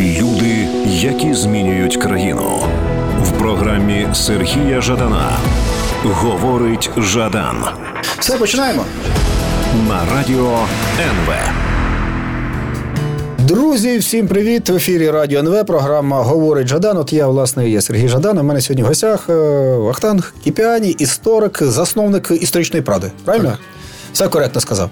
Люди, 0.00 0.68
які 0.86 1.34
змінюють 1.34 1.96
країну 1.96 2.60
в 3.22 3.30
програмі 3.38 4.06
Сергія 4.14 4.80
Жадана. 4.80 5.30
Говорить 6.04 6.90
Жадан 6.98 7.56
Все, 8.18 8.36
починаємо. 8.36 8.84
на 9.88 10.00
радіо 10.16 10.58
НВ. 11.00 11.34
Друзі, 13.38 13.98
всім 13.98 14.28
привіт! 14.28 14.68
В 14.70 14.74
ефірі 14.76 15.10
Радіо 15.10 15.40
НВ. 15.40 15.66
Програма 15.66 16.22
Говорить 16.22 16.68
Жадан. 16.68 16.96
От 16.96 17.12
я, 17.12 17.26
власне, 17.26 17.68
є 17.68 17.80
Сергій 17.82 18.08
Жадан. 18.08 18.38
У 18.38 18.42
мене 18.42 18.60
сьогодні 18.60 18.82
в 18.82 18.86
гостях 18.86 19.26
е, 19.28 19.34
Вахтанг 19.76 20.34
Кіпіані, 20.44 20.90
історик, 20.90 21.62
засновник 21.62 22.30
історичної 22.40 22.82
правди. 22.82 23.10
Правильно? 23.24 23.50
Так. 23.50 23.58
Все 24.12 24.28
коректно 24.28 24.60
сказав. 24.60 24.90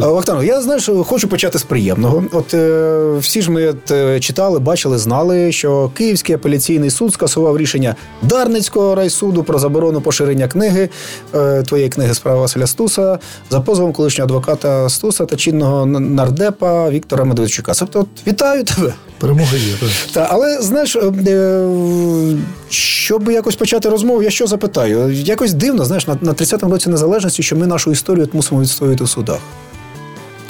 Е, 0.00 0.06
Вахтанг, 0.06 0.44
я 0.44 0.62
знаєш, 0.62 0.90
хочу 1.04 1.28
почати 1.28 1.58
з 1.58 1.62
приємного. 1.62 2.24
От 2.32 2.54
е, 2.54 3.18
всі 3.18 3.42
ж 3.42 3.50
ми 3.50 3.68
от, 3.68 3.90
е, 3.90 4.20
читали, 4.20 4.58
бачили, 4.58 4.98
знали, 4.98 5.52
що 5.52 5.90
Київський 5.94 6.34
апеляційний 6.34 6.90
суд 6.90 7.14
скасував 7.14 7.58
рішення 7.58 7.94
Дарницького 8.22 8.94
райсуду 8.94 9.42
про 9.42 9.58
заборону 9.58 10.00
поширення 10.00 10.48
книги 10.48 10.88
е, 11.34 11.62
твоєї 11.62 11.90
книги 11.90 12.14
справа 12.14 12.40
Василя 12.40 12.66
Стуса 12.66 13.18
за 13.50 13.60
позовом 13.60 13.92
колишнього 13.92 14.26
адвоката 14.26 14.88
Стуса 14.88 15.26
та 15.26 15.36
чинного 15.36 15.86
нардепа 15.86 16.90
Віктора 16.90 17.24
Медведчука. 17.24 17.72
Тобто, 17.78 18.00
от, 18.00 18.08
вітаю 18.26 18.64
тебе. 18.64 18.94
Перемога 19.18 19.56
є. 19.56 19.74
Так. 19.80 19.90
Та, 20.12 20.28
але 20.30 20.62
знаєш, 20.62 20.96
е, 20.96 21.00
е, 21.26 22.36
щоб 22.68 23.30
якось 23.30 23.56
почати 23.56 23.88
розмову, 23.88 24.22
я 24.22 24.30
що 24.30 24.46
запитаю? 24.46 25.12
Якось 25.12 25.52
дивно, 25.52 25.84
знаєш, 25.84 26.06
на, 26.06 26.18
на 26.20 26.32
30-му 26.32 26.72
році 26.72 26.90
незалежності, 26.90 27.42
що 27.42 27.56
ми 27.56 27.66
нашу 27.66 27.90
історію 27.90 28.28
мусимо 28.32 28.61
відстоювати 28.62 29.04
в 29.04 29.08
судах. 29.08 29.38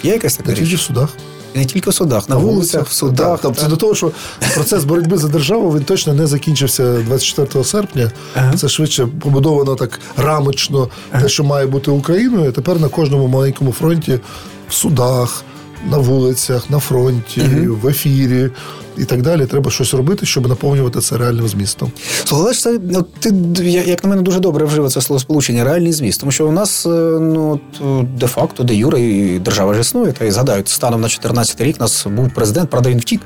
Є 0.03 0.13
якась 0.13 0.37
така 0.37 0.51
Не 0.51 0.57
тільки 0.57 0.77
в 0.77 0.81
судах. 0.81 1.09
Не 1.55 1.65
тільки 1.65 1.91
в 1.91 1.95
судах, 1.95 2.29
на, 2.29 2.37
вулицях, 2.37 2.87
в 2.87 2.93
судах. 2.93 3.41
Так, 3.41 3.55
та. 3.55 3.61
Це 3.61 3.69
до 3.69 3.77
того, 3.77 3.95
що 3.95 4.11
процес 4.55 4.85
боротьби 4.85 5.19
за 5.19 5.29
державу 5.29 5.77
він 5.77 5.85
точно 5.85 6.15
не 6.15 6.27
закінчився 6.27 7.03
24 7.03 7.65
серпня. 7.65 8.11
Ага. 8.35 8.53
Це 8.57 8.69
швидше 8.69 9.07
побудовано 9.07 9.75
так 9.75 10.01
рамочно, 10.17 10.89
те, 11.21 11.29
що 11.29 11.45
має 11.45 11.67
бути 11.67 11.91
Україною. 11.91 12.53
Тепер 12.53 12.81
на 12.81 12.89
кожному 12.89 13.27
маленькому 13.27 13.73
фронті 13.73 14.21
в 14.69 14.75
судах. 14.75 15.45
На 15.91 15.99
вулицях, 15.99 16.71
на 16.71 16.79
фронті, 16.79 17.41
в 17.83 17.89
ефірі 17.89 18.51
і 18.99 19.05
так 19.05 19.23
далі. 19.23 19.47
Треба 19.47 19.71
щось 19.71 19.95
робити, 19.95 20.27
щоб 20.27 20.49
наповнювати 20.49 21.01
це 21.01 21.17
реальним 21.19 21.49
змістом. 21.49 21.93
Слухай, 22.25 22.55
це 22.55 22.79
ну, 22.91 23.05
ти 23.21 23.31
я- 23.63 23.83
як 23.85 24.05
на 24.05 24.11
мене 24.11 24.23
дуже 24.23 24.41
добре 24.41 24.65
вжив 24.65 24.91
це 24.93 25.01
словосполучення 25.01 25.65
реальний 25.65 25.93
зміст. 25.93 26.21
Тому 26.21 26.33
що 26.33 26.47
у 26.49 26.53
нас 26.53 26.87
е, 26.87 26.89
ну 27.21 27.61
е, 27.81 28.07
де-факто, 28.19 28.65
де 28.65 28.75
юре, 28.75 29.01
і 29.01 29.39
держава 29.39 29.75
ж 29.75 29.81
існує. 29.81 30.13
Та 30.13 30.25
й 30.25 30.31
згадають, 30.31 30.69
станом 30.69 31.01
на 31.01 31.09
14 31.09 31.61
рік 31.61 31.81
нас 31.81 32.07
був 32.17 32.31
президент, 32.35 32.71
правда, 32.71 32.91
він 32.91 32.99
втік. 32.99 33.21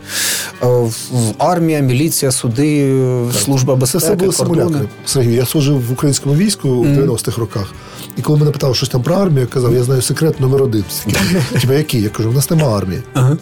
Е, 0.63 0.67
в- 0.67 0.91
Армія, 1.39 1.81
міліція, 1.81 2.33
суди, 2.33 2.79
е, 2.91 3.33
служба 3.45 3.75
Це 3.75 3.81
безпеки, 3.81 4.29
все 4.29 4.45
були 4.45 4.61
кордони. 4.61 4.89
Сергій, 5.07 5.35
я 5.35 5.47
служив 5.47 5.87
в 5.87 5.93
українському 5.93 6.35
війську 6.35 6.69
в 6.69 6.87
90-х 6.87 7.39
роках. 7.41 7.73
І 8.17 8.23
коли 8.23 8.39
мене 8.39 8.51
питали 8.51 8.75
щось 8.75 8.89
там 8.89 9.03
про 9.03 9.15
армію, 9.15 9.41
я 9.41 9.47
казав, 9.47 9.75
я 9.75 9.83
знаю 9.83 10.03
секрет 10.03 10.41
номер 10.41 10.63
один. 10.63 10.85
Типа 11.61 11.75
який? 11.75 12.03
Я 12.03 12.09
кажу, 12.09 12.31
в 12.31 12.35
нас 12.35 12.51
нема 12.51 12.79
армії. 12.79 13.03
Ага. 13.15 13.37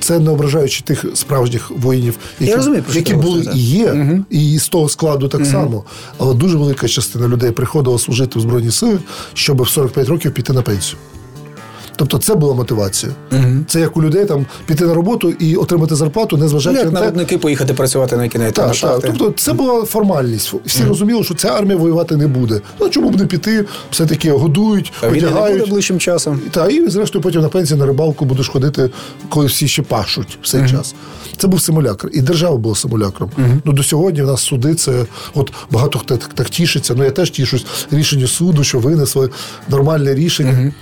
Це 0.00 0.18
не 0.18 0.30
ображаючи 0.30 0.82
тих 0.84 1.04
справжніх 1.14 1.70
воїнів, 1.70 2.18
які, 2.40 2.54
розумію, 2.54 2.84
які 2.92 3.14
були 3.14 3.48
і 3.54 3.58
є, 3.58 4.22
і 4.30 4.58
з 4.58 4.68
того 4.68 4.88
складу 4.88 5.28
так 5.28 5.46
само. 5.46 5.84
Але 6.18 6.34
дуже 6.34 6.56
велика 6.56 6.88
частина 6.88 7.28
людей 7.28 7.50
приходила 7.50 7.98
служити 7.98 8.38
в 8.38 8.42
Збройні 8.42 8.70
Сили, 8.70 8.98
щоб 9.34 9.62
в 9.62 9.68
45 9.68 10.08
років 10.08 10.34
піти 10.34 10.52
на 10.52 10.62
пенсію. 10.62 10.98
Тобто 11.98 12.18
це 12.18 12.34
була 12.34 12.54
мотивація. 12.54 13.12
Це 13.66 13.80
як 13.80 13.96
у 13.96 14.02
людей 14.02 14.24
там 14.24 14.46
піти 14.66 14.84
на 14.84 14.94
роботу 14.94 15.30
і 15.30 15.56
отримати 15.56 15.94
зарплату, 15.94 16.36
Ну, 16.36 16.42
незважаючи 16.42 16.82
як 16.82 16.92
на 16.92 16.98
те, 17.00 17.04
народники 17.06 17.38
поїхати 17.38 17.74
працювати 17.74 18.16
на 18.16 18.28
кінець 18.28 18.56
на 18.56 18.68
так, 18.68 18.76
так. 18.76 19.00
Тобто 19.06 19.32
це 19.36 19.52
була 19.52 19.84
формальність. 19.84 20.54
Всі 20.66 20.84
розуміли, 20.84 21.24
що 21.24 21.34
ця 21.34 21.48
армія 21.48 21.76
воювати 21.76 22.16
не 22.16 22.26
буде. 22.26 22.60
Ну 22.80 22.88
чому 22.88 23.10
б 23.10 23.16
не 23.16 23.26
піти? 23.26 23.64
Все-таки 23.90 24.32
годують, 24.32 24.92
А 25.02 25.08
війни 25.08 25.30
не 25.30 25.50
буде 25.50 25.66
ближчим 25.66 25.98
часом. 25.98 26.40
Та 26.50 26.68
і 26.68 26.88
зрештою 26.88 27.22
потім 27.22 27.42
на 27.42 27.48
пенсію 27.48 27.78
на 27.78 27.86
рибалку 27.86 28.24
будеш 28.24 28.48
ходити, 28.48 28.90
коли 29.28 29.46
всі 29.46 29.68
ще 29.68 29.82
пашуть 29.82 30.38
в 30.42 30.48
цей 30.48 30.68
час. 30.68 30.94
Це 31.36 31.46
був 31.46 31.60
симулякр, 31.60 32.10
і 32.12 32.20
держава 32.20 32.56
була 32.56 32.74
симулякром. 32.74 33.30
Ну 33.64 33.72
до 33.72 33.82
сьогодні 33.82 34.22
в 34.22 34.26
нас 34.26 34.40
суди 34.42 34.74
це 34.74 35.04
от 35.34 35.52
багато 35.70 35.98
хто 35.98 36.16
так, 36.16 36.30
так 36.34 36.50
тішиться. 36.50 36.94
Ну 36.96 37.04
я 37.04 37.10
теж 37.10 37.30
тішусь 37.30 37.66
рішенню 37.90 38.26
суду, 38.26 38.64
що 38.64 38.78
винесли 38.78 39.30
нормальне 39.68 40.14
рішення. 40.14 40.72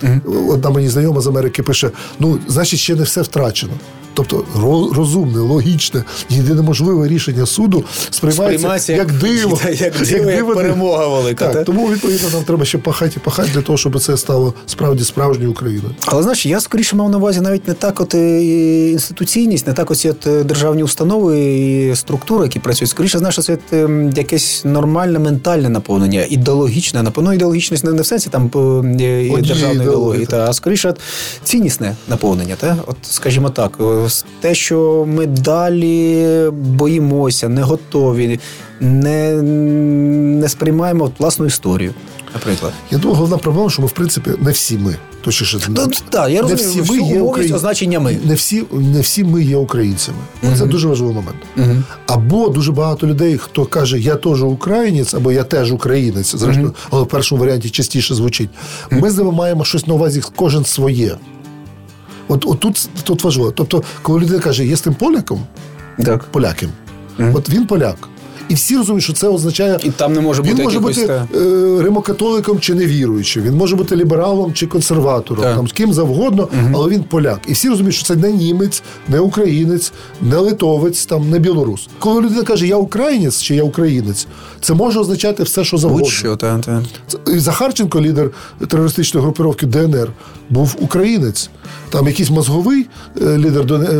Одна 0.49 0.69
мені 0.69 0.89
знайома 0.89 1.06
з 1.21 1.27
Америки 1.27 1.63
пише: 1.63 1.91
ну, 2.19 2.39
значить, 2.47 2.79
ще 2.79 2.95
не 2.95 3.03
все 3.03 3.21
втрачено. 3.21 3.73
Тобто 4.17 4.43
розумне, 4.95 5.39
логічне, 5.39 6.03
єдине 6.29 6.61
можливе 6.61 7.07
рішення 7.07 7.45
суду 7.45 7.83
сприймається, 8.09 8.57
Сприймається 8.57 8.93
як, 8.93 9.07
як- 9.07 9.17
диво, 9.19 9.59
як 9.73 9.93
диво, 10.07 10.31
як 10.31 10.55
перемога 10.55 11.07
велика, 11.07 11.45
Так, 11.45 11.53
та? 11.53 11.63
тому 11.63 11.87
відповідно 11.91 12.29
нам 12.33 12.43
треба 12.43 12.65
ще 12.65 12.77
пахати 12.77 13.13
і 13.17 13.19
пахати 13.19 13.49
для 13.53 13.61
того, 13.61 13.77
щоб 13.77 13.99
це 13.99 14.17
стало 14.17 14.53
справді 14.65 15.03
справжньою 15.03 15.51
Україною. 15.51 15.95
Але 16.05 16.23
знаєш, 16.23 16.45
я 16.45 16.59
скоріше 16.59 16.95
мав 16.95 17.09
на 17.09 17.17
увазі 17.17 17.41
навіть 17.41 17.67
не 17.67 17.73
так, 17.73 18.01
от 18.01 18.15
е, 18.15 18.43
інституційність, 18.91 19.67
не 19.67 19.73
так 19.73 19.91
ось 19.91 20.05
от 20.05 20.27
е, 20.27 20.43
державні 20.43 20.83
установи 20.83 21.39
і 21.39 21.95
структури, 21.95 22.43
які 22.43 22.59
працюють. 22.59 22.89
Скоріше, 22.89 23.17
знаєш, 23.19 23.39
це 23.39 23.57
ем, 23.71 24.09
якесь 24.15 24.61
нормальне 24.65 25.19
ментальне 25.19 25.69
наповнення, 25.69 26.25
ідеологічне. 26.29 27.03
Напевно, 27.03 27.33
ідеологічність 27.33 27.83
не 27.83 28.01
в 28.01 28.05
сенсі 28.05 28.29
там 28.29 28.45
е, 28.45 28.49
державної 28.49 29.29
ідеології, 29.39 29.73
ідеології, 29.73 30.25
та, 30.25 30.49
а 30.49 30.53
скоріше 30.53 30.89
от, 30.89 30.99
ціннісне 31.43 31.95
наповнення. 32.07 32.55
Та? 32.59 32.77
От, 32.87 32.97
скажімо 33.01 33.49
так, 33.49 33.79
те, 34.41 34.55
що 34.55 35.05
ми 35.07 35.25
далі 35.25 36.27
боїмося, 36.51 37.49
не 37.49 37.61
готові, 37.61 38.39
не, 38.79 39.41
не 40.41 40.49
сприймаємо 40.49 41.03
от 41.03 41.19
власну 41.19 41.45
історію, 41.45 41.93
наприклад. 42.33 42.73
Я 42.91 42.97
думаю, 42.97 43.15
головна 43.15 43.37
проблема, 43.37 43.69
що 43.69 43.81
ми, 43.81 43.87
в 43.87 43.91
принципі, 43.91 44.31
не 44.39 44.51
всі 44.51 44.77
ми. 44.77 44.95
Точніше, 45.21 45.59
Ну, 45.69 45.87
так, 46.09 46.29
я 46.31 46.41
не 46.43 46.49
розумію, 46.51 46.83
всі 46.83 46.91
ми 47.01 47.07
є 47.09 47.21
українцями. 47.21 47.57
означення 47.57 47.99
ми. 47.99 48.17
Не 48.25 48.33
всі, 48.33 48.63
не 48.71 49.01
всі 49.01 49.23
ми 49.23 49.43
є 49.43 49.57
українцями. 49.57 50.17
Це 50.57 50.65
дуже 50.65 50.87
важливий 50.87 51.15
момент. 51.15 51.37
Або 52.07 52.49
дуже 52.49 52.71
багато 52.71 53.07
людей, 53.07 53.37
хто 53.37 53.65
каже, 53.65 53.99
я 53.99 54.15
теж 54.15 54.43
українець, 54.43 55.13
або 55.13 55.31
я 55.31 55.43
теж 55.43 55.71
українець, 55.71 56.35
зрештою, 56.35 56.73
але 56.89 57.03
в 57.03 57.07
першому 57.07 57.41
варіанті 57.41 57.69
частіше 57.69 58.15
звучить. 58.15 58.49
Ми 58.91 59.09
з 59.11 59.17
ними 59.17 59.31
маємо 59.31 59.65
щось 59.65 59.87
на 59.87 59.93
увазі, 59.93 60.21
кожен 60.35 60.65
своє. 60.65 61.15
От, 62.27 62.45
от 62.47 62.59
тут, 62.59 62.89
тут 63.03 63.23
важливо. 63.23 63.51
Тобто, 63.51 63.83
коли 64.01 64.19
людина 64.19 64.39
каже, 64.39 64.65
є 64.65 64.75
з 64.75 64.81
тим 64.81 64.93
поляком, 64.93 65.41
Так. 66.05 66.23
поляким, 66.23 66.69
от 67.33 67.49
він 67.49 67.67
поляк. 67.67 67.97
І 68.49 68.53
всі 68.53 68.77
розуміють, 68.77 69.03
що 69.03 69.13
це 69.13 69.27
означає. 69.27 69.79
І 69.83 69.89
там 69.89 70.13
не 70.13 70.21
може 70.21 70.41
він 70.41 70.57
може 70.63 70.79
бути 70.79 71.07
та- 71.07 71.27
е, 71.35 71.81
римокатоликом 71.81 72.59
чи 72.59 72.73
невіруючим, 72.73 73.43
він 73.43 73.55
може 73.55 73.75
бути 73.75 73.95
лібералом 73.95 74.53
чи 74.53 74.67
консерватором, 74.67 75.43
Так. 75.43 75.55
там 75.55 75.67
з 75.67 75.71
ким 75.71 75.93
завгодно, 75.93 76.47
але 76.73 76.89
він 76.89 77.03
поляк. 77.03 77.39
І 77.47 77.53
всі 77.53 77.69
розуміють, 77.69 77.95
що 77.95 78.05
це 78.05 78.15
не 78.15 78.31
німець, 78.31 78.83
не 79.07 79.19
українець, 79.19 79.93
не 80.21 80.37
литовець, 80.37 81.05
там 81.05 81.29
не 81.29 81.39
білорус. 81.39 81.87
Коли 81.99 82.21
людина 82.21 82.43
каже, 82.43 82.67
я 82.67 82.75
українець 82.75 83.41
чи 83.41 83.55
я 83.55 83.63
українець, 83.63 84.27
це 84.61 84.73
може 84.73 84.99
означати 84.99 85.43
все, 85.43 85.63
що 85.63 85.77
завгодно. 85.77 86.03
Будь-що, 86.05 86.35
та, 86.35 86.59
та. 86.59 86.83
І 87.31 87.39
Захарченко, 87.39 88.01
лідер 88.01 88.29
терористичної 88.67 89.23
групировки 89.25 89.65
ДНР, 89.65 90.11
був 90.49 90.75
українець. 90.79 91.49
Там 91.89 92.07
якийсь 92.07 92.29
мозговий 92.29 92.85
е, 93.21 93.37
лідер 93.37 93.73
е, 93.73 93.93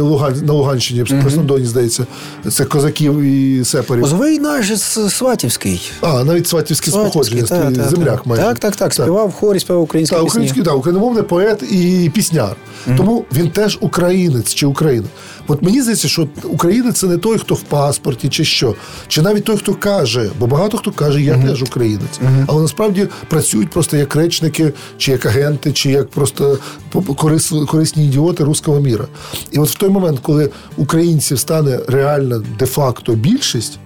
на 0.44 0.54
Луганщині, 0.54 1.04
в 1.04 1.08
Краснодоні, 1.22 1.66
здається, 1.66 2.06
це 2.52 2.66
козаків 2.66 3.20
і 3.22 3.66
сепарів. 3.66 4.02
Мозговий 4.02 4.37
наш 4.40 4.80
Сватівський. 5.10 5.92
А, 6.02 6.24
навіть 6.24 6.48
Сватівський, 6.48 6.94
походження, 6.94 7.42
та, 7.44 7.72
та, 7.72 7.90
земляк 7.90 8.26
має. 8.26 8.44
Так, 8.44 8.60
так, 8.60 8.76
так. 8.76 8.94
Співав 8.94 9.28
в 9.30 9.34
хорі, 9.34 9.60
співав 9.60 9.82
українські 9.82 10.16
пісні. 10.16 10.28
український, 10.28 10.64
так, 10.64 10.76
україномовний 10.78 11.24
поет 11.24 11.64
і 11.72 12.12
пісняр. 12.16 12.56
Тому 12.98 13.26
він 13.34 13.50
теж 13.52 13.78
українець 13.82 14.54
чи 14.54 14.66
Україна. 14.66 15.08
От 15.48 15.62
мені 15.62 15.82
здається, 15.82 16.08
що 16.08 16.28
українець 16.44 16.96
це 17.00 17.08
не 17.08 17.18
той, 17.18 17.38
хто 17.38 17.56
в 17.56 17.62
паспорті 17.62 18.30
чи 18.30 18.46
що, 18.46 18.76
чи 19.08 19.22
навіть 19.22 19.44
той, 19.44 19.58
хто 19.58 19.74
каже, 19.74 20.30
бо 20.40 20.48
багато 20.48 20.78
хто 20.78 20.92
каже, 20.92 21.22
я 21.22 21.38
теж 21.38 21.64
українець. 21.64 22.20
Але 22.48 22.62
насправді 22.62 23.08
працюють 23.30 23.70
просто 23.70 23.98
як 23.98 24.16
речники, 24.16 24.74
чи 24.98 25.12
як 25.12 25.26
агенти, 25.26 25.72
чи 25.72 25.90
як 25.92 26.10
просто 26.10 26.60
корис- 26.94 27.66
корисні 27.66 28.06
ідіоти 28.06 28.44
руського 28.44 28.80
міра. 28.80 29.06
І 29.52 29.60
от 29.60 29.70
в 29.70 29.76
той 29.76 29.90
момент, 29.90 30.20
коли 30.22 30.50
українців 30.78 31.40
стане 31.40 31.80
реально 31.88 32.44
де-факто 32.60 33.14
більшість, 33.14 33.80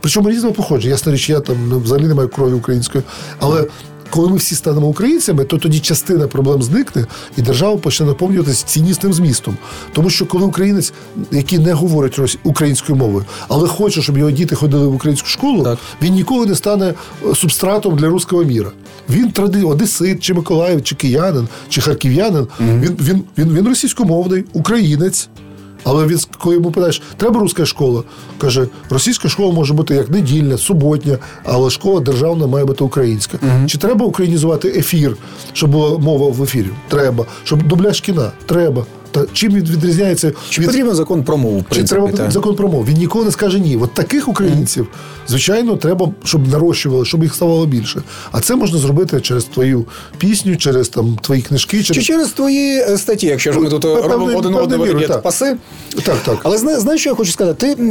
причому 0.00 0.30
різного 0.30 0.54
походження, 0.54 0.92
ясна 0.92 1.12
річ, 1.12 1.30
я 1.30 1.40
там 1.40 1.82
взагалі 1.84 2.06
не 2.06 2.14
маю 2.14 2.28
крові 2.28 2.52
української, 2.52 3.04
але 3.38 3.66
коли 4.10 4.28
ми 4.28 4.36
всі 4.36 4.54
станемо 4.54 4.86
українцями, 4.86 5.44
то 5.44 5.58
тоді 5.58 5.78
частина 5.78 6.26
проблем 6.26 6.62
зникне, 6.62 7.06
і 7.36 7.42
держава 7.42 7.76
почне 7.76 8.06
наповнюватися 8.06 8.66
ціннісним 8.66 9.12
змістом. 9.12 9.56
Тому 9.92 10.10
що 10.10 10.26
коли 10.26 10.44
українець, 10.44 10.92
який 11.30 11.58
не 11.58 11.72
говорить 11.72 12.38
українською 12.44 12.98
мовою, 12.98 13.24
але 13.48 13.68
хоче, 13.68 14.02
щоб 14.02 14.18
його 14.18 14.30
діти 14.30 14.54
ходили 14.54 14.86
в 14.86 14.94
українську 14.94 15.28
школу, 15.28 15.62
Так. 15.64 15.78
він 16.02 16.14
ніколи 16.14 16.46
не 16.46 16.54
стане 16.54 16.94
е, 17.30 17.34
субстратом 17.34 17.96
для 17.96 18.08
руського 18.08 18.44
міра. 18.44 18.70
Він 19.10 19.30
тради 19.30 19.62
одесит, 19.62 20.20
чи 20.22 20.34
Миколаїв, 20.34 20.82
чи 20.82 20.94
киянин, 20.94 21.48
чи 21.68 21.80
харків'янин. 21.80 22.46
Він, 22.60 22.96
він, 23.00 23.24
він, 23.38 23.52
він 23.52 23.68
російськомовний, 23.68 24.44
українець. 24.52 25.28
Але 25.84 26.06
він, 26.06 26.18
коли 26.38 26.54
йому 26.54 26.70
питаєш, 26.70 27.02
треба 27.16 27.40
руська 27.40 27.66
школа, 27.66 28.02
каже, 28.38 28.66
російська 28.90 29.28
школа 29.28 29.52
може 29.52 29.74
бути 29.74 29.94
як 29.94 30.10
недільна, 30.10 30.58
суботня, 30.58 31.18
але 31.44 31.70
школа 31.70 32.00
державна 32.00 32.46
має 32.46 32.64
бути 32.64 32.84
українська. 32.84 33.38
Угу. 33.42 33.66
Чи 33.66 33.78
треба 33.78 34.06
українізувати 34.06 34.68
ефір, 34.68 35.16
щоб 35.52 35.70
була 35.70 35.98
мова 35.98 36.30
в 36.30 36.42
ефірі? 36.42 36.68
Треба. 36.88 37.26
Щоб 37.44 37.62
дубляж 37.62 38.00
кіна? 38.00 38.32
Треба. 38.46 38.84
Та 39.10 39.24
чим 39.32 39.52
він 39.52 39.64
відрізняється? 39.64 40.32
Чи 40.50 40.60
від... 40.60 40.68
потрібен 40.68 40.94
закон 40.94 41.24
про 41.24 41.36
мову? 41.36 41.64
Чи 41.70 41.84
треба 41.84 42.12
та? 42.12 42.30
закон 42.30 42.56
про 42.56 42.68
мову? 42.68 42.84
Він 42.88 42.96
ніколи 42.96 43.24
не 43.24 43.30
скаже 43.30 43.60
ні. 43.60 43.76
От 43.76 43.94
таких 43.94 44.28
українців, 44.28 44.86
звичайно, 45.28 45.76
треба, 45.76 46.12
щоб 46.24 46.48
нарощували, 46.48 47.04
щоб 47.04 47.22
їх 47.22 47.34
ставало 47.34 47.66
більше. 47.66 48.02
А 48.32 48.40
це 48.40 48.56
можна 48.56 48.78
зробити 48.78 49.20
через 49.20 49.44
твою 49.44 49.84
пісню, 50.18 50.56
через 50.56 50.88
там 50.88 51.18
твої 51.22 51.42
книжки, 51.42 51.82
через 51.82 52.04
чи 52.04 52.12
через 52.12 52.30
твої 52.30 52.80
е, 52.80 52.98
статті, 52.98 53.26
якщо 53.26 53.52
ж 53.52 53.60
ми 53.60 53.68
тут 53.70 53.82
Певне, 53.82 54.08
робимо 54.08 54.38
один 54.38 54.54
одного 54.54 55.00
так. 55.00 55.22
паси. 55.22 55.56
Так, 56.04 56.16
так. 56.24 56.38
Але 56.42 56.58
знаєш, 56.58 57.00
що 57.00 57.10
я 57.10 57.16
хочу 57.16 57.32
сказати? 57.32 57.74
Ти 57.74 57.82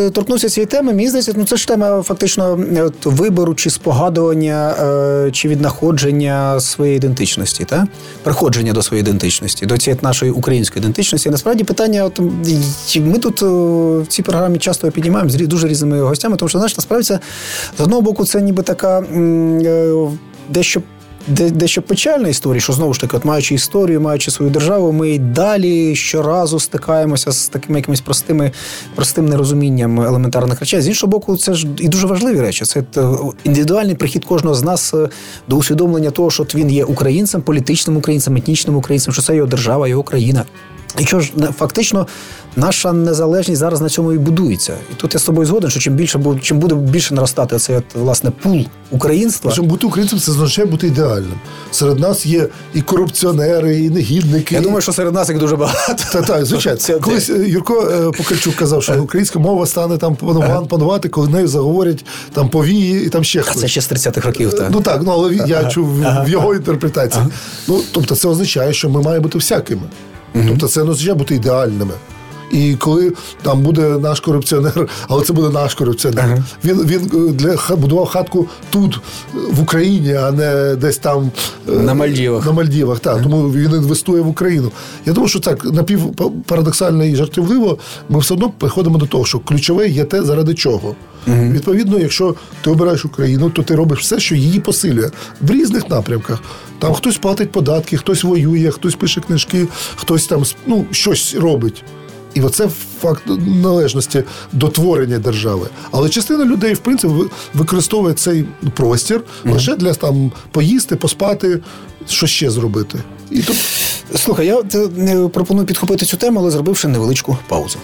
е, 0.00 0.10
торкнувся 0.10 0.48
цієї 0.48 0.66
теми. 0.66 0.92
Мені 0.92 1.08
здається, 1.08 1.32
ну 1.36 1.44
це 1.44 1.56
ж 1.56 1.68
тема 1.68 2.02
фактично 2.02 2.58
от, 2.84 3.06
вибору 3.06 3.54
чи 3.54 3.70
спогадування, 3.70 4.74
е, 4.80 5.30
чи 5.32 5.48
віднаходження 5.48 6.60
своєї 6.60 6.96
ідентичності, 6.96 7.64
та 7.64 7.86
приходження 8.22 8.72
до 8.72 8.82
своєї 8.82 9.02
ідентичності, 9.02 9.66
до 9.66 9.78
цієї 9.78 10.00
нашої 10.02 10.32
України 10.32 10.49
української 10.50 10.80
ідентичності. 10.80 11.30
Насправді 11.30 11.64
питання, 11.64 12.04
от 12.04 12.20
ми 12.96 13.18
тут 13.18 13.42
в 13.42 14.06
цій 14.08 14.22
програмі 14.22 14.58
часто 14.58 14.90
піднімаємо 14.90 15.30
з 15.30 15.34
дуже 15.36 15.68
різними 15.68 16.02
гостями, 16.02 16.36
тому 16.36 16.48
що 16.48 16.58
знаєш, 16.58 16.76
насправді 16.76 17.04
це 17.06 17.20
з 17.78 17.80
одного 17.80 18.02
боку, 18.02 18.24
це 18.24 18.42
ніби 18.42 18.62
така 18.62 19.00
е, 19.00 20.10
дещо. 20.48 20.82
Дещо 21.28 21.82
печальна 21.82 22.28
історія, 22.28 22.60
що 22.60 22.72
знову 22.72 22.94
ж 22.94 23.00
таки, 23.00 23.16
от 23.16 23.24
маючи 23.24 23.54
історію, 23.54 24.00
маючи 24.00 24.30
свою 24.30 24.50
державу, 24.50 24.92
ми 24.92 25.10
й 25.10 25.18
далі 25.18 25.96
щоразу 25.96 26.60
стикаємося 26.60 27.32
з 27.32 27.48
такими 27.48 27.78
якимись 27.78 28.00
простими, 28.00 28.52
простим 28.94 29.26
нерозумінням 29.26 30.00
елементарних 30.00 30.60
речей. 30.60 30.80
З 30.80 30.88
іншого 30.88 31.10
боку, 31.10 31.36
це 31.36 31.54
ж 31.54 31.66
і 31.78 31.88
дуже 31.88 32.06
важливі 32.06 32.40
речі. 32.40 32.64
Це 32.64 32.82
індивідуальний 33.44 33.94
прихід 33.94 34.24
кожного 34.24 34.54
з 34.54 34.62
нас 34.62 34.94
е, 34.94 35.08
до 35.48 35.56
усвідомлення 35.56 36.10
того, 36.10 36.30
що 36.30 36.46
він 36.54 36.70
є 36.70 36.84
українцем, 36.84 37.42
політичним 37.42 37.96
українцем, 37.96 38.36
етнічним 38.36 38.76
українцем, 38.76 39.12
що 39.12 39.22
це 39.22 39.36
його 39.36 39.48
держава, 39.48 39.88
його 39.88 40.02
країна. 40.02 40.44
І 40.98 41.04
що 41.06 41.20
ж 41.20 41.32
фактично 41.58 42.06
наша 42.56 42.92
незалежність 42.92 43.58
зараз 43.58 43.80
на 43.80 43.88
цьому 43.88 44.12
і 44.12 44.18
будується. 44.18 44.74
І 44.92 44.94
тут 44.94 45.14
я 45.14 45.20
з 45.20 45.24
тобою 45.24 45.46
згоден, 45.46 45.70
що 45.70 45.80
чим 45.80 45.94
більше 45.94 46.20
чим 46.42 46.58
буде 46.58 46.74
більше 46.74 47.14
наростати 47.14 47.56
цей 47.58 47.76
от, 47.76 47.84
власне 47.94 48.30
пул 48.30 48.64
українства. 48.90 49.48
Причому 49.50 49.68
бути 49.68 49.86
українцем 49.86 50.18
це 50.18 50.30
означає 50.30 50.66
бути 50.66 50.86
ідеальним. 50.86 51.40
Серед 51.70 51.98
нас 51.98 52.26
є 52.26 52.48
і 52.74 52.82
корупціонери, 52.82 53.80
і 53.80 53.90
негідники. 53.90 54.54
Я 54.54 54.60
думаю, 54.60 54.80
що 54.80 54.92
серед 54.92 55.14
нас 55.14 55.28
їх 55.28 55.38
дуже 55.38 55.56
багато. 55.56 56.04
Так, 56.12 56.26
так, 56.26 56.44
звичайно. 56.44 56.78
Це, 56.78 56.98
Колись 56.98 57.30
е, 57.30 57.48
Юрко 57.48 57.90
е, 57.90 58.18
Покальчук 58.18 58.54
казав, 58.54 58.82
що 58.82 59.02
українська 59.02 59.38
мова 59.38 59.66
стане 59.66 59.98
там 59.98 60.16
панувати, 60.68 61.08
коли 61.08 61.28
нею 61.28 61.48
заговорять 61.48 62.04
там 62.32 62.48
повії 62.48 63.06
і 63.06 63.08
там 63.08 63.24
ще 63.24 63.42
хтось. 63.42 63.60
Це 63.60 63.68
ще 63.68 63.80
з 63.80 63.92
30-х 63.92 64.26
років. 64.26 64.54
так. 64.54 64.68
Ну 64.70 64.80
так, 64.80 65.02
ну 65.04 65.10
але 65.10 65.34
я 65.34 65.64
чув 65.64 65.88
в 66.24 66.28
його 66.28 66.54
інтерпретації. 66.54 67.24
Ну 67.68 67.80
тобто, 67.92 68.16
це 68.16 68.28
означає, 68.28 68.72
що 68.72 68.88
ми 68.90 69.02
маємо 69.02 69.22
бути 69.22 69.38
всякими. 69.38 69.82
Тобто 70.32 70.68
це 70.68 70.84
не 70.84 70.90
означає 70.90 71.14
бути 71.14 71.34
ідеальними. 71.34 71.94
І 72.50 72.74
коли 72.74 73.12
там 73.42 73.62
буде 73.62 73.80
наш 73.82 74.20
корупціонер, 74.20 74.88
але 75.08 75.24
це 75.24 75.32
буде 75.32 75.48
наш 75.48 75.74
корупціонер. 75.74 76.24
Uh-huh. 76.24 76.42
Він 76.64 76.86
він 76.86 77.28
е, 77.28 77.32
для 77.32 77.76
будував 77.76 78.06
хатку 78.06 78.48
тут, 78.70 79.00
в 79.50 79.60
Україні, 79.62 80.14
а 80.14 80.30
не 80.30 80.76
десь 80.76 80.98
там 80.98 81.30
е, 81.68 81.72
на 81.72 81.94
Мальдівах. 81.94 82.46
На 82.46 82.52
Мальдівах, 82.52 83.00
так. 83.00 83.16
Uh-huh. 83.16 83.22
Тому 83.22 83.50
він 83.50 83.70
інвестує 83.70 84.22
в 84.22 84.28
Україну. 84.28 84.70
Я 85.06 85.12
думаю, 85.12 85.28
що 85.28 85.40
так 85.40 85.64
напівпарадоксально 85.64 87.04
і 87.04 87.16
жартівливо, 87.16 87.78
ми 88.08 88.18
все 88.18 88.34
одно 88.34 88.50
приходимо 88.58 88.98
до 88.98 89.06
того, 89.06 89.24
що 89.24 89.38
ключове 89.38 89.88
є 89.88 90.04
те, 90.04 90.22
заради 90.22 90.54
чого. 90.54 90.94
Uh-huh. 91.28 91.52
Відповідно, 91.52 91.98
якщо 91.98 92.34
ти 92.62 92.70
обираєш 92.70 93.04
Україну, 93.04 93.50
то 93.50 93.62
ти 93.62 93.74
робиш 93.74 94.00
все, 94.00 94.20
що 94.20 94.34
її 94.34 94.60
посилює 94.60 95.10
в 95.40 95.50
різних 95.50 95.88
напрямках. 95.88 96.42
Там 96.78 96.94
хтось 96.94 97.18
платить 97.18 97.52
податки, 97.52 97.96
хтось 97.96 98.24
воює, 98.24 98.70
хтось 98.70 98.94
пише 98.94 99.20
книжки, 99.20 99.66
хтось 99.96 100.26
там 100.26 100.44
ну, 100.66 100.86
щось 100.90 101.34
робить. 101.34 101.84
І 102.34 102.40
оце 102.40 102.68
факт 103.00 103.22
належності 103.62 104.22
до 104.52 104.68
творення 104.68 105.18
держави. 105.18 105.66
Але 105.90 106.08
частина 106.08 106.44
людей, 106.44 106.74
в 106.74 106.78
принципі, 106.78 107.14
використовує 107.54 108.14
цей 108.14 108.44
простір 108.74 109.18
mm-hmm. 109.18 109.52
лише 109.52 109.76
для 109.76 109.94
там 109.94 110.32
поїсти, 110.50 110.96
поспати, 110.96 111.60
що 112.08 112.26
ще 112.26 112.50
зробити. 112.50 112.98
І 113.30 113.42
тут... 113.42 113.56
Слухай, 114.16 114.46
я 114.46 115.28
пропоную 115.28 115.66
підхопити 115.66 116.06
цю 116.06 116.16
тему, 116.16 116.40
але 116.40 116.50
зробивши 116.50 116.88
невеличку 116.88 117.38
паузу. 117.48 117.78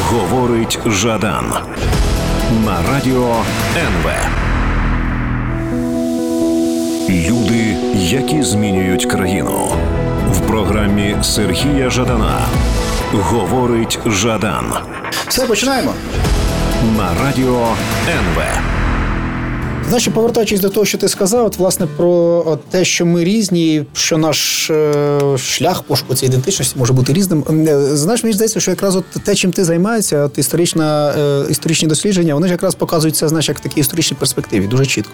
Говорить 0.00 0.78
Жадан 0.86 1.52
на 2.64 2.82
радіо 2.92 3.36
НВ. 3.76 4.10
Люди, 7.10 7.76
які 7.94 8.42
змінюють 8.42 9.06
країну 9.06 9.72
в 10.32 10.40
програмі 10.40 11.16
Сергія 11.22 11.90
Жадана. 11.90 12.46
Говорить 13.12 13.98
Жадан. 14.06 14.72
Все, 15.28 15.46
починаємо. 15.46 15.94
На 16.96 17.14
радіо 17.24 17.68
НВ. 18.08 18.42
Значить, 19.88 20.14
повертаючись 20.14 20.60
до 20.60 20.68
того, 20.68 20.86
що 20.86 20.98
ти 20.98 21.08
сказав, 21.08 21.46
от, 21.46 21.58
власне, 21.58 21.86
про 21.96 22.58
те, 22.70 22.84
що 22.84 23.06
ми 23.06 23.24
різні, 23.24 23.84
що 23.92 24.18
наш 24.18 24.70
е, 24.70 25.20
шлях 25.38 25.82
пошуку 25.82 26.14
цієї 26.14 26.32
ідентичності 26.32 26.78
може 26.78 26.92
бути 26.92 27.12
різним. 27.12 27.44
Е, 27.68 27.96
знаєш, 27.96 28.22
мені 28.22 28.34
здається, 28.34 28.60
що 28.60 28.70
якраз 28.70 28.96
от 28.96 29.04
те, 29.24 29.34
чим 29.34 29.52
ти 29.52 29.64
займаєшся, 29.64 30.24
от 30.24 30.38
історична, 30.38 31.14
е, 31.18 31.44
історичні 31.50 31.88
дослідження, 31.88 32.34
вони 32.34 32.46
ж 32.46 32.52
якраз 32.52 32.74
показують 32.74 33.16
це, 33.16 33.28
знаєш, 33.28 33.48
як 33.48 33.58
в 33.58 33.60
такій 33.60 33.80
історичній 33.80 34.16
перспективі, 34.16 34.66
дуже 34.66 34.86
чітко. 34.86 35.12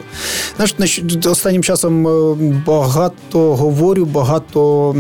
Знаєш, 0.57 1.03
останнім 1.27 1.63
часом 1.63 2.07
багато 2.67 3.57
говорю, 3.57 4.05
багато 4.05 4.95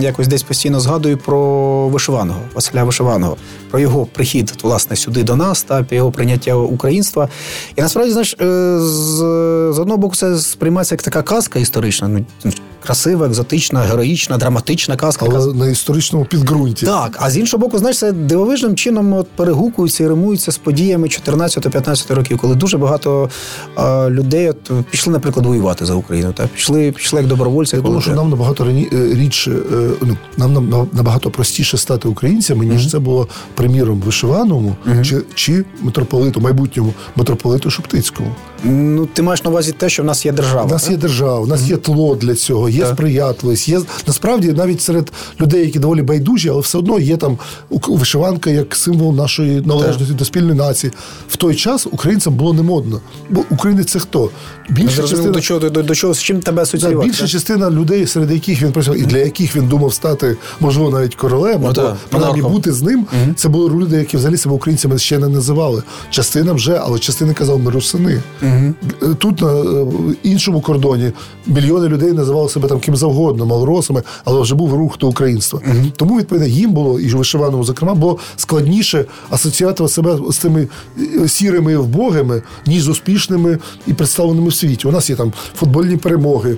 якось 0.00 0.28
десь 0.28 0.42
постійно 0.42 0.80
згадую 0.80 1.18
про 1.18 1.88
вишиваного, 1.88 2.40
Василя 2.54 2.84
Вишиваного, 2.84 3.36
про 3.70 3.80
його 3.80 4.06
прихід, 4.06 4.52
власне, 4.62 4.96
сюди 4.96 5.22
до 5.22 5.36
нас 5.36 5.62
та 5.62 5.86
його 5.90 6.10
прийняття 6.10 6.54
українства. 6.54 7.28
І 7.76 7.82
насправді, 7.82 8.12
знаєш, 8.12 8.36
з 8.78 9.24
з 9.72 9.78
одного 9.78 9.98
боку, 9.98 10.16
це 10.16 10.38
сприймається 10.38 10.94
як 10.94 11.02
така 11.02 11.22
казка 11.22 11.58
історична. 11.58 12.08
Ну, 12.08 12.52
красива, 12.82 13.26
екзотична, 13.26 13.80
героїчна, 13.80 14.38
драматична 14.38 14.96
казка. 14.96 15.26
Але 15.28 15.54
на 15.54 15.66
історичному 15.66 16.24
підґрунті. 16.24 16.86
Так, 16.86 17.16
а 17.20 17.30
з 17.30 17.38
іншого 17.38 17.60
боку, 17.60 17.78
знаєш, 17.78 17.98
це 17.98 18.12
дивовижним 18.12 18.76
чином 18.76 19.12
от 19.12 19.28
перегукуються 19.28 20.04
і 20.04 20.08
римуються 20.08 20.52
з 20.52 20.58
подіями 20.58 21.06
14-15 21.08 22.14
років, 22.14 22.38
коли 22.38 22.54
дуже 22.54 22.78
багато 22.78 23.30
а, 23.74 24.08
людей 24.10 24.50
от, 24.50 24.86
пішли, 24.90 25.12
наприклад, 25.12 25.46
воювати 25.46 25.86
за 25.86 25.94
Україну. 25.94 26.32
Так? 26.32 26.48
Пішли 26.48 26.92
пішли 26.92 27.20
як 27.20 27.28
добровольці. 27.28 27.76
Я 27.76 27.82
думаю, 27.82 28.00
що 28.00 28.14
нам 28.14 28.30
набагато 28.30 28.64
рані, 28.64 28.88
е, 28.92 29.14
рідше, 29.14 29.50
е, 29.50 29.90
ну, 30.02 30.16
нам 30.36 30.88
набагато 30.92 31.30
простіше 31.30 31.78
стати 31.78 32.08
українцями, 32.08 32.66
ніж 32.66 32.86
mm-hmm. 32.86 32.90
це 32.90 32.98
було 32.98 33.28
приміром 33.58 34.00
вишиваному 34.00 34.76
mm-hmm. 34.86 35.04
чи 35.04 35.22
чи 35.34 35.64
митрополиту, 35.82 36.40
майбутньому 36.40 36.94
митрополиту 37.16 37.70
Шептицькому. 37.70 38.34
Ну, 38.64 39.06
ти 39.06 39.22
маєш 39.22 39.44
на 39.44 39.50
увазі 39.50 39.72
те, 39.72 39.88
що 39.88 40.02
в 40.02 40.06
нас 40.06 40.26
є 40.26 40.32
держава. 40.32 40.64
У 40.64 40.68
нас 40.68 40.82
так? 40.82 40.90
є 40.90 40.96
держава, 40.96 41.40
у 41.40 41.46
нас 41.46 41.60
mm-hmm. 41.60 41.70
є 41.70 41.76
тло 41.76 42.14
для 42.14 42.34
цього 42.34 42.68
є 42.68 42.80
так. 42.80 42.94
сприятливість. 42.94 43.68
Є 43.68 43.80
насправді 44.06 44.52
навіть 44.52 44.80
серед 44.82 45.12
людей, 45.40 45.60
які 45.60 45.78
доволі 45.78 46.02
байдужі, 46.02 46.48
але 46.48 46.60
все 46.60 46.78
одно 46.78 46.98
є 46.98 47.16
там 47.16 47.38
вишиванка 47.70 48.50
як 48.50 48.76
символ 48.76 49.14
нашої 49.14 49.60
належності 49.60 50.06
так. 50.06 50.16
до 50.16 50.24
спільної 50.24 50.58
нації. 50.58 50.92
В 51.28 51.36
той 51.36 51.54
час 51.54 51.86
українцям 51.86 52.34
було 52.34 52.52
не 52.52 52.62
модно. 52.62 53.00
Бо 53.30 53.44
українець 53.50 53.90
це 53.90 53.98
хто? 53.98 54.30
Більша 54.70 55.02
частина 55.02 55.30
до 55.30 55.40
чого 55.40 55.60
до, 55.60 55.82
до 55.82 55.94
чого 55.94 56.14
з 56.14 56.22
чим 56.22 56.40
тебе 56.40 56.62
асоціювати? 56.62 57.08
Більша 57.08 57.20
так? 57.20 57.30
частина 57.30 57.70
людей, 57.70 58.06
серед 58.06 58.30
яких 58.30 58.62
він 58.62 58.72
працював, 58.72 59.00
і 59.00 59.02
для 59.02 59.18
яких 59.18 59.56
він 59.56 59.68
думав 59.68 59.94
стати, 59.94 60.36
можливо, 60.60 60.90
навіть 60.90 61.14
королем, 61.14 61.60
ну, 61.62 61.68
або 61.68 61.96
принаймні 62.08 62.42
бути 62.42 62.72
з 62.72 62.82
ним. 62.82 62.98
Угу. 62.98 63.34
Це 63.48 63.52
були 63.52 63.70
люди, 63.70 63.96
які 63.96 64.16
взагалі 64.16 64.36
себе 64.36 64.54
українцями 64.54 64.98
ще 64.98 65.18
не 65.18 65.28
називали. 65.28 65.82
Частина 66.10 66.52
вже, 66.52 66.80
але 66.82 66.98
частина 66.98 67.34
казав, 67.34 67.58
ми 67.58 67.70
русини. 67.70 68.22
Угу. 68.42 69.14
Тут 69.14 69.40
на 69.40 69.52
е, 69.52 69.86
іншому 70.22 70.60
кордоні 70.60 71.12
мільйони 71.46 71.88
людей 71.88 72.12
називали 72.12 72.48
себе 72.48 72.68
там 72.68 72.80
ким 72.80 72.96
завгодно, 72.96 73.46
малоросами, 73.46 74.02
але 74.24 74.40
вже 74.40 74.54
був 74.54 74.74
рух 74.74 74.98
до 74.98 75.08
українства. 75.08 75.60
Угу. 75.66 75.86
Тому 75.96 76.18
відповідно 76.18 76.46
їм 76.46 76.70
було 76.72 77.00
і 77.00 77.08
вишиваному, 77.08 77.64
зокрема, 77.64 77.94
було 77.94 78.18
складніше 78.36 79.04
асоціювати 79.30 79.88
себе 79.88 80.18
з 80.30 80.36
цими 80.36 80.68
е, 80.98 81.28
сірими 81.28 81.76
вбогами, 81.76 82.42
ніж 82.66 82.82
з 82.82 82.88
успішними 82.88 83.58
і 83.86 83.92
представленими 83.92 84.48
в 84.48 84.54
світі. 84.54 84.88
У 84.88 84.92
нас 84.92 85.10
є 85.10 85.16
там 85.16 85.32
футбольні 85.54 85.96
перемоги, 85.96 86.56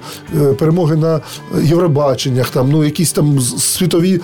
перемоги 0.59 0.97
на 0.97 1.21
Євробаченнях, 1.63 2.51
там 2.51 2.71
ну 2.71 2.85
якісь 2.85 3.13
там 3.13 3.41
світові 3.41 4.21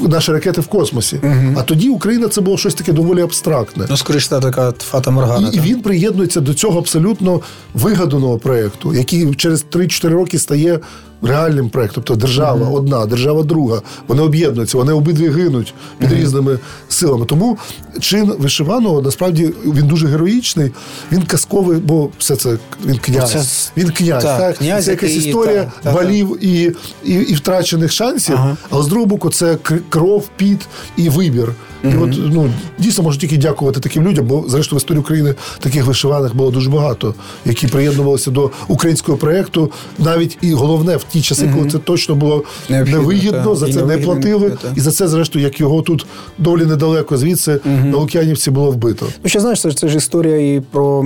наші 0.00 0.32
ракети 0.32 0.60
в 0.60 0.66
космосі. 0.66 1.20
Угу. 1.22 1.54
А 1.56 1.62
тоді 1.62 1.88
Україна 1.88 2.28
це 2.28 2.40
було 2.40 2.58
щось 2.58 2.74
таке 2.74 2.92
доволі 2.92 3.22
абстрактне. 3.22 3.86
Ну, 3.90 3.96
скоріше, 3.96 4.28
така 4.28 4.72
фата 4.78 5.10
Моргана. 5.10 5.50
І, 5.52 5.56
і 5.56 5.60
він 5.60 5.82
приєднується 5.82 6.40
до 6.40 6.54
цього 6.54 6.78
абсолютно 6.78 7.40
вигаданого 7.74 8.38
проєкту, 8.38 8.94
який 8.94 9.34
через 9.34 9.66
3-4 9.72 10.08
роки 10.08 10.38
стає 10.38 10.80
реальним 11.22 11.68
проєктом. 11.68 12.04
Тобто 12.06 12.26
держава 12.26 12.66
mm-hmm. 12.66 12.74
одна, 12.74 13.06
держава 13.06 13.42
друга. 13.42 13.82
Вони 14.08 14.22
об'єднуються, 14.22 14.78
вони 14.78 14.92
обидві 14.92 15.28
гинуть 15.28 15.74
під 15.98 16.10
mm-hmm. 16.10 16.14
різними 16.14 16.58
силами. 16.88 17.26
Тому 17.26 17.58
чин 18.00 18.32
вишиваного 18.38 19.02
насправді 19.02 19.54
він 19.64 19.86
дуже 19.86 20.06
героїчний, 20.06 20.72
він 21.12 21.22
казковий, 21.22 21.78
бо 21.78 22.08
все 22.18 22.36
це 22.36 22.56
він 22.86 22.98
князь. 22.98 23.30
Це... 23.32 23.70
Він 23.76 23.90
князь. 23.90 24.24
Так, 24.24 24.38
так? 24.38 24.56
Князь, 24.56 24.84
Це 24.84 24.90
якась 24.90 25.10
історія 25.10 25.72
так, 25.82 25.94
балів 25.94 26.30
так, 26.32 26.42
і, 26.42 26.72
і 27.04 27.12
і, 27.12 27.34
втрачених 27.34 27.92
шансів, 27.92 28.34
ага. 28.34 28.56
але 28.70 28.82
з 28.82 28.86
другого 28.86 29.06
боку, 29.06 29.30
це 29.30 29.58
кров, 29.88 30.28
піт 30.36 30.60
і 30.96 31.08
вибір. 31.08 31.54
Mm-hmm. 31.84 31.94
І 31.94 32.26
от 32.26 32.32
ну 32.34 32.50
дійсно 32.78 33.04
можу 33.04 33.18
тільки 33.18 33.36
дякувати 33.36 33.80
таким 33.80 34.08
людям, 34.08 34.26
бо 34.26 34.44
зрештою 34.48 34.78
в 34.78 34.80
історії 34.82 35.00
України 35.00 35.34
таких 35.60 35.84
вишиваних 35.84 36.36
було 36.36 36.50
дуже 36.50 36.70
багато, 36.70 37.14
які 37.44 37.66
приєднувалися 37.66 38.30
до 38.30 38.50
українського 38.68 39.18
проєкту, 39.18 39.70
навіть 39.98 40.38
і 40.40 40.52
головне 40.52 40.96
в 40.96 41.04
ті 41.04 41.22
часи, 41.22 41.46
mm-hmm. 41.46 41.54
коли 41.54 41.70
це 41.70 41.78
точно 41.78 42.14
було 42.14 42.44
Необхідно, 42.68 43.00
невигідно, 43.00 43.44
та. 43.44 43.54
за 43.54 43.72
це 43.72 43.86
не 43.86 43.98
платили, 43.98 44.50
та. 44.50 44.68
і 44.76 44.80
за 44.80 44.92
це, 44.92 45.08
зрештою, 45.08 45.44
як 45.44 45.60
його 45.60 45.82
тут 45.82 46.06
доволі 46.38 46.66
недалеко 46.66 47.16
звідси 47.16 47.52
mm-hmm. 47.52 47.84
на 47.84 47.98
Лук'янівці 47.98 48.50
було 48.50 48.70
вбито. 48.70 49.06
Ну 49.22 49.30
ще 49.30 49.40
знаєш, 49.40 49.60
це, 49.60 49.72
це 49.72 49.88
ж 49.88 49.96
історія 49.96 50.54
і 50.54 50.60
про 50.60 51.00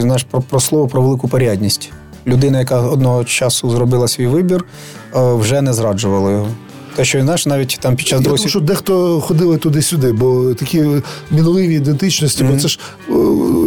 знаєш, 0.00 0.26
про, 0.30 0.40
про 0.40 0.60
слово 0.60 0.88
про 0.88 1.02
велику 1.02 1.28
порядність. 1.28 1.92
Людина, 2.26 2.58
яка 2.58 2.80
одного 2.80 3.24
часу 3.24 3.70
зробила 3.70 4.08
свій 4.08 4.26
вибір, 4.26 4.64
вже 5.14 5.62
не 5.62 5.72
зраджувала 5.72 6.30
його. 6.30 6.48
Те, 7.00 7.04
що 7.04 7.22
знаєш, 7.22 7.46
навіть 7.46 7.78
там 7.80 7.96
під 7.96 8.06
час 8.06 8.18
Я 8.18 8.24
думаю, 8.24 8.48
що 8.48 8.60
дехто 8.60 9.20
ходили 9.20 9.56
туди-сюди, 9.56 10.12
бо 10.12 10.54
такі 10.54 10.84
мінливі 11.30 11.74
ідентичності, 11.74 12.44
mm-hmm. 12.44 12.54
бо 12.54 12.60
це 12.60 12.68
ж 12.68 12.78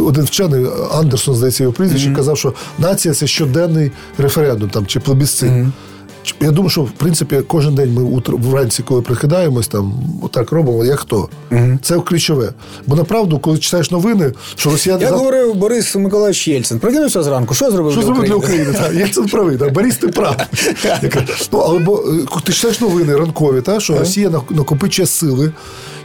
один 0.06 0.24
вчений 0.24 0.66
Андерсон, 0.92 1.34
здається, 1.34 1.62
його 1.62 1.72
прізвище, 1.72 2.08
mm-hmm. 2.08 2.16
казав, 2.16 2.38
що 2.38 2.54
нація 2.78 3.14
це 3.14 3.26
щоденний 3.26 3.92
референдум 4.18 4.70
там 4.70 4.86
чи 4.86 5.00
плебісцит. 5.00 5.50
Mm-hmm. 5.50 5.70
Я 6.40 6.50
думаю, 6.50 6.70
що 6.70 6.82
в 6.82 6.90
принципі 6.90 7.40
кожен 7.46 7.74
день 7.74 7.94
ми 7.94 8.22
вранці, 8.26 8.82
коли 8.82 9.02
прикидаємось, 9.02 9.68
там 9.68 9.92
отак 10.22 10.52
робимо, 10.52 10.84
як 10.84 11.00
хто. 11.00 11.28
Угу. 11.52 11.78
Це 11.82 12.00
ключове. 12.00 12.52
Бо 12.86 12.96
направду, 12.96 13.38
коли 13.38 13.58
читаєш 13.58 13.90
новини, 13.90 14.32
що 14.56 14.70
росіяни 14.70 15.04
Я 15.04 15.10
говорив 15.10 15.54
Борис 15.54 15.96
Миколаївич 15.96 16.48
Єльцин. 16.48 16.78
Прокинувся 16.78 17.22
зранку. 17.22 17.54
Що 17.54 17.70
зробив 17.70 17.92
що 17.92 18.00
для 18.00 18.06
зробив 18.06 18.28
для 18.28 18.34
України? 18.34 18.74
Єльцин 18.94 19.26
правий, 19.26 19.56
так. 19.56 19.72
Борис, 19.72 19.96
ти 19.96 20.08
прав. 20.08 20.36
ну, 21.52 21.58
але 21.58 21.78
бо 21.78 22.04
е, 22.36 22.40
ти 22.44 22.52
читаєш 22.52 22.80
новини 22.80 23.16
ранкові, 23.16 23.60
та, 23.60 23.80
що 23.80 23.98
Росія 23.98 24.30
накопичує 24.50 25.06
сили. 25.06 25.52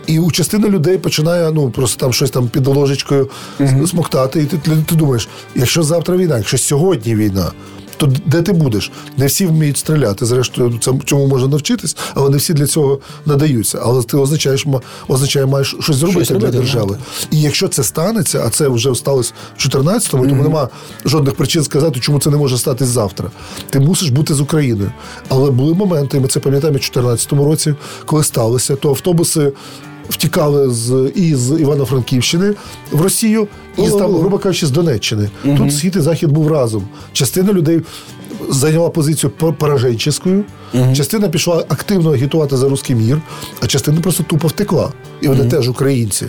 І 0.08 0.20
у 0.20 0.32
частини 0.32 0.70
людей 0.70 0.98
починає 0.98 1.52
ну 1.52 1.70
просто 1.70 2.00
там 2.00 2.14
щось 2.14 2.32
там 2.32 2.48
під 2.48 2.68
ложечкою 2.68 3.30
uh-huh. 3.60 3.88
смоктати. 3.88 4.42
І 4.42 4.46
ти, 4.46 4.58
ти 4.86 4.96
думаєш, 4.96 5.30
якщо 5.56 5.84
завтра 5.84 6.18
війна, 6.18 6.38
якщо 6.38 6.58
сьогодні 6.58 7.16
війна, 7.16 7.52
то 8.00 8.14
де 8.26 8.42
ти 8.42 8.54
будеш? 8.54 8.92
Не 9.18 9.26
всі 9.26 9.46
вміють 9.46 9.78
стріляти. 9.78 10.26
Зрештою, 10.26 10.80
це 10.82 10.92
чому 11.06 11.28
можна 11.28 11.48
навчитись, 11.48 11.98
але 12.16 12.30
не 12.30 12.38
всі 12.38 12.54
для 12.54 12.68
цього 12.68 13.00
надаються. 13.26 13.80
Але 13.84 14.04
ти 14.04 14.18
означаєш, 14.18 14.66
означає, 15.08 15.46
маєш 15.46 15.76
щось 15.80 15.96
зробити 15.96 16.26
щось 16.26 16.38
для 16.38 16.52
держави. 16.52 16.98
І 17.32 17.42
якщо 17.42 17.68
це 17.68 17.84
станеться, 17.84 18.44
а 18.46 18.50
це 18.50 18.68
вже 18.68 18.96
сталося 18.96 19.34
в 19.58 19.62
14-му, 19.62 20.24
mm-hmm. 20.24 20.30
тому 20.30 20.44
нема 20.44 20.70
жодних 21.06 21.36
причин 21.36 21.64
сказати, 21.64 22.00
чому 22.00 22.20
це 22.20 22.30
не 22.30 22.38
може 22.38 22.58
статись 22.58 22.88
завтра. 22.88 23.32
Ти 23.70 23.80
мусиш 23.80 24.10
бути 24.10 24.34
з 24.34 24.42
Україною. 24.42 24.92
Але 25.30 25.52
були 25.52 25.74
моменти, 25.74 26.18
і 26.18 26.20
ми 26.20 26.28
це 26.28 26.40
пам'ятаємо 26.40 26.78
в 26.78 26.82
2014 26.82 27.32
році, 27.32 27.76
коли 28.06 28.24
сталося, 28.24 28.76
то 28.76 28.90
автобуси 28.90 29.52
втікали 30.10 30.70
з 30.70 31.12
із 31.16 31.52
Івано-Франківщини 31.52 32.54
в 32.92 33.02
Росію, 33.02 33.48
і 33.78 33.88
з 33.88 33.92
там, 33.92 34.16
грубо 34.16 34.38
кажучи, 34.38 34.66
з 34.66 34.72
Донеччини. 34.72 35.30
Угу. 35.46 35.58
Тут 35.58 35.76
схід 35.76 35.96
і 35.96 36.00
захід 36.00 36.32
був 36.32 36.48
разом. 36.48 36.84
Частина 37.14 37.54
людей 37.54 37.82
зайняла 38.50 38.90
позицію 38.90 39.32
пораженческою, 39.58 40.44
угу. 40.74 40.96
частина 40.96 41.30
пішла 41.30 41.58
активно 41.58 42.14
агітувати 42.14 42.58
за 42.58 42.70
русський 42.70 42.96
мір, 42.96 43.22
а 43.62 43.68
частина 43.68 44.02
просто 44.02 44.24
тупо 44.24 44.48
втекла. 44.48 44.90
І 45.22 45.28
вони 45.28 45.42
угу. 45.42 45.50
теж 45.50 45.70
українці. 45.70 46.26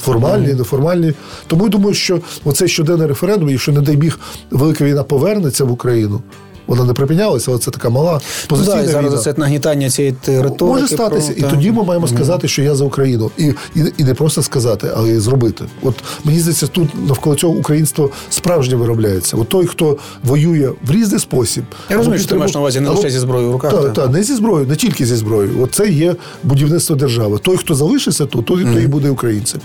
Формальні, 0.00 0.54
неформальні. 0.54 1.12
Тому 1.46 1.64
я 1.64 1.68
думаю, 1.68 1.94
що 1.94 2.20
оцей 2.44 2.68
щоденний 2.68 3.06
референдум, 3.06 3.48
якщо, 3.48 3.72
не 3.72 3.80
дай 3.80 3.96
біг, 3.96 4.18
велика 4.50 4.84
війна 4.84 5.02
повернеться 5.02 5.64
в 5.64 5.72
Україну, 5.72 6.22
вона 6.66 6.84
не 6.84 6.92
припинялася, 6.92 7.50
але 7.50 7.60
це 7.60 7.70
така 7.70 7.90
мала 7.90 8.20
позиційна 8.48 8.76
ну, 8.76 8.82
да, 8.82 8.88
і 8.88 8.92
зараз 8.92 9.22
це 9.22 9.34
нагнітання 9.36 9.90
цієї 9.90 10.14
риторики. 10.26 10.64
Може 10.64 10.88
статися, 10.88 11.32
про... 11.32 11.48
і 11.48 11.50
тоді 11.50 11.72
ми 11.72 11.84
маємо 11.84 12.08
сказати, 12.08 12.48
що 12.48 12.62
я 12.62 12.74
за 12.74 12.84
Україну, 12.84 13.30
і, 13.38 13.44
і 13.74 13.80
і, 13.96 14.04
не 14.04 14.14
просто 14.14 14.42
сказати, 14.42 14.90
але 14.96 15.10
й 15.10 15.18
зробити. 15.18 15.64
От 15.82 15.94
мені 16.24 16.40
здається, 16.40 16.66
тут 16.66 17.08
навколо 17.08 17.36
цього 17.36 17.54
українство 17.54 18.10
справжнє 18.30 18.76
виробляється. 18.76 19.36
От 19.36 19.48
той, 19.48 19.66
хто 19.66 19.96
воює 20.24 20.70
в 20.86 20.90
різний 20.90 21.20
спосіб, 21.20 21.64
я 21.90 21.96
розумію, 21.96 22.18
що 22.18 22.28
ти 22.28 22.34
маєш 22.34 22.54
на 22.54 22.60
увазі 22.60 22.80
не 22.80 22.90
лише 22.90 23.10
зі 23.10 23.18
зброєю 23.18 23.48
в 23.48 23.52
руках. 23.52 23.72
Так, 23.72 23.92
та, 23.92 24.06
не 24.06 24.22
зі 24.22 24.34
зброєю, 24.34 24.68
не 24.68 24.76
тільки 24.76 25.06
зі 25.06 25.16
зброєю. 25.16 25.62
От 25.62 25.74
це 25.74 25.88
є 25.88 26.16
будівництво 26.42 26.96
держави. 26.96 27.38
Той, 27.42 27.56
хто 27.56 27.74
залишиться 27.74 28.26
тут, 28.26 28.46
той, 28.46 28.64
mm. 28.64 28.74
той 28.74 28.84
і 28.84 28.86
буде 28.86 29.10
українцем. 29.10 29.60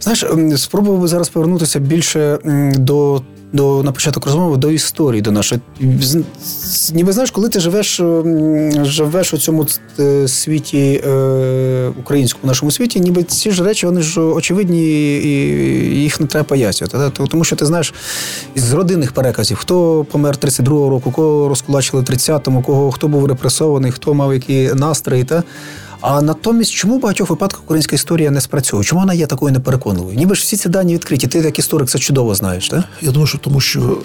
Знаєш, 0.00 0.24
спробував 0.56 1.00
би 1.00 1.08
зараз 1.08 1.28
повернутися 1.28 1.78
більше 1.78 2.38
до 2.78 3.22
до 3.52 3.82
на 3.82 3.92
початок 3.92 4.26
розмови 4.26 4.56
до 4.56 4.70
історії 4.70 5.22
до 5.22 5.32
нашої. 5.32 5.60
Ніби 6.92 7.12
знаєш, 7.12 7.30
коли 7.30 7.48
ти 7.48 7.60
живеш 7.60 8.00
живеш 8.82 9.34
у 9.34 9.38
цьому 9.38 9.66
е, 9.98 10.28
світі 10.28 11.02
е, 11.06 11.92
українському 12.00 12.46
нашому 12.46 12.70
світі, 12.70 13.00
ніби 13.00 13.22
ці 13.22 13.50
ж 13.50 13.64
речі 13.64 13.86
вони 13.86 14.02
ж 14.02 14.20
очевидні, 14.20 15.16
і 15.16 15.30
їх 16.00 16.20
не 16.20 16.26
треба 16.26 16.44
пояснювати. 16.44 17.22
Тому 17.28 17.44
що 17.44 17.56
ти 17.56 17.66
знаєш 17.66 17.94
з 18.56 18.72
родинних 18.72 19.12
переказів, 19.12 19.56
хто 19.56 20.06
помер 20.10 20.36
32-го 20.36 20.90
року, 20.90 21.10
кого 21.10 21.48
розкулачили 21.48 22.02
в 22.02 22.04
30-му, 22.04 22.62
кого 22.62 22.90
хто 22.92 23.08
був 23.08 23.26
репресований, 23.26 23.92
хто 23.92 24.14
мав 24.14 24.34
які 24.34 24.70
настрої. 24.74 25.24
Та? 25.24 25.42
А 26.08 26.22
натомість, 26.22 26.72
чому 26.72 26.98
в 26.98 27.00
багатьох 27.00 27.30
випадках 27.30 27.62
українська 27.64 27.96
історія 27.96 28.30
не 28.30 28.40
спрацьовує? 28.40 28.84
Чому 28.84 29.00
вона 29.00 29.14
є 29.14 29.26
такою 29.26 29.52
непереконливою? 29.52 30.16
Ніби 30.16 30.34
ж 30.34 30.42
всі 30.42 30.56
ці 30.56 30.68
дані 30.68 30.94
відкриті. 30.94 31.26
Ти 31.26 31.38
як 31.38 31.58
історик 31.58 31.88
це 31.88 31.98
чудово 31.98 32.34
знаєш, 32.34 32.68
так? 32.68 32.84
Я 33.02 33.10
думаю, 33.10 33.26
що 33.26 33.38
тому 33.38 33.60
що 33.60 33.98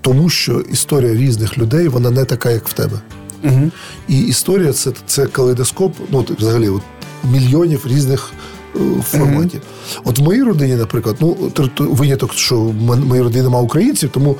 тому 0.00 0.28
що 0.28 0.60
історія 0.60 1.14
різних 1.14 1.58
людей 1.58 1.88
вона 1.88 2.10
не 2.10 2.24
така, 2.24 2.50
як 2.50 2.68
в 2.68 2.72
тебе. 2.72 3.00
Угу. 3.44 3.70
І 4.08 4.20
історія 4.20 4.72
це 4.72 4.90
це 5.06 5.26
калейдоскоп, 5.26 5.94
ну 6.10 6.26
взагалі 6.38 6.68
от, 6.68 6.82
мільйонів 7.24 7.86
різних 7.86 8.32
е, 8.76 8.78
форматів. 9.10 9.60
Угу. 9.94 10.02
От 10.04 10.18
в 10.18 10.22
моїй 10.22 10.42
родині, 10.42 10.74
наприклад, 10.74 11.16
ну 11.20 11.36
виняток, 11.78 12.34
що 12.34 12.60
в 12.60 12.74
моїй 13.06 13.22
родині 13.22 13.42
немає 13.42 13.64
українців, 13.64 14.10
тому 14.12 14.36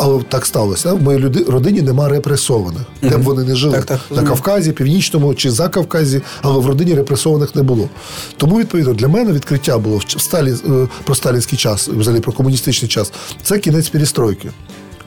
але 0.00 0.22
так 0.22 0.46
сталося. 0.46 0.92
В 0.92 1.02
моїй 1.02 1.18
родині 1.48 1.82
нема 1.82 2.08
репресованих, 2.08 2.82
де 3.02 3.16
б 3.16 3.22
вони 3.22 3.44
не 3.44 3.56
жили 3.56 3.74
так, 3.74 3.84
так, 3.84 4.00
на 4.10 4.22
Кавказі, 4.22 4.72
Північному 4.72 5.34
чи 5.34 5.50
за 5.50 5.68
Кавказі, 5.68 6.22
але 6.42 6.58
в 6.58 6.66
родині 6.66 6.94
репресованих 6.94 7.54
не 7.54 7.62
було. 7.62 7.88
Тому 8.36 8.58
відповідно 8.58 8.94
для 8.94 9.08
мене 9.08 9.32
відкриття 9.32 9.78
було 9.78 9.96
в 9.96 10.20
Сталі 10.20 10.52
е, 10.52 10.88
про 11.04 11.14
сталінський 11.14 11.58
час, 11.58 11.88
взагалі 11.88 12.20
про 12.20 12.32
комуністичний 12.32 12.88
час. 12.88 13.12
Це 13.42 13.58
кінець 13.58 13.88
перестройки. 13.88 14.50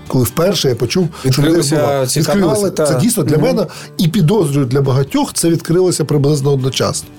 Коли 0.07 0.23
вперше 0.23 0.69
я 0.69 0.75
почув, 0.75 1.09
відкрилися 1.25 2.07
ці 2.07 2.23
канали, 2.23 2.71
та... 2.71 2.85
це 2.85 2.99
дійсно 2.99 3.23
для 3.23 3.35
угу. 3.35 3.45
мене 3.45 3.65
і 3.97 4.07
підозрюю 4.07 4.65
для 4.65 4.81
багатьох 4.81 5.33
це 5.33 5.49
відкрилося 5.49 6.05
приблизно 6.05 6.53
одночасно. 6.53 7.09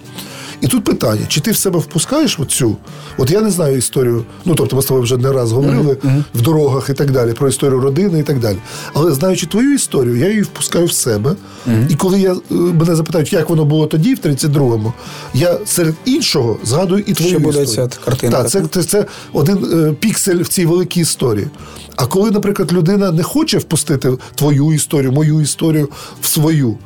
І 0.60 0.66
тут 0.66 0.84
питання: 0.84 1.26
чи 1.28 1.40
ти 1.40 1.50
в 1.50 1.56
себе 1.56 1.78
впускаєш 1.78 2.38
оцю? 2.40 2.76
От 3.18 3.30
я 3.30 3.40
не 3.40 3.50
знаю 3.50 3.76
історію. 3.76 4.24
Ну 4.44 4.54
тобто, 4.54 4.76
ми 4.76 4.82
з 4.82 4.84
тобою 4.84 5.02
вже 5.02 5.16
не 5.16 5.32
раз 5.32 5.52
говорили 5.52 5.92
mm-hmm. 5.92 6.22
в 6.34 6.40
дорогах 6.40 6.90
і 6.90 6.94
так 6.94 7.10
далі, 7.10 7.32
про 7.32 7.48
історію 7.48 7.80
родини 7.80 8.18
і 8.18 8.22
так 8.22 8.38
далі. 8.38 8.56
Але 8.94 9.12
знаючи 9.12 9.46
твою 9.46 9.74
історію, 9.74 10.16
я 10.16 10.28
її 10.28 10.42
впускаю 10.42 10.86
в 10.86 10.92
себе. 10.92 11.30
Mm-hmm. 11.68 11.90
І 11.90 11.94
коли 11.94 12.20
я 12.20 12.32
е, 12.32 12.36
мене 12.50 12.96
запитають, 12.96 13.32
як 13.32 13.50
воно 13.50 13.64
було 13.64 13.86
тоді, 13.86 14.14
в 14.14 14.18
32-му, 14.18 14.92
я 15.34 15.58
серед 15.66 15.94
іншого 16.04 16.56
згадую 16.64 17.04
і 17.06 17.12
твою 17.12 17.30
Ще 17.30 17.38
історію. 17.38 17.66
Буде 17.66 17.66
ця 17.66 17.88
картинка. 18.04 18.36
Так, 18.36 18.50
це, 18.50 18.62
це, 18.70 18.82
це 18.82 19.06
один 19.32 19.66
е, 19.72 19.92
піксель 19.92 20.42
в 20.42 20.48
цій 20.48 20.66
великій 20.66 21.00
історії. 21.00 21.46
А 21.96 22.06
коли, 22.06 22.30
наприклад, 22.30 22.72
людина 22.72 23.10
не 23.10 23.22
хоче 23.22 23.58
впустити 23.58 24.12
твою 24.34 24.72
історію, 24.72 25.12
мою 25.12 25.40
історію 25.40 25.88
в 26.20 26.26
свою 26.26 26.78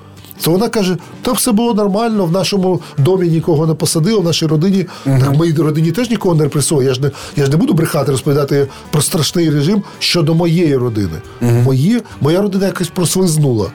то 0.42 0.50
вона 0.50 0.68
каже: 0.68 0.96
та 1.22 1.32
все 1.32 1.52
було 1.52 1.74
нормально, 1.74 2.26
в 2.26 2.32
нашому 2.32 2.80
домі 2.98 3.28
нікого 3.28 3.66
не 3.66 3.74
посадили, 3.74 4.20
в 4.20 4.24
нашій 4.24 4.46
родині. 4.46 4.86
uh 5.06 5.20
Так 5.20 5.34
в 5.34 5.36
моїй 5.36 5.52
родині 5.54 5.92
теж 5.92 6.10
нікого 6.10 6.34
не 6.34 6.44
репресував. 6.44 6.84
Я 6.84 6.94
ж 6.94 7.00
не 7.02 7.10
я 7.36 7.44
ж 7.44 7.50
не 7.50 7.56
буду 7.56 7.74
брехати, 7.74 8.12
розповідати 8.12 8.66
про 8.90 9.02
страшний 9.02 9.50
режим 9.50 9.82
щодо 9.98 10.34
моєї 10.34 10.76
родини. 10.76 11.20
uh 11.42 11.62
Мої, 11.64 12.02
Моя 12.20 12.42
родина 12.42 12.66
якось 12.66 12.88
прослизнула. 12.88 13.66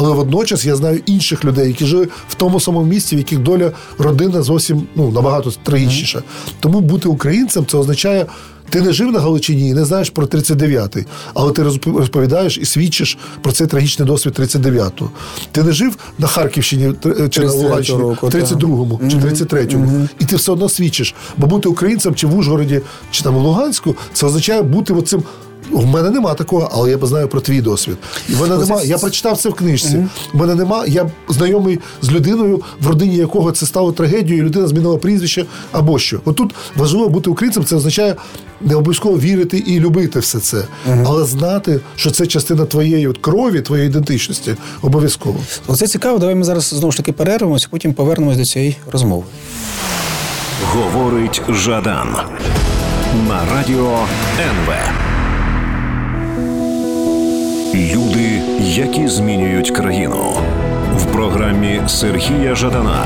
Але 0.00 0.10
водночас 0.10 0.64
я 0.64 0.76
знаю 0.76 1.00
інших 1.06 1.44
людей, 1.44 1.68
які 1.68 1.86
жили 1.86 2.08
в 2.28 2.34
тому 2.34 2.60
самому 2.60 2.86
місці, 2.86 3.16
в 3.16 3.18
яких 3.18 3.38
доля 3.38 3.72
родина 3.98 4.42
зовсім 4.42 4.86
ну 4.94 5.10
набагато 5.10 5.50
трагічніша. 5.50 6.22
Тому 6.60 6.80
бути 6.80 7.08
українцем 7.08 7.66
це 7.66 7.78
означає. 7.78 8.26
Ти 8.70 8.80
не 8.80 8.92
жив 8.92 9.12
на 9.12 9.20
Галичині 9.20 9.68
і 9.68 9.74
не 9.74 9.84
знаєш 9.84 10.10
про 10.10 10.26
39-й, 10.26 11.04
але 11.34 11.52
ти 11.52 11.62
розповідаєш 11.86 12.58
і 12.58 12.64
свідчиш 12.64 13.18
про 13.42 13.52
цей 13.52 13.66
трагічний 13.66 14.08
досвід 14.08 14.34
39-го. 14.38 15.10
Ти 15.52 15.62
не 15.62 15.72
жив 15.72 15.96
на 16.18 16.26
Харківщині 16.26 16.94
е, 17.06 17.28
чи 17.28 17.40
на 17.40 17.52
Луганщині 17.52 18.02
в 18.02 18.24
32-му 18.24 19.00
чи 19.10 19.16
33-му, 19.16 19.86
mm-hmm. 19.86 20.08
і 20.18 20.24
ти 20.24 20.36
все 20.36 20.52
одно 20.52 20.68
свідчиш. 20.68 21.14
Бо 21.36 21.46
бути 21.46 21.68
українцем 21.68 22.14
чи 22.14 22.26
в 22.26 22.36
Ужгороді, 22.36 22.80
чи 23.10 23.22
там 23.22 23.36
у 23.36 23.40
Луганську, 23.40 23.96
це 24.12 24.26
означає 24.26 24.62
бути 24.62 24.92
оцим 24.94 25.22
У 25.72 25.86
мене 25.86 26.10
нема 26.10 26.34
такого, 26.34 26.70
але 26.72 26.90
я 26.90 26.98
знаю 27.02 27.28
про 27.28 27.40
твій 27.40 27.60
досвід. 27.60 27.96
І 28.28 28.32
в 28.32 28.40
мене 28.40 28.56
нема, 28.56 28.82
я 28.82 28.98
прочитав 28.98 29.38
це 29.38 29.48
в 29.48 29.54
книжці. 29.54 30.06
У 30.34 30.38
мене 30.38 30.54
нема. 30.54 30.84
Я 30.86 31.10
знайомий 31.28 31.78
з 32.02 32.10
людиною, 32.10 32.62
в 32.80 32.86
родині 32.86 33.16
якого 33.16 33.52
це 33.52 33.66
стало 33.66 33.92
трагедією, 33.92 34.42
і 34.42 34.46
людина 34.46 34.66
змінила 34.68 34.96
прізвище 34.96 35.46
або 35.72 35.98
що. 35.98 36.20
От 36.24 36.36
тут 36.36 36.54
важливо 36.76 37.08
бути 37.08 37.30
українцем, 37.30 37.64
це 37.64 37.76
означає 37.76 38.16
не 38.60 38.74
обов'язково 38.74 39.18
вірити 39.18 39.58
і 39.58 39.80
любити 39.80 40.18
все 40.18 40.38
це, 40.40 40.64
але 41.06 41.24
знати, 41.24 41.80
що 41.96 42.10
це 42.10 42.26
частина 42.26 42.64
твоєї 42.64 43.08
от 43.08 43.18
крові, 43.18 43.60
твоєї 43.60 43.88
ідентичності, 43.88 44.54
обов'язково. 44.82 45.40
Оце 45.66 45.86
цікаво. 45.86 46.18
Давай 46.18 46.34
ми 46.34 46.44
зараз 46.44 46.64
знову 46.64 46.90
ж 46.90 46.96
таки 46.96 47.12
перервемося, 47.12 47.66
потім 47.70 47.94
повернемось 47.94 48.36
до 48.36 48.44
цієї 48.44 48.76
розмови. 48.92 49.24
Говорить 50.72 51.42
Жадан 51.48 52.16
на 53.28 53.44
радіо 53.54 53.98
НВ. 54.40 55.07
Люди, 57.78 58.42
які 58.60 59.08
змінюють 59.08 59.70
країну. 59.70 60.32
В 60.96 61.04
програмі 61.04 61.80
Сергія 61.86 62.54
Жадана. 62.54 63.04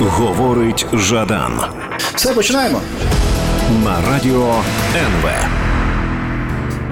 Говорить 0.00 0.86
Жадан 0.92 1.52
Все, 2.14 2.32
починаємо. 2.34 2.80
на 3.84 4.10
радіо 4.12 4.54
НВ. 4.96 5.30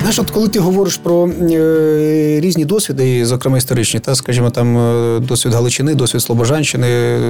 Знаєш, 0.00 0.18
от 0.18 0.30
коли 0.30 0.48
ти 0.48 0.58
говориш 0.58 0.96
про 0.96 1.28
е, 1.28 2.40
різні 2.40 2.64
досвіди, 2.64 3.26
зокрема 3.26 3.58
історичні, 3.58 4.00
та 4.00 4.14
скажімо, 4.14 4.50
там 4.50 4.78
е, 4.78 5.20
досвід 5.20 5.52
Галичини, 5.54 5.94
досвід 5.94 6.22
Слобожанщини, 6.22 6.86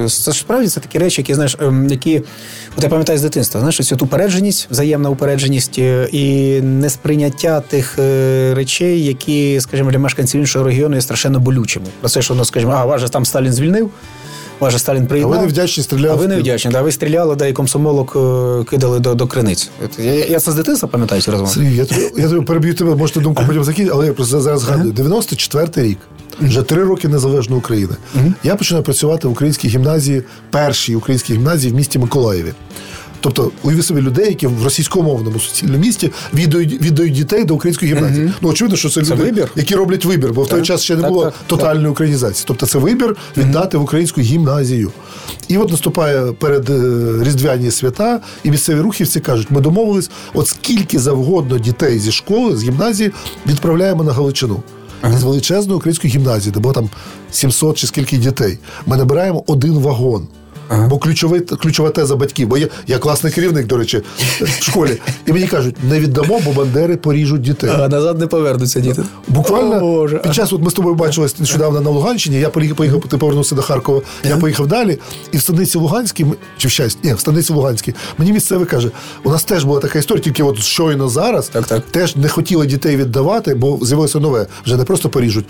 це 0.09 0.31
ж 0.31 0.39
справді 0.39 0.67
це 0.67 0.79
такі 0.79 0.99
речі, 0.99 1.21
які 1.21 1.33
знаєш, 1.33 1.57
е, 1.61 1.73
які 1.89 2.21
от 2.77 2.83
я 2.83 2.89
пам'ятаю 2.89 3.19
з 3.19 3.21
дитинства, 3.21 3.59
знаєш, 3.59 3.77
цю 3.77 3.97
упередженість, 4.01 4.67
взаємна 4.71 5.09
упередженість 5.09 5.79
е, 5.79 6.09
і 6.11 6.61
несприйняття 6.61 7.61
тих 7.61 7.99
е, 7.99 8.53
речей, 8.53 9.05
які, 9.05 9.61
скажімо, 9.61 9.91
для 9.91 9.99
мешканців 9.99 10.41
іншого 10.41 10.65
регіону 10.65 10.95
є 10.95 11.01
страшенно 11.01 11.39
болючими. 11.39 11.85
Про 11.99 12.09
це, 12.09 12.21
що 12.21 12.35
ну, 12.35 12.45
скажімо, 12.45 12.73
а 12.77 12.85
вас 12.85 13.01
же 13.01 13.09
там 13.09 13.25
Сталін 13.25 13.53
звільнив. 13.53 13.91
Вас 14.59 14.77
Сталін 14.77 15.05
Сталін 15.05 15.23
А 15.23 15.27
ви 15.27 15.37
невдячні 15.37 15.83
стріляли. 15.83 16.13
А 16.13 16.15
ви 16.15 16.25
в 16.25 16.29
не 16.29 16.39
вдячні, 16.39 16.71
да, 16.71 16.81
ви 16.81 16.91
стріляли, 16.91 17.35
да, 17.35 17.47
і 17.47 17.53
комсомолок 17.53 18.15
е, 18.15 18.63
кидали 18.69 18.99
до, 18.99 19.15
до 19.15 19.27
криниць. 19.27 19.69
Я, 19.99 20.13
я 20.25 20.39
це 20.39 20.51
з 20.51 20.55
дитинства 20.55 20.89
пам'ятаю 20.89 21.21
ці 21.21 21.31
розмови. 21.31 21.53
Сергій, 21.53 21.75
я 21.75 21.85
тобі, 21.85 22.01
я 22.17 22.29
тобі 22.29 22.45
переб'ю 22.45 22.73
тебе, 22.73 22.95
можете 22.95 23.19
думку 23.19 23.43
потім 23.47 23.63
закінчити, 23.63 23.95
але 23.95 24.05
я 24.05 24.13
просто 24.13 24.41
зараз 24.41 24.61
згадую. 24.61 24.93
94-й 24.93 25.83
рік. 25.83 25.97
Вже 26.41 26.61
три 26.61 26.83
роки 26.83 27.07
незалежної 27.07 27.59
України. 27.59 27.93
Я 28.43 28.55
починаю 28.55 28.83
працювати 28.83 29.27
в 29.27 29.31
українській 29.31 29.67
гімназії, 29.67 30.23
першій 30.49 30.95
українській 30.95 31.33
гімназії 31.33 31.73
в 31.73 31.75
місті 31.75 31.99
Миколаєві. 31.99 32.53
Тобто, 33.21 33.51
уяви 33.63 33.83
собі 33.83 34.01
людей, 34.01 34.25
які 34.25 34.47
в 34.47 34.63
російськомовному 34.63 35.39
суцільному 35.39 35.79
місті 35.79 36.11
віддають, 36.33 36.81
віддають 36.81 37.13
дітей 37.13 37.43
до 37.43 37.55
української 37.55 37.93
гімназії. 37.93 38.33
Ну, 38.41 38.49
очевидно, 38.49 38.77
що 38.77 38.89
це, 38.89 39.01
Це 39.03 39.13
люди, 39.13 39.23
вибір. 39.23 39.51
які 39.55 39.75
роблять 39.75 40.05
вибір, 40.05 40.33
бо 40.33 40.43
в 40.43 40.47
той 40.47 40.61
час 40.61 40.83
ще 40.83 40.95
не 40.95 41.01
Так, 41.01 41.11
було 41.11 41.23
так, 41.25 41.33
тотальної 41.47 41.87
українізації. 41.87 42.43
Тобто 42.47 42.65
це 42.65 42.79
вибір 42.79 43.15
віддати 43.37 43.77
в 43.77 43.81
українську 43.81 44.21
гімназію. 44.21 44.91
І 45.47 45.57
от 45.57 45.71
наступає 45.71 46.31
перед 46.31 46.69
е, 46.69 47.23
різдвяні 47.23 47.71
свята, 47.71 48.19
і 48.43 48.51
місцеві 48.51 48.79
рухівці 48.79 49.19
кажуть: 49.19 49.51
ми 49.51 49.61
домовились, 49.61 50.09
от 50.33 50.47
скільки 50.47 50.99
завгодно 50.99 51.59
дітей 51.59 51.99
зі 51.99 52.11
школи, 52.11 52.57
з 52.57 52.63
гімназії 52.63 53.11
відправляємо 53.47 54.03
на 54.03 54.13
Галичину. 54.13 54.63
З 55.19 55.23
величезної 55.23 55.77
української 55.77 56.13
гімназії, 56.13 56.53
де 56.53 56.59
було 56.59 56.73
там 56.73 56.89
700 57.31 57.77
чи 57.77 57.87
скільки 57.87 58.17
дітей. 58.17 58.57
Ми 58.85 58.97
набираємо 58.97 59.43
один 59.47 59.73
вагон. 59.73 60.27
Бо 60.89 60.97
ключовий, 60.97 61.39
ключова 61.41 61.89
теза 61.89 62.15
батьків, 62.15 62.47
бо 62.47 62.57
я, 62.57 62.67
я 62.87 62.97
класний 62.97 63.33
керівник, 63.33 63.67
до 63.67 63.77
речі, 63.77 64.01
в 64.41 64.63
школі. 64.63 65.01
І 65.25 65.33
мені 65.33 65.47
кажуть, 65.47 65.75
не 65.89 65.99
віддамо, 65.99 66.39
бо 66.45 66.51
бандери 66.51 66.97
поріжуть 66.97 67.41
дітей. 67.41 67.69
А 67.73 67.87
назад 67.87 68.19
не 68.19 68.27
повернуться 68.27 68.79
діти. 68.79 69.03
Буквально 69.27 69.75
О, 69.75 69.79
Боже. 69.79 70.17
під 70.17 70.33
час, 70.33 70.53
от 70.53 70.61
ми 70.61 70.69
з 70.69 70.73
тобою 70.73 70.95
бачились 70.95 71.39
нещодавно 71.39 71.81
на 71.81 71.89
Луганщині, 71.89 72.39
я 72.39 72.49
поїхав, 72.49 73.01
ти 73.09 73.17
повернувся 73.17 73.55
до 73.55 73.61
Харкова, 73.61 74.01
я 74.23 74.37
поїхав 74.37 74.67
далі, 74.67 74.99
і 75.31 75.37
в 75.37 75.41
станиці 75.41 75.77
Луганській, 75.77 76.25
чи 76.57 76.67
в 76.67 76.71
щастя, 76.71 76.99
ні, 77.03 77.13
в 77.13 77.19
станиці 77.19 77.53
Луганській, 77.53 77.95
мені 78.17 78.31
місцевий 78.33 78.65
каже, 78.65 78.91
у 79.23 79.29
нас 79.29 79.43
теж 79.43 79.63
була 79.63 79.79
така 79.79 79.99
історія, 79.99 80.23
тільки 80.23 80.43
от 80.43 80.59
щойно 80.59 81.09
зараз 81.09 81.47
Так, 81.47 81.65
так. 81.65 81.81
теж 81.91 82.15
не 82.15 82.29
хотіли 82.29 82.65
дітей 82.67 82.97
віддавати, 82.97 83.55
бо 83.55 83.79
з'явилося 83.81 84.19
нове, 84.19 84.47
вже 84.65 84.77
не 84.77 84.83
просто 84.83 85.09
поріжуть, 85.09 85.45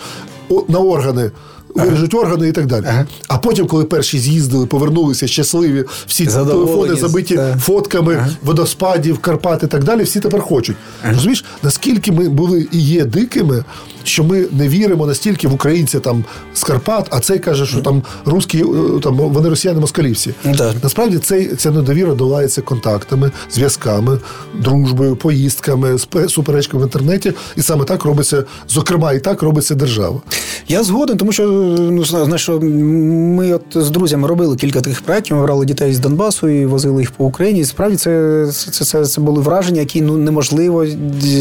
на 0.67 0.79
органи. 0.79 1.31
Виріжуть 1.75 2.13
органи 2.13 2.47
і 2.47 2.51
так 2.51 2.65
далі. 2.65 2.85
А 3.27 3.37
потім, 3.37 3.67
коли 3.67 3.83
перші 3.83 4.19
з'їздили, 4.19 4.65
повернулися 4.65 5.27
щасливі, 5.27 5.85
всі 6.07 6.25
телефони 6.25 6.95
забиті 6.95 7.35
так. 7.35 7.59
фотками 7.59 8.27
водоспадів, 8.43 9.19
Карпат 9.19 9.63
і 9.63 9.67
так 9.67 9.83
далі, 9.83 10.03
всі 10.03 10.19
тепер 10.19 10.41
хочуть. 10.41 10.75
Розумієш, 11.09 11.45
наскільки 11.63 12.11
ми 12.11 12.29
були 12.29 12.67
і 12.71 12.79
є 12.79 13.05
дикими, 13.05 13.63
що 14.03 14.23
ми 14.23 14.45
не 14.51 14.67
віримо 14.67 15.07
настільки 15.07 15.47
в 15.47 15.53
українця 15.53 15.99
там 15.99 16.23
з 16.53 16.63
Карпат, 16.63 17.07
а 17.09 17.19
цей 17.19 17.39
каже, 17.39 17.65
що 17.65 17.81
там 17.81 18.03
русські, 18.25 18.57
е, 18.57 18.99
там 19.03 19.17
вони 19.17 19.49
росіяни 19.49 19.79
москалівці. 19.79 20.33
Ну. 20.43 20.73
Насправді 20.83 21.17
цей, 21.17 21.55
ця 21.55 21.71
недовіра 21.71 22.13
долається 22.13 22.61
контактами, 22.61 23.31
зв'язками, 23.51 24.19
дружбою, 24.59 25.15
поїздками, 25.15 25.97
суперечками 26.29 26.83
в 26.83 26.85
інтернеті. 26.85 27.33
І 27.55 27.61
саме 27.61 27.85
так 27.85 28.05
робиться, 28.05 28.43
зокрема, 28.69 29.13
і 29.13 29.19
так 29.19 29.41
робиться 29.41 29.75
держава. 29.75 30.21
Я 30.67 30.83
згоден, 30.83 31.17
тому 31.17 31.31
що 31.31 31.58
ну 31.91 32.05
знаєш, 32.05 32.41
що 32.41 32.59
ми 32.59 33.53
от 33.53 33.63
з 33.75 33.89
друзями 33.89 34.27
робили 34.27 34.55
кілька 34.55 34.81
таких 34.81 35.01
проєктів. 35.01 35.37
Ми 35.37 35.43
брали 35.43 35.65
дітей 35.65 35.93
з 35.93 35.99
Донбасу 35.99 36.49
і 36.49 36.65
возили 36.65 37.01
їх 37.01 37.11
по 37.11 37.25
Україні. 37.25 37.59
І 37.59 37.65
справді 37.65 37.97
це, 37.97 38.45
це, 38.51 38.85
це, 38.85 39.05
це 39.05 39.21
були 39.21 39.41
враження, 39.41 39.79
які 39.79 40.01
ну 40.01 40.17
неможливо 40.17 40.85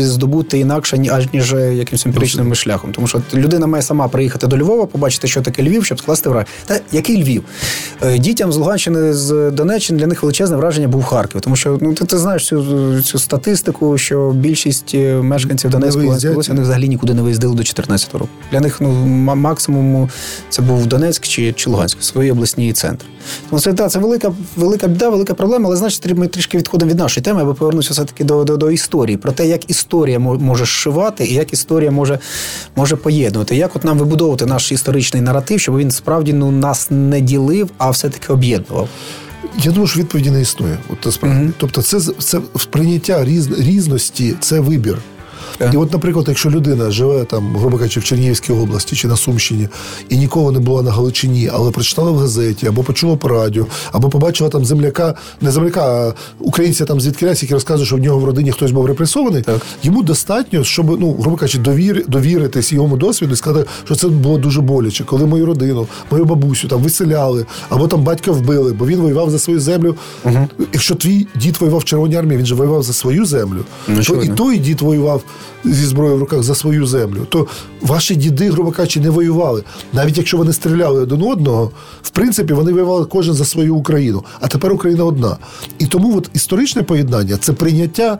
здобути 0.02 0.58
інакше 0.58 1.02
аж 1.10 1.26
ніж 1.32 1.52
якимось 1.52 2.06
емпіричним 2.06 2.54
шляхом. 2.54 2.92
Тому 2.92 3.06
що 3.06 3.22
людина 3.34 3.66
має 3.66 3.82
сама 3.82 4.08
приїхати 4.08 4.46
до 4.46 4.58
Львова, 4.58 4.86
побачити, 4.86 5.28
що 5.28 5.42
таке 5.42 5.62
Львів, 5.62 5.84
щоб 5.84 5.98
скласти 5.98 6.28
враження. 6.28 6.50
Та 6.66 6.80
який 6.92 7.22
Львів? 7.22 7.44
Е, 8.02 8.18
Дітям 8.18 8.52
з 8.52 8.56
Луганщини, 8.56 9.14
з 9.14 9.50
Донеччини 9.50 9.98
для 9.98 10.06
них 10.06 10.22
величезне 10.22 10.56
враження 10.56 10.88
був 10.88 11.04
Харків. 11.04 11.40
Тому 11.40 11.56
що 11.56 11.78
ну 11.80 11.94
ти, 11.94 12.04
ти 12.04 12.18
знаєш 12.18 12.46
цю, 12.46 13.02
цю 13.02 13.18
статистику, 13.18 13.98
що 13.98 14.32
більшість 14.36 14.92
е, 14.94 15.14
мешканців 15.14 15.70
Донецької 15.70 16.08
області 16.08 16.28
вони 16.48 16.62
взагалі 16.62 16.88
нікуди 16.88 17.14
не 17.14 17.22
виїздили 17.22 17.52
до 17.52 17.56
2014 17.56 18.12
року. 18.12 18.28
Для 18.50 18.60
них 18.60 18.80
ну 18.80 18.90
ма- 19.06 19.34
максимум 19.34 20.07
це 20.48 20.62
був 20.62 20.86
Донецьк 20.86 21.22
чи, 21.22 21.52
чи 21.52 21.70
Луганськ, 21.70 22.02
свої 22.02 22.30
обласні 22.30 22.72
центри. 22.72 23.08
Тому 23.50 23.60
це, 23.60 23.72
да, 23.72 23.88
це 23.88 23.98
велика, 23.98 24.32
велика 24.56 24.88
біда, 24.88 25.08
велика 25.08 25.34
проблема, 25.34 25.66
але 25.66 25.76
значить, 25.76 26.16
ми 26.16 26.28
трішки 26.28 26.58
відходимо 26.58 26.90
від 26.90 26.98
нашої 26.98 27.24
теми, 27.24 27.42
аби 27.42 27.54
повернутися 27.54 27.92
все-таки 27.92 28.24
до, 28.24 28.44
до, 28.44 28.56
до 28.56 28.70
історії, 28.70 29.16
про 29.16 29.32
те, 29.32 29.46
як 29.46 29.70
історія 29.70 30.18
може 30.18 30.64
зшивати 30.64 31.24
і 31.26 31.34
як 31.34 31.52
історія 31.52 31.90
може, 31.90 32.18
може 32.76 32.96
поєднувати. 32.96 33.56
Як 33.56 33.76
от 33.76 33.84
нам 33.84 33.98
вибудовувати 33.98 34.46
наш 34.46 34.72
історичний 34.72 35.22
наратив, 35.22 35.60
щоб 35.60 35.76
він 35.76 35.90
справді 35.90 36.32
ну, 36.32 36.50
нас 36.50 36.86
не 36.90 37.20
ділив, 37.20 37.70
а 37.78 37.90
все-таки 37.90 38.32
об'єднував. 38.32 38.88
Я 39.58 39.70
думаю, 39.70 39.86
що 39.86 40.00
відповіді 40.00 40.30
не 40.30 40.40
існує. 40.40 40.78
От 40.92 41.06
насправді. 41.06 41.50
Тобто, 41.58 41.82
це, 41.82 42.00
це 42.00 42.40
сприйняття 42.58 43.24
різ, 43.24 43.50
різності 43.58 44.34
це 44.40 44.60
вибір. 44.60 44.98
Так. 45.58 45.74
І 45.74 45.76
от, 45.76 45.92
наприклад, 45.92 46.24
якщо 46.28 46.50
людина 46.50 46.90
живе 46.90 47.24
там, 47.24 47.56
грубо 47.56 47.78
кажучи, 47.78 48.00
в 48.00 48.04
Чернігівській 48.04 48.52
області 48.52 48.96
чи 48.96 49.08
на 49.08 49.16
Сумщині 49.16 49.68
і 50.08 50.16
ніколи 50.16 50.52
не 50.52 50.58
була 50.58 50.82
на 50.82 50.90
Галичині, 50.90 51.50
але 51.52 51.70
прочитала 51.70 52.10
в 52.10 52.18
газеті, 52.18 52.66
або 52.66 52.82
почула 52.82 53.16
по 53.16 53.28
радіо, 53.28 53.66
або 53.92 54.08
побачила 54.08 54.50
там 54.50 54.64
земляка, 54.64 55.14
не 55.40 55.50
земляка, 55.50 55.82
а 55.82 56.14
українця 56.40 56.84
там 56.84 57.00
звідки 57.00 57.26
який 57.26 57.48
розказує, 57.50 57.86
що 57.86 57.96
в 57.96 57.98
нього 57.98 58.18
в 58.18 58.24
родині 58.24 58.52
хтось 58.52 58.70
був 58.70 58.86
репресований, 58.86 59.42
Так. 59.42 59.60
йому 59.82 60.02
достатньо, 60.02 60.64
щоб, 60.64 61.00
ну, 61.00 61.12
грубо 61.12 61.36
кажучи, 61.36 61.58
довір, 61.58 62.04
довіритись 62.08 62.72
йому 62.72 62.96
досвіду 62.96 63.32
і 63.32 63.36
сказати, 63.36 63.68
що 63.84 63.94
це 63.94 64.08
було 64.08 64.38
дуже 64.38 64.60
боляче, 64.60 65.04
коли 65.04 65.26
мою 65.26 65.46
родину, 65.46 65.86
мою 66.10 66.24
бабусю 66.24 66.68
там 66.68 66.82
виселяли, 66.82 67.46
або 67.68 67.88
там 67.88 68.02
батька 68.02 68.32
вбили, 68.32 68.72
бо 68.72 68.86
він 68.86 69.00
воював 69.00 69.30
за 69.30 69.38
свою 69.38 69.60
землю. 69.60 69.96
Якщо 70.72 70.94
твій 70.94 71.26
дід 71.36 71.56
воював 71.60 71.80
в 71.80 71.84
Червоній 71.84 72.16
армії, 72.16 72.38
він 72.38 72.46
же 72.46 72.54
воював 72.54 72.82
за 72.82 72.92
свою 72.92 73.24
землю, 73.24 73.64
то 74.06 74.22
і 74.22 74.28
той 74.28 74.58
дід 74.58 74.80
воював 74.80 75.22
зі 75.64 75.86
зброєю 75.86 76.16
в 76.16 76.20
руках 76.20 76.42
за 76.42 76.54
свою 76.54 76.86
землю. 76.86 77.26
То 77.28 77.46
ваші 77.82 78.14
діди, 78.14 78.50
грубо 78.50 78.70
кажучи, 78.70 79.00
не 79.00 79.10
воювали. 79.10 79.62
Навіть 79.92 80.18
якщо 80.18 80.36
вони 80.36 80.52
стріляли 80.52 81.00
один 81.00 81.22
одного, 81.22 81.70
в 82.02 82.10
принципі, 82.10 82.52
вони 82.54 82.72
воювали 82.72 83.04
кожен 83.04 83.34
за 83.34 83.44
свою 83.44 83.76
Україну. 83.76 84.24
А 84.40 84.48
тепер 84.48 84.72
Україна 84.72 85.04
одна. 85.04 85.36
І 85.78 85.86
тому 85.86 86.16
от 86.16 86.30
історичне 86.34 86.82
поєднання 86.82 87.36
це 87.36 87.52
прийняття. 87.52 88.18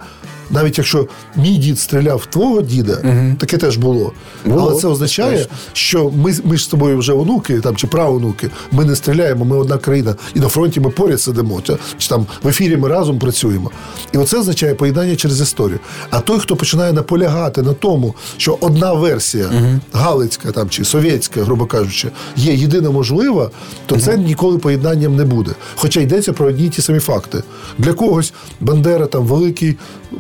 Навіть 0.51 0.79
якщо 0.79 1.09
мій 1.37 1.57
дід 1.57 1.79
стріляв 1.79 2.19
в 2.19 2.27
твого 2.27 2.63
діда, 2.63 2.97
таке 3.39 3.57
теж 3.57 3.77
було. 3.77 4.13
Було, 4.45 4.63
Але 4.63 4.81
це 4.81 4.89
означає, 4.89 5.47
що 5.73 6.11
ми, 6.11 6.35
ми 6.45 6.57
ж 6.57 6.65
з 6.65 6.67
тобою 6.67 6.99
вже 6.99 7.13
онуки 7.13 7.61
там, 7.61 7.77
чи 7.77 7.87
правонуки, 7.87 8.51
ми 8.73 8.85
не 8.85 8.97
стріляємо, 8.97 9.45
ми 9.45 9.57
одна 9.57 9.79
країна. 9.79 10.15
І 10.35 10.41
на 10.41 10.49
фронті 10.49 10.81
ми 10.81 10.91
поряд 10.91 11.21
сидимо, 11.21 11.61
чи, 11.63 11.77
чи 11.99 12.09
там 12.09 12.27
в 12.43 12.49
ефірі 12.49 12.77
ми 12.77 12.89
разом 12.89 13.19
працюємо. 13.19 13.71
І 14.13 14.19
оце 14.19 14.39
означає 14.39 14.75
поєднання 14.75 15.17
через 15.17 15.41
історію. 15.41 15.79
А 16.11 16.21
той, 16.21 16.39
хто 16.39 16.57
починає 16.57 16.93
наполягати, 16.93 17.28
наполягати 17.29 17.63
на 17.63 17.73
тому, 17.73 18.15
що 18.37 18.59
одна 18.61 18.93
версія 18.93 19.51
Галицька 19.93 20.53
там 20.53 20.69
чи 20.69 20.85
совєтська, 20.85 21.43
грубо 21.43 21.67
кажучи, 21.67 22.09
є 22.37 22.55
єдина 22.55 22.91
можлива, 22.91 23.51
то 23.87 24.01
це 24.01 24.17
ніколи 24.17 24.59
поєднанням 24.59 25.17
не 25.17 25.25
буде. 25.25 25.51
Хоча 25.77 26.01
йдеться 26.01 26.33
про 26.33 26.47
одні 26.47 26.67
й 26.67 26.69
ті 26.69 26.83
самі 26.83 26.99
факти. 26.99 27.43
Для 27.79 27.93
когось 27.93 28.33
Бандера 28.61 29.07
там 29.07 29.25
великий 29.25 29.77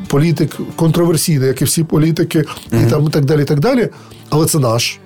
політик, 0.06 0.56
контроверсійний, 0.76 1.48
як 1.48 1.62
і 1.62 1.64
всі 1.64 1.84
політики, 1.84 2.44
і 2.72 2.90
там 2.90 3.06
і 3.06 3.10
так 3.10 3.24
далі, 3.24 3.42
і 3.42 3.44
так 3.44 3.60
далі. 3.60 3.88
Але 4.30 4.46
це 4.46 4.58
наш. 4.58 4.98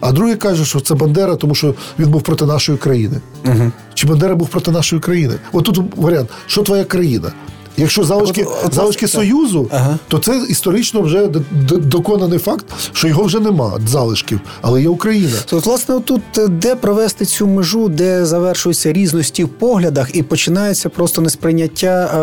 А 0.00 0.12
другий 0.12 0.36
каже, 0.36 0.64
що 0.64 0.80
це 0.80 0.94
Бандера, 0.94 1.36
тому 1.36 1.54
що 1.54 1.74
він 1.98 2.10
був 2.10 2.22
проти 2.22 2.44
нашої 2.46 2.78
країни. 2.78 3.20
Угу. 3.44 3.72
Чи 3.94 4.06
Бандера 4.06 4.34
був 4.34 4.48
проти 4.48 4.70
нашої 4.70 5.02
країни? 5.02 5.34
От 5.52 5.64
тут 5.64 5.80
варіант, 5.96 6.28
що 6.46 6.62
твоя 6.62 6.84
країна? 6.84 7.32
Якщо 7.76 8.04
залишки, 8.04 8.44
От- 8.44 8.56
от, 8.66 8.74
залишки 8.74 9.08
Союзу, 9.08 9.68
Ага. 9.70 9.98
то 10.08 10.18
це 10.18 10.42
історично 10.48 11.00
вже 11.00 11.28
доконаний 11.70 12.38
факт, 12.38 12.66
що 12.92 13.08
його 13.08 13.22
вже 13.24 13.40
нема 13.40 13.72
залишків, 13.86 14.40
але 14.62 14.82
є 14.82 14.88
Україна. 14.88 15.36
От, 15.52 15.66
власне, 15.66 16.00
тут 16.00 16.22
де 16.48 16.74
провести 16.74 17.24
цю 17.24 17.46
межу, 17.46 17.88
де 17.88 18.26
завершуються 18.26 18.92
різності 18.92 19.44
в 19.44 19.48
поглядах, 19.48 20.16
і 20.16 20.22
починається 20.22 20.88
просто 20.88 21.20
несприйняття 21.22 22.10
е, 22.14 22.18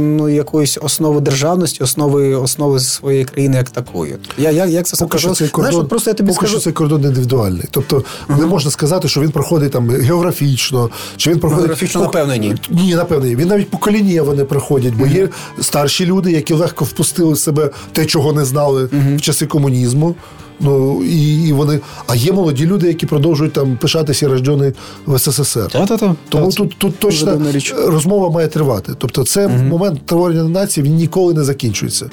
ну, 0.00 0.28
якоїсь 0.28 0.78
основи 0.82 1.20
державності, 1.20 1.82
основи, 1.84 2.34
основи 2.34 2.80
своєї 2.80 3.24
країни 3.24 3.56
як 3.56 3.70
такої. 3.70 4.16
Я, 4.38 4.50
я, 4.50 4.66
як 4.66 4.86
це 4.86 4.96
Поки 5.04 5.18
що 5.18 5.30
цей 5.30 5.48
кордон, 5.48 5.72
Знаєш, 5.72 5.88
просто 5.88 6.10
я 6.10 6.14
тобі 6.14 6.28
поки 6.28 6.36
скажу. 6.36 6.52
що 6.52 6.60
цей 6.60 6.72
кордон 6.72 7.04
індивідуальний. 7.04 7.64
Тобто 7.70 8.04
не 8.28 8.46
можна 8.46 8.70
сказати, 8.70 9.08
що 9.08 9.20
він 9.20 9.30
проходить 9.30 9.72
там 9.72 9.90
географічно, 9.90 10.90
чи 11.16 11.30
він 11.30 11.38
проходить 11.38 11.64
Географічно, 11.64 12.00
напевно, 12.00 12.36
ні. 12.36 12.54
Ні, 12.70 12.94
напевно, 12.94 13.26
ні. 13.26 13.36
Він 13.36 13.48
навіть 13.48 13.70
покоління 13.70 14.22
не 14.36 14.44
проходять, 14.44 14.91
бо 14.98 15.06
є 15.06 15.28
старші 15.60 16.06
люди, 16.06 16.32
які 16.32 16.54
легко 16.54 16.84
впустили 16.84 17.32
в 17.32 17.38
себе 17.38 17.70
те, 17.92 18.06
чого 18.06 18.32
не 18.32 18.44
знали 18.44 18.88
в 18.92 19.20
часи 19.20 19.46
комунізму. 19.46 20.16
Ну 20.60 21.02
і, 21.04 21.48
і 21.48 21.52
вони. 21.52 21.80
А 22.06 22.14
є 22.14 22.32
молоді 22.32 22.66
люди, 22.66 22.88
які 22.88 23.06
продовжують 23.06 23.52
там 23.52 23.76
пишатися 23.76 24.28
рождені 24.28 24.72
в 25.06 25.18
СССР. 25.18 25.68
Та-та-та. 25.68 26.14
Тому 26.28 26.50
Та, 26.50 26.56
тут, 26.56 26.74
тут 26.78 26.98
точно 26.98 27.40
розмова 27.86 28.30
має 28.30 28.48
тривати. 28.48 28.92
Тобто, 28.98 29.24
це 29.24 29.48
момент 29.48 30.06
творення 30.06 30.44
нації 30.44 30.86
він 30.86 30.94
ніколи 30.94 31.34
не 31.34 31.44
закінчується. 31.44 32.10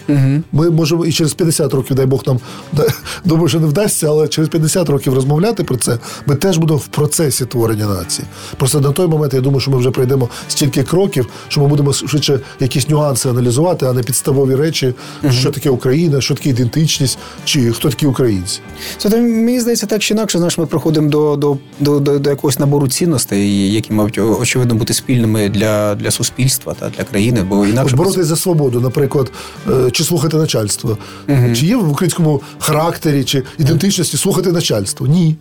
Ми 0.51 0.69
можемо 0.69 1.05
і 1.05 1.11
через 1.11 1.33
50 1.33 1.73
років, 1.73 1.95
дай 1.95 2.05
Бог 2.05 2.23
нам 2.27 2.39
думаю, 3.25 3.47
що 3.47 3.59
не 3.59 3.67
вдасться, 3.67 4.07
але 4.07 4.27
через 4.27 4.49
50 4.49 4.89
років 4.89 5.13
розмовляти 5.13 5.63
про 5.63 5.77
це. 5.77 5.97
Ми 6.25 6.35
теж 6.35 6.57
будемо 6.57 6.77
в 6.77 6.87
процесі 6.87 7.45
творення 7.45 7.87
нації. 7.87 8.27
Просто 8.57 8.79
на 8.79 8.91
той 8.91 9.07
момент 9.07 9.33
я 9.33 9.41
думаю, 9.41 9.59
що 9.59 9.71
ми 9.71 9.77
вже 9.77 9.91
пройдемо 9.91 10.29
стільки 10.47 10.83
кроків, 10.83 11.27
що 11.47 11.61
ми 11.61 11.67
будемо 11.67 11.93
швидше 11.93 12.39
якісь 12.59 12.89
нюанси 12.89 13.29
аналізувати, 13.29 13.85
а 13.85 13.93
не 13.93 14.03
підставові 14.03 14.55
речі, 14.55 14.93
що 15.31 15.51
таке 15.51 15.69
Україна, 15.69 16.21
що 16.21 16.35
таке 16.35 16.49
ідентичність, 16.49 17.19
чи 17.45 17.71
хто 17.71 17.89
такі 17.89 18.05
українці. 18.39 18.59
Це 18.97 19.09
мені 19.21 19.59
здається, 19.59 19.85
так 19.85 20.01
чи 20.01 20.13
інакше, 20.13 20.37
знаєш, 20.37 20.57
ми 20.57 20.65
приходимо 20.65 21.09
до, 21.09 21.35
до, 21.35 21.57
до, 21.79 21.99
до, 21.99 22.19
до 22.19 22.29
якогось 22.29 22.59
набору 22.59 22.87
цінностей, 22.87 23.73
які 23.73 23.93
мають 23.93 24.17
очевидно 24.17 24.75
бути 24.75 24.93
спільними 24.93 25.49
для, 25.49 25.95
для 25.95 26.11
суспільства 26.11 26.73
та 26.79 26.89
для 26.89 27.03
країни, 27.03 27.43
бо 27.49 27.65
інакше 27.65 27.93
От 27.93 27.97
боротись 27.97 28.25
за 28.25 28.35
свободу, 28.35 28.81
наприклад, 28.81 29.31
е, 29.69 29.91
чи 29.91 30.03
слухати 30.03 30.37
начальство. 30.37 30.97
Чи 31.27 31.65
є 31.65 31.75
в 31.75 31.91
українському 31.91 32.41
характері 32.59 33.23
чи 33.23 33.43
ідентичності 33.57 34.17
слухати 34.17 34.51
начальство? 34.51 35.07
Ні. 35.07 35.35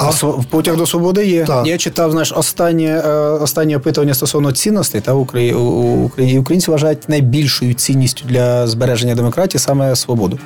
А 0.00 0.10
св- 0.10 0.44
потяг 0.50 0.76
до 0.76 0.86
свободи 0.86 1.26
є. 1.26 1.44
Так. 1.44 1.66
Я 1.66 1.78
читав 1.78 2.10
знаєш, 2.10 2.32
останнє, 2.36 3.02
е, 3.06 3.10
останнє 3.18 3.76
опитування 3.76 4.14
стосовно 4.14 4.52
цінностей. 4.52 5.00
Та 5.00 5.12
Украї- 5.14 6.38
українці 6.38 6.70
вважають 6.70 7.08
найбільшою 7.08 7.74
цінністю 7.74 8.24
для 8.28 8.66
збереження 8.66 9.14
демократії 9.14 9.60
саме 9.60 9.96
свободу. 9.96 10.38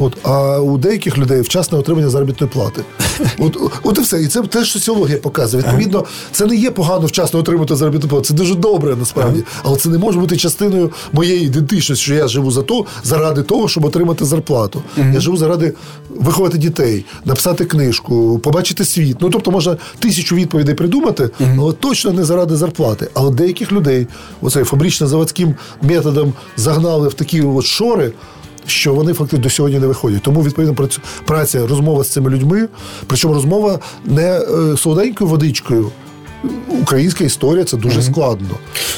От, 0.00 0.16
а 0.22 0.58
у 0.60 0.78
деяких 0.78 1.18
людей 1.18 1.40
вчасне 1.40 1.78
отримання 1.78 2.10
заробітної 2.10 2.52
плати. 2.52 2.82
От, 3.38 3.56
от 3.82 3.98
і 3.98 4.00
все. 4.00 4.22
І 4.22 4.26
це 4.26 4.42
теж 4.42 4.70
соціологія 4.72 5.18
показує. 5.18 5.62
Відповідно, 5.62 6.04
це 6.32 6.46
не 6.46 6.56
є 6.56 6.70
погано 6.70 7.06
вчасно 7.06 7.40
отримати 7.40 7.76
заробітну 7.76 8.08
плату. 8.08 8.24
Це 8.24 8.34
дуже 8.34 8.54
добре 8.54 8.96
насправді. 8.96 9.44
Але 9.62 9.76
це 9.76 9.88
не 9.88 9.98
може 9.98 10.18
бути 10.18 10.36
частиною 10.36 10.90
моєї 11.12 11.46
ідентичності, 11.46 12.04
що 12.04 12.14
я 12.14 12.28
живу 12.28 12.50
за 12.50 12.62
то, 12.62 12.84
заради 13.04 13.42
того, 13.42 13.68
щоб 13.68 13.84
отримати 13.84 14.24
зарплату. 14.24 14.82
Я 14.96 15.20
живу 15.20 15.36
заради 15.36 15.74
виховати 16.10 16.58
дітей, 16.58 17.04
написати 17.24 17.64
книжку, 17.64 18.38
побачити 18.38 18.84
світ. 18.84 19.16
Ну 19.20 19.30
тобто 19.30 19.50
можна 19.50 19.76
тисячу 19.98 20.36
відповідей 20.36 20.74
придумати, 20.74 21.30
але 21.58 21.72
точно 21.72 22.12
не 22.12 22.24
заради 22.24 22.56
зарплати. 22.56 23.08
Але 23.14 23.30
деяких 23.30 23.72
людей, 23.72 24.06
оцей 24.42 24.62
фабрично-заводським 24.62 25.54
методом 25.82 26.32
загнали 26.56 27.08
в 27.08 27.14
такі 27.14 27.42
от 27.42 27.64
шори 27.64 28.12
що 28.70 28.94
вони 28.94 29.12
фактично 29.12 29.38
до 29.38 29.50
сьогодні 29.50 29.78
не 29.78 29.86
виходять. 29.86 30.22
Тому 30.22 30.42
відповідно 30.42 30.88
праця, 31.26 31.66
розмова 31.66 32.04
з 32.04 32.08
цими 32.08 32.30
людьми, 32.30 32.68
причому 33.06 33.34
розмова 33.34 33.78
не 34.04 34.40
е, 34.40 34.76
солоденькою 34.76 35.30
водичкою. 35.30 35.90
Українська 36.82 37.24
історія 37.24 37.64
це 37.64 37.76
дуже 37.76 38.02
складно. 38.02 38.48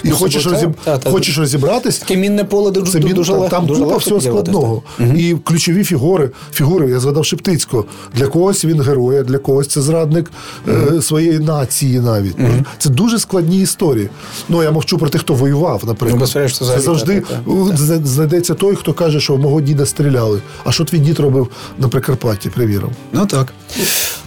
І 0.05 0.09
Ну, 0.09 0.16
хочеш, 0.16 0.46
розіб... 0.46 0.70
так, 0.85 1.00
так. 1.00 1.12
хочеш 1.12 1.38
розібратись, 1.38 1.98
Таке 1.98 2.16
мінне 2.16 2.44
поле 2.44 2.70
дуже, 2.70 2.92
це 2.92 3.00
мін- 3.00 3.14
дуже 3.14 3.33
там, 3.33 3.40
легко. 3.40 3.57
там 3.57 3.66
дуже 3.66 3.81
купа 3.81 3.87
легко 3.94 4.00
всього 4.00 4.20
складного. 4.20 4.83
І 5.16 5.37
ключові 5.44 5.85
фігури, 5.85 6.31
фігури, 6.52 6.90
я 6.90 7.00
згадав 7.00 7.24
Шептицького. 7.24 7.85
Для 8.14 8.26
когось 8.26 8.64
він 8.64 8.81
герой, 8.81 9.18
а 9.18 9.22
для 9.22 9.38
когось 9.38 9.68
це 9.68 9.83
зрадник 9.83 10.31
е, 10.68 11.02
своєї 11.02 11.38
нації 11.38 12.00
навіть. 12.00 12.37
Це 12.78 12.90
дуже 12.90 13.18
складні 13.18 13.61
історії. 13.61 14.09
Ну, 14.48 14.62
я 14.62 14.70
мовчу 14.70 14.98
про 14.98 15.09
тих, 15.09 15.20
хто 15.20 15.35
воював, 15.35 15.83
наприклад. 15.87 16.20
Ну, 16.37 16.48
це 16.48 16.81
завжди 16.81 17.20
так, 17.20 17.48
у, 17.48 17.70
знайдеться 18.05 18.55
той, 18.55 18.76
хто 18.76 18.92
каже, 18.92 19.20
що 19.20 19.37
мого 19.37 19.61
діда 19.61 19.87
стріляли. 19.87 20.40
А 20.64 20.72
що 20.72 20.85
твій 20.85 20.98
дід 20.98 21.18
робив 21.20 21.48
на 21.78 21.88
Прикарпатті, 21.88 22.48
приміром? 22.48 22.90
Ну 23.12 23.26
так. 23.26 23.52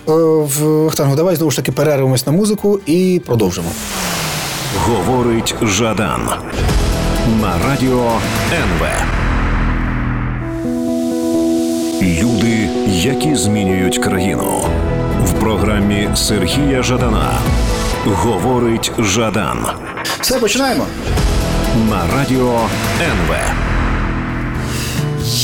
Е, 0.08 0.12
в 0.44 0.84
Вахтангу, 0.84 1.16
давай 1.16 1.36
знову 1.36 1.52
ж 1.52 1.58
таки 1.58 1.72
перервемось 1.72 2.26
на 2.26 2.32
музику 2.32 2.80
і 2.86 3.22
продовжимо. 3.26 3.70
Говорить 4.86 5.56
Жадан 5.62 6.30
на 7.42 7.54
радіо 7.70 8.12
НВ. 8.54 8.86
Люди, 12.02 12.70
які 12.88 13.36
змінюють 13.36 13.98
країну. 13.98 14.66
В 15.26 15.32
програмі 15.34 16.10
Сергія 16.16 16.84
Жадана. 16.84 17.32
Говорить 18.06 18.92
Жадан 19.00 19.66
Все, 20.22 20.40
починаємо. 20.40 20.86
на 21.90 22.18
радіо 22.18 22.60
НВ. 23.02 23.36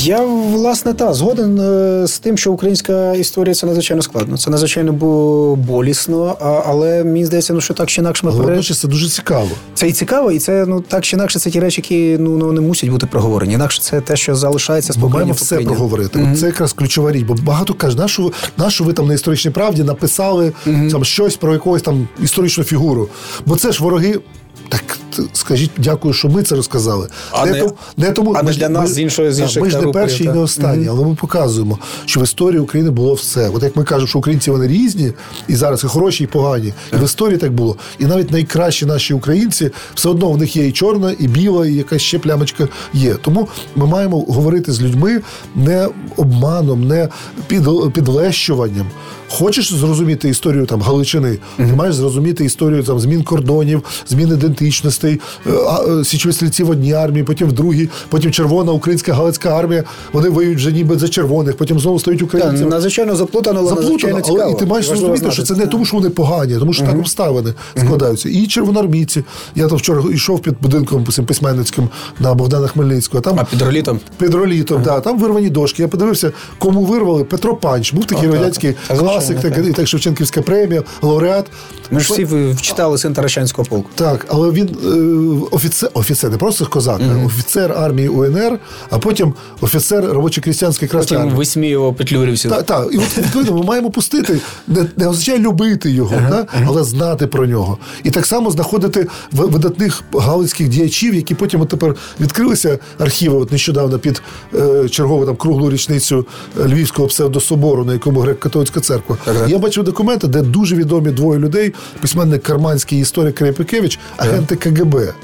Я 0.04 0.20
власне 0.24 0.94
та 0.94 1.14
згоден 1.14 1.60
е, 1.60 2.06
з 2.06 2.18
тим, 2.18 2.38
що 2.38 2.52
українська 2.52 3.12
історія 3.12 3.54
це 3.54 3.66
надзвичайно 3.66 4.02
складно. 4.02 4.38
Це 4.38 4.50
надзвичайно 4.50 4.92
бу- 4.92 5.56
болісно, 5.56 6.36
але 6.66 7.04
мені 7.04 7.24
здається, 7.26 7.52
ну 7.52 7.60
що 7.60 7.74
так 7.74 7.88
чи 7.88 8.00
інакше 8.00 8.26
ми 8.26 8.32
водночас 8.32 8.80
це 8.80 8.88
дуже 8.88 9.08
цікаво. 9.08 9.48
Це 9.74 9.88
і 9.88 9.92
цікаво, 9.92 10.32
і 10.32 10.38
це 10.38 10.66
ну 10.66 10.80
так 10.80 11.04
чи 11.04 11.16
інакше 11.16 11.38
це 11.38 11.50
ті 11.50 11.60
речі, 11.60 11.80
які 11.80 12.16
ну, 12.22 12.36
ну 12.36 12.52
не 12.52 12.60
мусять 12.60 12.90
бути 12.90 13.06
проговорені. 13.06 13.54
Інакше 13.54 13.82
це 13.82 14.00
те, 14.00 14.16
що 14.16 14.34
залишається 14.34 14.92
з 14.92 14.96
Ми 14.96 15.08
маємо 15.08 15.32
все 15.32 15.58
проговорити. 15.58 16.28
От 16.32 16.38
Це 16.40 16.46
якраз 16.46 16.72
ключова 16.72 17.12
річ. 17.12 17.22
Бо 17.22 17.34
багато 17.34 17.74
кажуть, 17.74 17.98
нашу, 17.98 18.32
нашу 18.56 18.84
ви 18.84 18.92
там 18.92 19.06
на 19.08 19.14
історичній 19.14 19.50
правді 19.50 19.82
написали 19.82 20.52
там 20.64 21.04
щось 21.04 21.36
про 21.36 21.52
якусь 21.52 21.82
там 21.82 22.08
історичну 22.22 22.64
фігуру. 22.64 23.08
Бо 23.46 23.56
це 23.56 23.72
ж 23.72 23.82
вороги. 23.82 24.20
Так 24.68 24.98
скажіть, 25.32 25.70
дякую, 25.78 26.14
що 26.14 26.28
ми 26.28 26.42
це 26.42 26.54
розказали. 26.56 27.08
А 27.30 27.46
не- 27.46 27.60
то- 27.60 27.72
не 27.96 28.10
тому, 28.10 28.34
а 28.36 28.42
не 28.42 28.52
ж- 28.52 28.58
для 28.58 28.68
нас 28.68 28.90
з 28.90 28.98
іншої- 28.98 29.32
з 29.32 29.38
так, 29.38 29.62
Ми 29.62 29.70
ж 29.70 29.80
не 29.80 29.92
перші 29.92 30.24
і 30.24 30.26
не 30.28 30.38
останні, 30.38 30.88
але 30.88 31.04
ми 31.06 31.14
показуємо, 31.14 31.78
що 32.06 32.20
в 32.20 32.22
історії 32.22 32.60
України 32.60 32.90
було 32.90 33.14
все. 33.14 33.48
От 33.48 33.62
як 33.62 33.76
ми 33.76 33.84
кажемо, 33.84 34.06
що 34.06 34.18
українці 34.18 34.50
вони 34.50 34.66
різні, 34.66 35.12
і 35.48 35.54
зараз 35.56 35.84
і 35.84 35.86
хороші, 35.86 36.24
і 36.24 36.26
погані. 36.26 36.72
І 36.92 36.96
в 36.96 37.04
історії 37.04 37.38
так 37.38 37.52
було. 37.52 37.76
І 37.98 38.06
навіть 38.06 38.30
найкращі 38.30 38.86
наші 38.86 39.14
українці 39.14 39.70
все 39.94 40.08
одно 40.08 40.30
в 40.30 40.38
них 40.38 40.56
є 40.56 40.66
і 40.66 40.72
чорна, 40.72 41.14
і 41.18 41.28
біла, 41.28 41.66
і 41.66 41.74
якась 41.74 42.02
ще 42.02 42.18
плямочка 42.18 42.68
є. 42.94 43.14
Тому 43.14 43.48
ми 43.76 43.86
маємо 43.86 44.20
говорити 44.20 44.72
з 44.72 44.82
людьми 44.82 45.20
не 45.54 45.88
обманом, 46.16 46.86
не 46.88 47.08
під, 47.46 47.62
підлещуванням. 47.94 48.86
Хочеш 49.32 49.72
зрозуміти 49.72 50.28
історію 50.28 50.66
там 50.66 50.80
Галичини, 50.82 51.38
ти 51.56 51.64
маєш 51.76 51.94
зрозуміти 51.94 52.44
історію 52.44 52.82
там 52.82 53.00
змін 53.00 53.22
кордонів, 53.22 53.82
змін 54.08 54.28
ідентичностей, 54.28 55.20
е, 55.46 55.50
а, 55.68 56.00
е, 56.00 56.04
січові 56.04 56.32
стрільці 56.32 56.62
в 56.62 56.70
одній 56.70 56.92
армії, 56.92 57.24
потім 57.24 57.48
в 57.48 57.52
другій, 57.52 57.88
потім 58.08 58.32
червона 58.32 58.72
українська 58.72 59.12
галицька 59.12 59.58
армія. 59.58 59.84
Вони 60.12 60.28
воюють 60.28 60.58
вже 60.58 60.72
ніби 60.72 60.98
за 60.98 61.08
червоних, 61.08 61.56
потім 61.56 61.80
знову 61.80 61.98
стають 61.98 62.20
Так, 62.20 62.28
українцями. 62.28 62.70
надзвичайно 62.70 63.16
заплутано, 63.16 63.60
але 63.60 63.68
Заплутано, 63.68 64.12
але 64.12 64.22
цікаво. 64.22 64.52
і 64.56 64.58
ти 64.58 64.66
маєш 64.66 64.86
зрозуміти, 64.86 65.30
що 65.30 65.42
це 65.42 65.54
не 65.54 65.66
тому, 65.66 65.84
що 65.84 65.96
вони 65.96 66.10
погані, 66.10 66.54
а 66.54 66.58
тому 66.58 66.72
що 66.72 66.84
так 66.84 66.98
обставини 66.98 67.54
складаються. 67.76 68.28
І 68.28 68.46
червоноармійці. 68.46 69.24
Я 69.54 69.68
там 69.68 69.78
вчора 69.78 70.02
йшов 70.12 70.40
під 70.40 70.54
будинком 70.60 71.04
письменницьким 71.04 71.88
на 72.20 72.34
Богдана 72.34 72.66
Хмельницького. 72.66 73.20
Там 73.20 73.38
А 73.40 73.44
під 73.44 73.62
ролітом? 73.62 74.00
під 74.18 74.34
ролітом, 74.34 74.82
да, 74.82 75.00
там 75.00 75.18
вирвані 75.18 75.50
дошки. 75.50 75.82
Я 75.82 75.88
подивився, 75.88 76.32
кому 76.58 76.84
вирвали 76.84 77.24
Петро 77.24 77.56
Панч. 77.56 77.92
Був 77.92 78.04
такий 78.04 78.24
так. 78.28 78.34
радянський 78.34 78.72
Та, 78.72 78.96
звичайно, 78.96 79.21
класик, 79.26 79.40
так, 79.42 79.54
так. 79.54 79.66
і 79.66 79.72
так 79.72 79.86
Шевченківська 79.86 80.42
премія, 80.42 80.82
лауреат. 81.02 81.46
Ми 81.90 82.00
ж 82.00 82.12
всі 82.12 82.24
ви- 82.24 82.56
читали 82.60 82.98
син 82.98 83.12
Таращанського 83.14 83.68
полку. 83.68 83.88
Так, 83.94 84.26
але 84.28 84.50
він 84.50 84.68
офіцер, 85.50 85.90
офіцер, 85.94 86.30
не 86.30 86.36
просто 86.36 86.66
козак, 86.66 87.00
а 87.00 87.26
офіцер 87.26 87.72
армії 87.72 88.08
УНР, 88.08 88.58
а 88.90 88.98
потім 88.98 89.34
офіцер 89.60 90.04
робочо-крістянської 90.04 90.86
красної 90.88 91.00
Потім 91.02 91.16
армії. 91.18 91.36
висміював 91.36 91.96
петлюрівців. 91.96 92.50
Так, 92.50 92.62
так. 92.66 92.88
І 92.92 92.96
от 92.98 93.18
відповідно 93.18 93.56
ми 93.56 93.62
маємо 93.62 93.90
пустити, 93.90 94.38
не, 94.68 94.86
не 94.96 95.08
означає 95.08 95.38
любити 95.38 95.90
його, 95.90 96.16
да? 96.30 96.46
але 96.66 96.84
знати 96.84 97.26
про 97.26 97.46
нього. 97.46 97.78
І 98.04 98.10
так 98.10 98.26
само 98.26 98.50
знаходити 98.50 99.06
видатних 99.32 100.02
галицьких 100.14 100.68
діячів, 100.68 101.14
які 101.14 101.34
потім 101.34 101.60
от 101.60 101.68
тепер 101.68 101.94
відкрилися 102.20 102.78
архіви 102.98 103.36
от 103.36 103.52
нещодавно 103.52 103.98
під 103.98 104.22
е, 104.54 104.88
чергову 104.88 105.26
там 105.26 105.36
круглу 105.36 105.70
річницю 105.70 106.26
е, 106.60 106.68
Львівського 106.68 107.08
псевдособору, 107.08 107.84
на 107.84 107.92
якому 107.92 108.20
греко-католицька 108.20 108.80
церква. 108.80 109.11
Так, 109.24 109.38
так. 109.38 109.48
Я 109.48 109.58
бачив 109.58 109.84
документи, 109.84 110.28
де 110.28 110.42
дуже 110.42 110.76
відомі 110.76 111.10
двоє 111.10 111.40
людей: 111.40 111.74
письменник 112.00 112.42
Карманський 112.42 112.98
і 112.98 113.00
історик 113.00 113.34
Крепикевич, 113.34 113.98
агенти 114.16 114.56
КГБ 114.56 115.14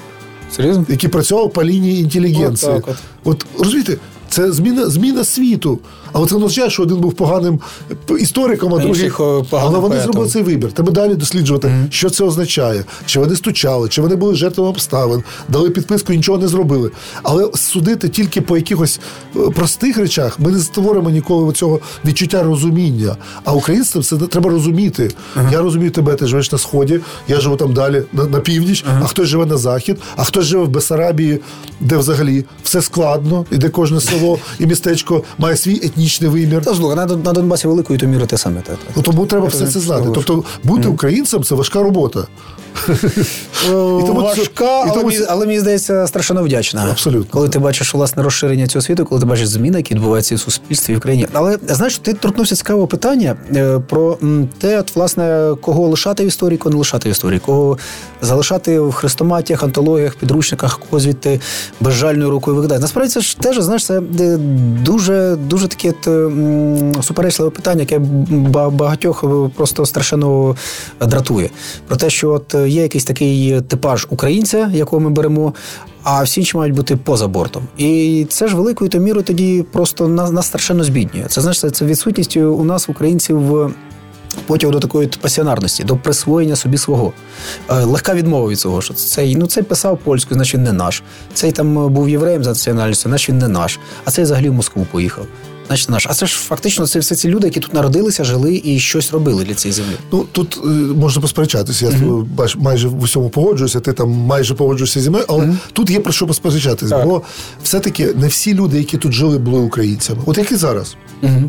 Серйозно? 0.57 0.87
Які 0.89 1.09
працював 1.09 1.53
по 1.53 1.65
лінії 1.65 2.03
інтелігенції. 2.03 2.73
От 2.73 2.85
так 2.85 2.97
От 3.25 3.47
розумієте, 3.59 3.97
це 4.31 4.53
зміна, 4.53 4.87
зміна 4.87 5.25
світу. 5.25 5.79
Але 6.13 6.27
це 6.27 6.35
означає, 6.35 6.71
що 6.71 6.83
один 6.83 6.97
був 6.97 7.13
поганим 7.13 7.61
істориком, 8.19 8.75
а 8.75 8.79
другий 8.79 9.11
поганим 9.11 9.47
Але 9.53 9.79
вони 9.79 10.01
зробили 10.01 10.29
цей 10.29 10.43
вибір. 10.43 10.73
Треба 10.73 10.93
далі 10.93 11.15
досліджувати, 11.15 11.73
що 11.91 12.11
це 12.11 12.25
означає, 12.25 12.85
чи 13.07 13.21
вони 13.21 13.37
стучали, 13.37 13.89
чи 13.89 14.03
вони 14.03 14.17
були 14.17 14.35
жертвами 14.35 14.71
обставин, 14.71 15.23
дали 15.49 15.71
підписку 15.71 16.13
і 16.13 16.17
нічого 16.17 16.39
не 16.39 16.49
зробили. 16.49 16.91
Але 17.23 17.51
судити 17.55 18.09
тільки 18.09 18.41
по 18.41 18.57
якихось 18.57 19.01
е, 19.37 19.39
простих 19.51 19.99
речах 19.99 20.41
ми 20.41 20.53
не 20.53 20.59
створимо 20.59 21.11
ніколи 21.11 21.53
цього 21.53 21.81
відчуття 22.05 22.43
розуміння. 22.43 23.17
А 23.45 23.53
українцям 23.53 24.03
це 24.03 24.17
треба 24.17 24.51
розуміти. 24.51 25.11
Я 25.53 25.61
розумію 25.63 25.91
тебе, 25.91 26.15
ти 26.15 26.27
живеш 26.27 26.53
на 26.53 26.59
сході, 26.59 27.01
я 27.29 27.41
живу 27.41 27.57
там 27.57 27.75
далі 27.75 28.03
на, 28.13 28.25
на 28.25 28.41
північ, 28.41 28.85
а 29.03 29.07
хтось 29.07 29.29
живе 29.29 29.47
на 29.47 29.57
захід, 29.57 29.97
а 30.17 30.25
хтось 30.25 30.45
живе 30.45 30.65
в 30.65 30.69
Бесарабії, 30.69 31.41
де 31.81 31.97
взагалі 31.97 32.45
все 32.63 32.83
складно, 32.83 33.47
і 33.51 33.57
де 33.57 33.69
кожне 33.69 34.01
село 34.19 34.39
і 34.59 34.67
містечко 34.67 35.23
має 35.39 35.57
свій 35.57 35.75
етнічний 35.75 36.31
вимір. 36.31 36.65
Та 36.65 36.75
слухай, 36.75 36.97
на, 36.97 37.07
на 37.07 37.33
Донбасі 37.33 37.69
великою 37.69 37.99
то 37.99 38.07
міри 38.07 38.27
те 38.27 38.39
саме. 38.39 38.61
Та, 38.61 38.73
та. 38.73 38.79
Ну, 38.97 39.03
тому 39.03 39.27
треба 39.27 39.47
все 39.47 39.67
це 39.67 39.81
знати. 39.81 40.03
що 40.03 40.13
Тобто 40.13 40.45
бути 40.65 40.89
українцем 40.89 41.43
це 41.43 41.55
важка 41.55 41.83
робота. 41.83 42.27
І 43.67 43.71
тому 44.07 44.21
Важка, 44.21 44.65
і 44.65 44.83
але, 44.83 44.91
тому 44.91 45.09
мені, 45.09 45.21
але 45.29 45.47
мені 45.47 45.61
здається 45.61 46.07
страшенно 46.07 46.43
вдячна. 46.43 46.87
Абсолютно. 46.91 47.27
Коли 47.31 47.49
ти 47.49 47.59
бачиш 47.59 47.95
власне 47.95 48.23
розширення 48.23 48.67
цього 48.67 48.83
світу, 48.83 49.05
коли 49.05 49.21
ти 49.21 49.27
бачиш 49.27 49.49
зміни, 49.49 49.77
які 49.79 49.95
відбуваються 49.95 50.35
в 50.35 50.41
суспільстві 50.41 50.93
і 50.93 50.97
в 50.97 51.01
країні. 51.01 51.27
Але 51.33 51.59
знаєш, 51.69 51.99
ти 51.99 52.13
торкнувся 52.15 52.57
цікавого 52.57 52.87
питання 52.87 53.37
е, 53.57 53.79
про 53.79 54.19
те, 54.59 54.79
от, 54.81 54.97
власне, 54.97 55.55
кого 55.61 55.89
лишати 55.89 56.25
в 56.25 56.27
історії, 56.27 56.59
кого 56.59 56.71
не 56.73 56.79
лишати 56.79 57.09
в 57.09 57.13
історії, 57.13 57.41
кого 57.45 57.79
залишати 58.23 58.81
в 58.81 58.93
хрестоматіях, 58.93 59.63
антологіях, 59.63 60.15
підручниках, 60.15 60.81
кого 60.91 61.01
звідти 61.01 61.41
безжальною 61.81 62.31
рукою 62.31 62.57
викидати. 62.57 62.81
Насправді 62.81 63.13
це 63.13 63.21
ж 63.21 63.39
теж 63.39 63.61
знаєш, 63.61 63.85
це 63.85 63.99
е, 63.99 64.03
дуже 64.83 65.37
дуже 65.37 65.69
таке 65.69 65.93
суперечливе 67.03 67.51
питання, 67.51 67.81
яке 67.81 67.99
ба- 68.31 68.71
багатьох 68.71 69.25
е, 69.25 69.51
просто 69.57 69.87
страшенно 69.87 70.57
дратує. 71.01 71.51
Про 71.87 71.97
те, 71.97 72.11
що 72.11 72.31
от 72.31 72.55
е, 72.55 72.69
є 72.69 72.83
якийсь 72.83 73.05
такий 73.05 73.61
типаж 73.61 74.07
українця, 74.11 74.71
якого 74.75 75.01
ми 75.01 75.11
беремо. 75.11 75.55
А 76.03 76.23
всі 76.23 76.41
інші 76.41 76.57
мають 76.57 76.75
бути 76.75 76.97
поза 76.97 77.27
бортом. 77.29 77.63
І 77.79 78.27
це 78.29 78.49
ж 78.49 78.57
великою 78.57 78.91
то 78.91 78.99
мірою 78.99 79.25
тоді 79.25 79.65
просто 79.73 80.09
нас, 80.09 80.33
нас 80.33 80.47
страшенно 80.47 80.85
збіднює. 80.85 81.25
Це 81.29 81.41
знаєш, 81.41 81.61
це, 81.61 81.85
відсутність 81.85 82.37
у 82.37 82.65
нас, 82.65 82.89
українців, 82.89 83.71
в 84.29 84.41
потяг 84.41 84.71
до 84.71 84.81
такої 84.81 85.09
пасіонарності, 85.09 85.85
до 85.85 85.97
присвоєння 85.97 86.57
собі 86.57 86.79
свого. 86.79 87.13
Е, 87.71 87.75
Легка 87.75 88.15
відмова 88.15 88.49
від 88.49 88.59
цього, 88.59 88.83
що 88.83 88.95
цей, 88.95 89.37
ну, 89.37 89.47
цей 89.47 89.63
писав 89.63 89.99
польською, 89.99 90.35
значить 90.35 90.61
не 90.61 90.73
наш. 90.73 91.03
Цей 91.35 91.53
там 91.53 91.87
е, 91.87 91.89
був 91.89 92.09
євреєм 92.09 92.45
за 92.45 92.51
національністю, 92.51 93.09
значить 93.09 93.29
він 93.29 93.39
не 93.39 93.49
наш. 93.49 93.79
А 94.05 94.11
цей 94.11 94.25
взагалі 94.25 94.49
в 94.49 94.53
Москву 94.53 94.87
поїхав. 94.91 95.27
Значить, 95.69 95.91
наш. 95.91 96.07
А 96.11 96.15
це 96.15 96.27
ж 96.27 96.35
фактично 96.35 96.87
це 96.87 96.99
все 96.99 97.15
ці 97.15 97.29
люди, 97.29 97.47
які 97.47 97.61
тут 97.61 97.75
народилися, 97.75 98.25
жили 98.25 98.61
і 98.65 98.79
щось 98.79 99.13
робили 99.13 99.45
для 99.45 99.55
цієї 99.55 99.75
землі. 99.75 99.95
Ну 100.13 100.27
тут 100.33 100.61
е, 100.65 100.69
можна 100.69 101.23
посперечатися. 101.23 101.87
Я 101.87 101.93
бач, 102.37 102.57
майже 102.57 102.89
в 102.89 103.03
усьому 103.03 103.29
погоджуюся, 103.29 103.81
ти 103.81 103.93
там 103.93 104.11
майже 104.11 104.55
погоджуєшся 104.55 105.01
зі 105.01 105.11
мною, 105.11 105.25
але 105.29 105.55
тут 105.73 105.91
є 105.91 106.01
про 106.01 106.13
що 106.13 106.27
посперечатись. 106.27 106.91
Так. 106.91 107.07
Бо 107.07 107.23
все-таки 107.63 108.07
не 108.07 108.29
всі 108.29 108.55
люди, 108.55 108.79
які 108.79 108.97
тут 108.99 109.13
жили, 109.13 109.39
були 109.39 109.61
українцями. 109.61 110.21
От 110.27 110.39
як 110.39 110.53
і 110.53 110.57
зараз. 110.57 110.97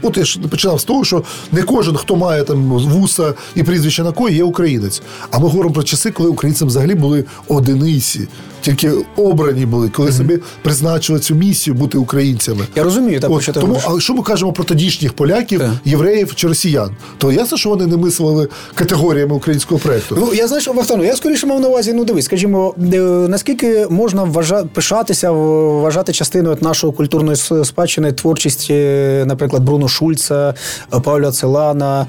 От 0.01 0.17
я 0.17 0.25
ж 0.25 0.39
починав 0.39 0.79
з 0.79 0.83
того, 0.83 1.03
що 1.03 1.23
не 1.51 1.61
кожен, 1.61 1.95
хто 1.95 2.15
має 2.15 2.43
там 2.43 2.69
вуса 2.69 3.33
і 3.55 3.63
прізвище 3.63 4.03
на 4.03 4.11
кої, 4.11 4.35
є 4.35 4.43
українець. 4.43 5.01
А 5.31 5.39
ми 5.39 5.47
говоримо 5.47 5.73
про 5.73 5.83
часи, 5.83 6.11
коли 6.11 6.29
українцям 6.29 6.67
взагалі 6.67 6.95
були 6.95 7.25
одиниці, 7.47 8.27
тільки 8.61 8.91
обрані 9.15 9.65
були, 9.65 9.89
коли 9.89 10.11
собі 10.11 10.39
призначили 10.61 11.19
цю 11.19 11.35
місію 11.35 11.73
бути 11.73 11.97
українцями. 11.97 12.65
Я 12.75 12.83
розумію, 12.83 13.19
так, 13.19 13.31
От, 13.31 13.43
що 13.43 13.53
ти 13.53 13.59
тому, 13.59 13.73
говориш. 13.73 13.89
а 13.91 13.93
якщо 13.93 14.13
ми 14.13 14.23
кажемо 14.23 14.53
про 14.53 14.63
тодішніх 14.63 15.13
поляків, 15.13 15.59
Так. 15.59 15.71
євреїв 15.85 16.35
чи 16.35 16.47
росіян, 16.47 16.89
то 17.17 17.31
ясно, 17.31 17.57
що 17.57 17.69
вони 17.69 17.87
не 17.87 17.97
мислили 17.97 18.47
категоріями 18.75 19.35
українського 19.35 19.79
проекту. 19.79 20.15
Ну 20.19 20.33
я 20.33 20.47
знаєш, 20.47 20.67
Вахтану, 20.67 21.03
я 21.03 21.15
скоріше 21.15 21.47
мав 21.47 21.59
на 21.59 21.67
увазі. 21.67 21.93
Ну 21.93 22.05
дивись, 22.05 22.25
скажімо, 22.25 22.73
е, 22.93 22.97
наскільки 23.29 23.87
можна 23.89 24.23
вважа... 24.23 24.63
пишатися, 24.73 25.31
вважати 25.31 26.13
частиною 26.13 26.57
нашої 26.61 26.93
культурної 26.93 27.35
спадщини 27.63 28.11
творчість, 28.11 28.67
е, 28.69 29.23
наприклад, 29.27 29.63
Бруно 29.63 29.87
Шульца, 29.87 30.53
е, 30.93 30.99
Павля 30.99 31.31
Целана, 31.31 32.07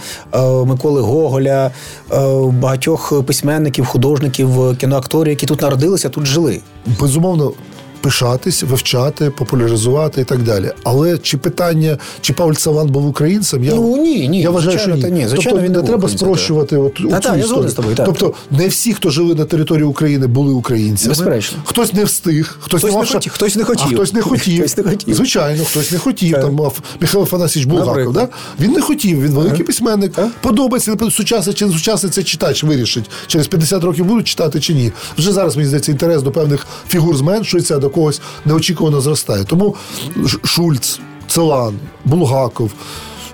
Миколи 0.66 1.00
Гоголя, 1.00 1.70
багатьох 2.46 3.22
письменників, 3.26 3.86
художників, 3.86 4.76
кіноакторів, 4.80 5.30
які 5.30 5.46
тут 5.46 5.62
народилися, 5.62 6.08
тут 6.08 6.26
жили. 6.26 6.49
Безумовно. 7.00 7.52
Пишатись, 8.00 8.62
вивчати, 8.62 9.30
популяризувати 9.30 10.20
і 10.20 10.24
так 10.24 10.42
далі. 10.42 10.70
Але 10.84 11.18
чи 11.18 11.36
питання, 11.38 11.98
чи 12.20 12.32
Павль 12.32 12.54
Цаван 12.54 12.88
був 12.88 13.06
українцем? 13.06 13.64
Я, 13.64 13.74
Ну, 13.74 13.96
ні, 13.96 14.28
ні, 14.28 14.40
я 14.42 14.50
вважаю, 14.50 14.70
звичайно, 14.78 14.98
що 14.98 15.08
ні. 15.08 15.14
та 15.14 15.20
ні, 15.20 15.28
звичайно, 15.28 15.50
тобто 15.58 15.66
він 15.66 15.72
не 15.72 15.88
треба 15.88 16.08
спрощувати 16.08 16.76
от, 16.76 16.94
Та, 16.94 17.00
цю 17.02 17.28
та, 17.28 17.36
я 17.36 17.44
історію. 17.44 17.68
з 17.68 17.74
тобою. 17.74 17.96
Тобто 17.96 18.34
не 18.50 18.68
всі, 18.68 18.94
хто 18.94 19.10
жили 19.10 19.34
на 19.34 19.44
території 19.44 19.84
України, 19.84 20.26
були 20.26 20.52
українцями. 20.52 21.08
Безперечно. 21.10 21.58
Хтось 21.64 21.92
не 21.92 22.04
встиг, 22.04 22.58
хтось, 22.60 22.80
Хтось 22.80 22.92
не 22.92 23.00
не 23.00 23.06
хотів, 23.06 23.32
хтось 23.32 23.56
не 23.56 23.64
хотів. 23.64 23.86
А 23.90 23.94
хтось 23.94 24.12
не 24.12 24.22
хотів. 24.22 24.58
Хтось 24.58 24.76
не 24.76 24.82
хотів. 24.84 25.14
Звичайно, 25.14 25.64
хтось 25.64 25.92
не 25.92 25.98
хотів. 25.98 26.32
Там 26.32 26.60
Михайло 27.00 27.24
Афанасьович 27.24 27.68
Булгаков. 27.68 28.12
Да? 28.12 28.28
Він 28.60 28.72
не 28.72 28.80
хотів, 28.80 29.22
він 29.22 29.32
великий 29.32 29.64
письменник. 29.64 30.12
Подобається, 30.40 30.96
сучасний 31.10 31.54
чи 31.54 31.66
не 31.66 31.72
сучасний 31.72 32.12
це 32.12 32.22
читач 32.22 32.64
вирішить. 32.64 33.10
Через 33.26 33.46
50 33.48 33.84
років 33.84 34.04
будуть 34.04 34.26
читати 34.28 34.60
чи 34.60 34.74
ні. 34.74 34.92
Вже 35.18 35.32
зараз 35.32 35.56
мені 35.56 35.68
здається, 35.68 35.92
інтерес 35.92 36.22
до 36.22 36.30
певних 36.30 36.66
фігур 36.88 37.16
зменшується, 37.16 37.78
до 37.78 37.89
когось 37.90 38.20
неочікувано 38.44 39.00
зростає. 39.00 39.44
Тому 39.44 39.74
Шульц, 40.44 41.00
Целан, 41.28 41.74
Булгаков. 42.04 42.70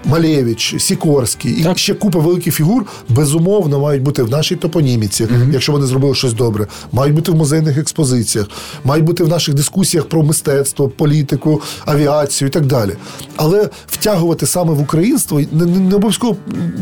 Малевич, 0.06 0.74
Сікорський 0.78 1.52
і 1.52 1.78
ще 1.78 1.94
купа 1.94 2.18
великих 2.18 2.54
фігур 2.54 2.86
безумовно 3.08 3.80
мають 3.80 4.02
бути 4.02 4.22
в 4.22 4.30
нашій 4.30 4.56
топоніміці, 4.56 5.28
якщо 5.52 5.72
вони 5.72 5.86
зробили 5.86 6.14
щось 6.14 6.32
добре. 6.32 6.66
Мають 6.92 7.14
бути 7.14 7.32
в 7.32 7.34
музейних 7.34 7.78
експозиціях, 7.78 8.46
мають 8.84 9.04
бути 9.04 9.24
в 9.24 9.28
наших 9.28 9.54
дискусіях 9.54 10.06
про 10.08 10.22
мистецтво, 10.22 10.88
політику, 10.88 11.62
авіацію 11.84 12.48
і 12.48 12.50
так 12.50 12.66
далі. 12.66 12.92
Але 13.36 13.68
втягувати 13.86 14.46
саме 14.46 14.72
в 14.72 14.80
українство 14.80 15.40
не, 15.52 15.66
не, 15.66 15.78
не 15.78 15.94
обов'язково 15.94 16.36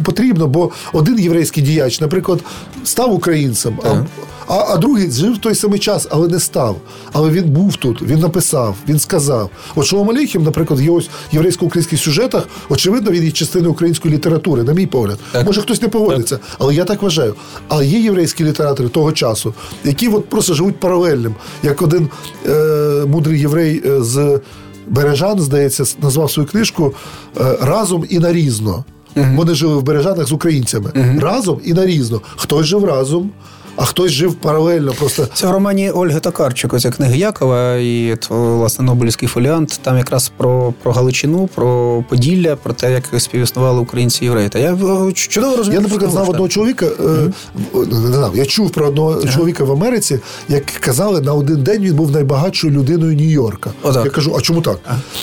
потрібно, 0.04 0.46
бо 0.46 0.70
один 0.92 1.18
єврейський 1.18 1.62
діяч, 1.62 2.00
наприклад, 2.00 2.40
став 2.84 3.12
українцем. 3.14 3.78
А, 3.84 4.04
а, 4.48 4.54
а 4.54 4.76
другий 4.76 5.10
жив 5.10 5.34
в 5.34 5.38
той 5.38 5.54
самий 5.54 5.78
час, 5.78 6.08
але 6.10 6.28
не 6.28 6.40
став. 6.40 6.76
Але 7.12 7.30
він 7.30 7.44
був 7.44 7.76
тут, 7.76 8.02
він 8.02 8.18
написав, 8.18 8.76
він 8.88 8.98
сказав. 8.98 9.50
От 9.74 9.86
Шолом 9.86 10.10
Алейхім, 10.10 10.42
наприклад, 10.42 10.80
в 10.80 10.82
його 10.82 11.00
єврейсько-українських 11.32 12.00
сюжетах, 12.00 12.48
очевидно, 12.68 13.10
він 13.10 13.24
є 13.24 13.30
частиною 13.30 13.72
української 13.72 14.14
літератури, 14.14 14.62
на 14.62 14.72
мій 14.72 14.86
погляд. 14.86 15.18
Так. 15.32 15.46
Може, 15.46 15.60
хтось 15.60 15.82
не 15.82 15.88
погодиться, 15.88 16.38
але 16.58 16.74
я 16.74 16.84
так 16.84 17.02
вважаю. 17.02 17.34
Але 17.68 17.86
є 17.86 18.00
єврейські 18.00 18.44
літератори 18.44 18.88
того 18.88 19.12
часу, 19.12 19.54
які 19.84 20.08
от 20.08 20.28
просто 20.28 20.54
живуть 20.54 20.80
паралельним. 20.80 21.34
Як 21.62 21.82
один 21.82 22.08
е, 22.46 23.04
мудрий 23.06 23.40
єврей 23.40 23.82
е, 23.86 24.02
з 24.02 24.40
Бережан, 24.88 25.40
здається, 25.40 25.84
назвав 26.02 26.30
свою 26.30 26.48
книжку 26.48 26.94
е, 27.40 27.58
Разом 27.60 28.04
і 28.10 28.18
нарізно. 28.18 28.84
Вони 29.16 29.54
жили 29.54 29.74
в 29.76 29.82
Бережанах 29.82 30.26
з 30.26 30.32
українцями. 30.32 30.90
Разом 31.20 31.60
і 31.64 31.72
нарізно. 31.72 32.20
Хтось 32.36 32.66
жив 32.66 32.84
разом, 32.84 33.30
а 33.76 33.84
хтось 33.84 34.12
жив 34.12 34.34
паралельно. 34.34 34.92
Просто 34.92 35.28
Це 35.34 35.46
в 35.46 35.50
романі 35.50 35.90
Ольги 35.90 36.20
Токарчук, 36.20 36.72
оця 36.74 36.90
книга 36.90 37.14
Якова 37.14 37.74
і 37.76 38.16
власне 38.28 38.84
Нобелівський 38.84 39.28
фоліант. 39.28 39.80
Там 39.82 39.98
якраз 39.98 40.32
про, 40.36 40.74
про 40.82 40.92
Галичину, 40.92 41.48
про 41.54 42.04
Поділля, 42.08 42.56
про 42.56 42.72
те, 42.72 42.92
як 42.92 43.20
співіснували 43.22 43.80
українці 43.80 44.24
і 44.24 44.24
євреї. 44.24 44.48
Та 44.48 44.58
я 44.58 44.76
чудово 45.14 45.56
розумію. 45.56 45.80
Я, 45.80 45.80
наприклад, 45.80 46.10
знав 46.10 46.30
одного 46.30 46.48
чоловіка, 46.48 46.86
е, 46.86 47.30
не 47.74 48.16
знав, 48.16 48.36
я 48.36 48.46
чув 48.46 48.70
про 48.70 48.86
одного 48.86 49.24
чоловіка 49.26 49.64
в 49.64 49.72
Америці, 49.72 50.20
як 50.48 50.64
казали, 50.64 51.20
на 51.20 51.32
один 51.34 51.62
день 51.62 51.82
він 51.82 51.94
був 51.94 52.10
найбагатшою 52.10 52.72
людиною 52.72 53.16
Нью-Йорка. 53.16 53.70
Отак. 53.82 54.04
Я 54.04 54.10
кажу, 54.10 54.34
а 54.38 54.40
чому 54.40 54.60
так? 54.60 54.78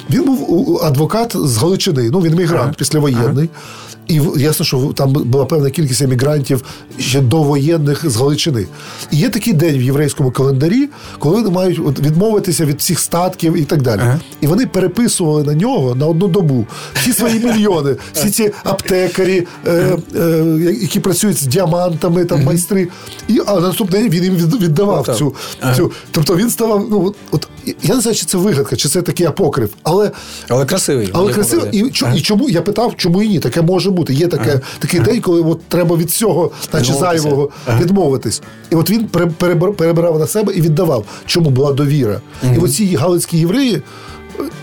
Він 0.09 0.23
був 0.23 0.79
адвокат 0.83 1.35
з 1.35 1.57
Галичини, 1.57 2.09
ну 2.11 2.19
він 2.19 2.35
мігрант 2.35 2.77
післявоєнний. 2.77 3.49
І 4.11 4.21
ясно, 4.35 4.65
що 4.65 4.93
там 4.95 5.13
була 5.13 5.45
певна 5.45 5.69
кількість 5.69 6.01
емігрантів 6.01 6.63
ще 6.99 7.21
довоєнних 7.21 8.09
з 8.09 8.15
Галичини. 8.15 8.65
І 9.11 9.17
є 9.17 9.29
такий 9.29 9.53
день 9.53 9.77
в 9.77 9.81
єврейському 9.81 10.31
календарі, 10.31 10.89
коли 11.19 11.35
вони 11.35 11.49
мають 11.49 11.79
відмовитися 11.99 12.65
від 12.65 12.79
всіх 12.79 12.99
статків 12.99 13.57
і 13.57 13.65
так 13.65 13.81
далі. 13.81 13.99
Ага. 14.03 14.19
І 14.41 14.47
вони 14.47 14.65
переписували 14.65 15.43
на 15.43 15.53
нього 15.53 15.95
на 15.95 16.07
одну 16.07 16.27
добу 16.27 16.65
всі 16.93 17.13
свої 17.13 17.39
мільйони, 17.39 17.95
всі 18.13 18.29
ці 18.29 18.51
аптекарі, 18.63 19.47
е, 19.67 19.97
е, 20.15 20.45
які 20.81 20.99
працюють 20.99 21.37
з 21.37 21.41
діамантами, 21.47 22.25
там 22.25 22.43
майстри. 22.43 22.87
І 23.27 23.41
а 23.45 23.59
наступний 23.59 24.01
день 24.01 24.11
він 24.11 24.23
їм 24.23 24.35
віддавав 24.35 25.15
цю. 25.17 25.35
цю. 25.75 25.91
Тобто 26.11 26.35
він 26.35 26.49
ставав. 26.49 26.87
Ну 26.89 27.13
от 27.31 27.47
я 27.83 27.95
не 27.95 28.01
знаю, 28.01 28.15
чи 28.15 28.25
це 28.25 28.37
вигадка, 28.37 28.75
чи 28.75 28.89
це 28.89 29.01
такий 29.01 29.25
апокрив, 29.25 29.69
але 29.83 30.11
але 30.47 30.65
красивий. 30.65 31.09
Але 31.13 31.33
красивий. 31.33 31.69
І, 31.71 31.91
ага. 32.01 32.15
і 32.15 32.21
чому 32.21 32.49
я 32.49 32.61
питав, 32.61 32.93
чому 32.97 33.21
і 33.21 33.27
ні? 33.27 33.39
Таке 33.39 33.61
може 33.61 33.91
бути. 33.91 34.00
Є 34.09 34.27
таке, 34.27 34.49
ага. 34.49 34.61
такий 34.79 34.99
ага. 34.99 35.11
день, 35.11 35.21
коли 35.21 35.41
от 35.41 35.61
треба 35.61 35.95
від 35.95 36.11
цього, 36.11 36.51
наче 36.73 36.93
зайвого, 36.93 37.49
відмовитись. 37.79 38.41
І 38.71 38.75
от 38.75 38.89
він 38.89 39.07
перебирав 39.77 40.19
на 40.19 40.27
себе 40.27 40.53
і 40.53 40.61
віддавав, 40.61 41.05
чому 41.25 41.49
була 41.49 41.73
довіра. 41.73 42.21
І 42.55 42.57
оці 42.57 42.95
галицькі 42.95 43.37
євреї 43.37 43.81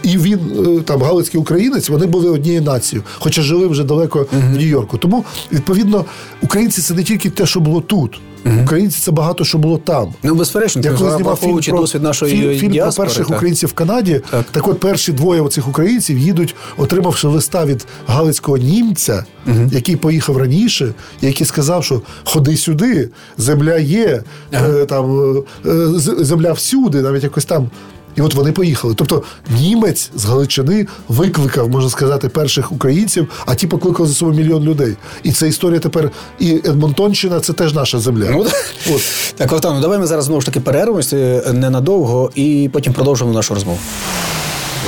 і 0.03 0.19
він 0.19 0.39
е, 0.79 0.81
там 0.83 1.03
галицький 1.03 1.41
українець, 1.41 1.89
вони 1.89 2.07
були 2.07 2.31
однією 2.31 2.63
нацією, 2.63 3.05
хоча 3.19 3.43
жили 3.43 3.67
вже 3.67 3.85
далеко 3.85 4.19
uh-huh. 4.19 4.53
в 4.53 4.57
Нью-Йорку. 4.57 4.99
Тому 4.99 5.25
відповідно 5.53 6.05
українці 6.43 6.83
це 6.83 6.95
не 6.95 7.03
тільки 7.03 7.31
те, 7.31 7.47
що 7.47 7.61
було 7.61 7.81
тут. 7.81 8.21
Українці 8.63 9.01
це 9.01 9.11
багато 9.11 9.45
що 9.45 9.59
було 9.59 9.79
там. 9.79 10.15
Ну 10.23 10.35
безперечно, 10.35 10.83
я 10.85 10.93
коли 10.93 11.11
знімав 11.11 11.37
фільм 11.37 11.61
про, 11.61 11.79
досвід 11.79 12.03
нашої 12.03 12.37
фільм, 12.37 12.59
фільм 12.59 12.73
діаспори, 12.73 12.95
про 12.95 13.05
перших 13.05 13.27
так. 13.27 13.37
українців 13.37 13.69
в 13.69 13.73
Канаді. 13.73 14.21
Так. 14.31 14.45
так 14.51 14.69
от 14.69 14.81
перші 14.81 15.13
двоє 15.13 15.41
оцих 15.41 15.69
українців 15.69 16.19
їдуть, 16.19 16.55
отримавши 16.77 17.29
листа 17.29 17.65
від 17.65 17.87
галицького 18.07 18.59
німця, 18.59 19.25
uh-huh. 19.47 19.75
який 19.75 19.97
поїхав 19.97 20.37
раніше, 20.37 20.95
який 21.21 21.47
сказав, 21.47 21.85
що 21.85 22.03
ходи 22.25 22.57
сюди, 22.57 23.09
земля 23.39 23.77
є, 23.77 24.23
е, 24.53 24.87
там 24.87 25.37
е, 25.67 25.73
земля 25.99 26.53
всюди, 26.53 27.03
навіть 27.03 27.23
якось 27.23 27.45
там. 27.45 27.71
І 28.19 28.21
от 28.21 28.35
вони 28.35 28.53
поїхали. 28.53 28.95
Тобто 28.95 29.23
німець 29.51 30.11
з 30.17 30.25
Галичини 30.25 30.87
викликав, 31.09 31.69
можна 31.71 31.91
сказати, 31.91 32.29
перших 32.29 32.73
українців, 32.73 33.29
а 33.47 33.55
ті 33.55 33.67
покликали 33.67 34.09
за 34.09 34.15
собою 34.15 34.39
мільйон 34.39 34.65
людей. 34.65 34.97
І 35.23 35.33
це 35.33 35.49
історія 35.49 35.81
тепер. 35.81 36.11
І 36.39 36.53
Едмонтонщина 36.65 37.41
це 37.41 37.53
теж 37.53 37.75
наша 37.75 37.99
земля. 37.99 38.27
Ну, 38.31 38.47
от. 38.95 39.03
Так, 39.37 39.53
Вартану, 39.53 39.75
ну 39.75 39.81
давай 39.81 39.99
ми 39.99 40.07
зараз 40.07 40.25
знову 40.25 40.41
ж 40.41 40.47
таки 40.47 40.61
перервемося 40.61 41.17
ненадовго 41.53 42.31
і 42.35 42.71
потім 42.73 42.93
продовжимо 42.93 43.33
нашу 43.33 43.55
розмову. 43.55 43.79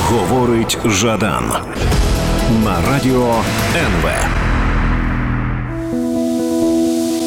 Говорить 0.08 0.78
Жадан 0.86 1.52
на 2.64 2.76
радіо 2.90 3.34
НВ. 3.76 4.10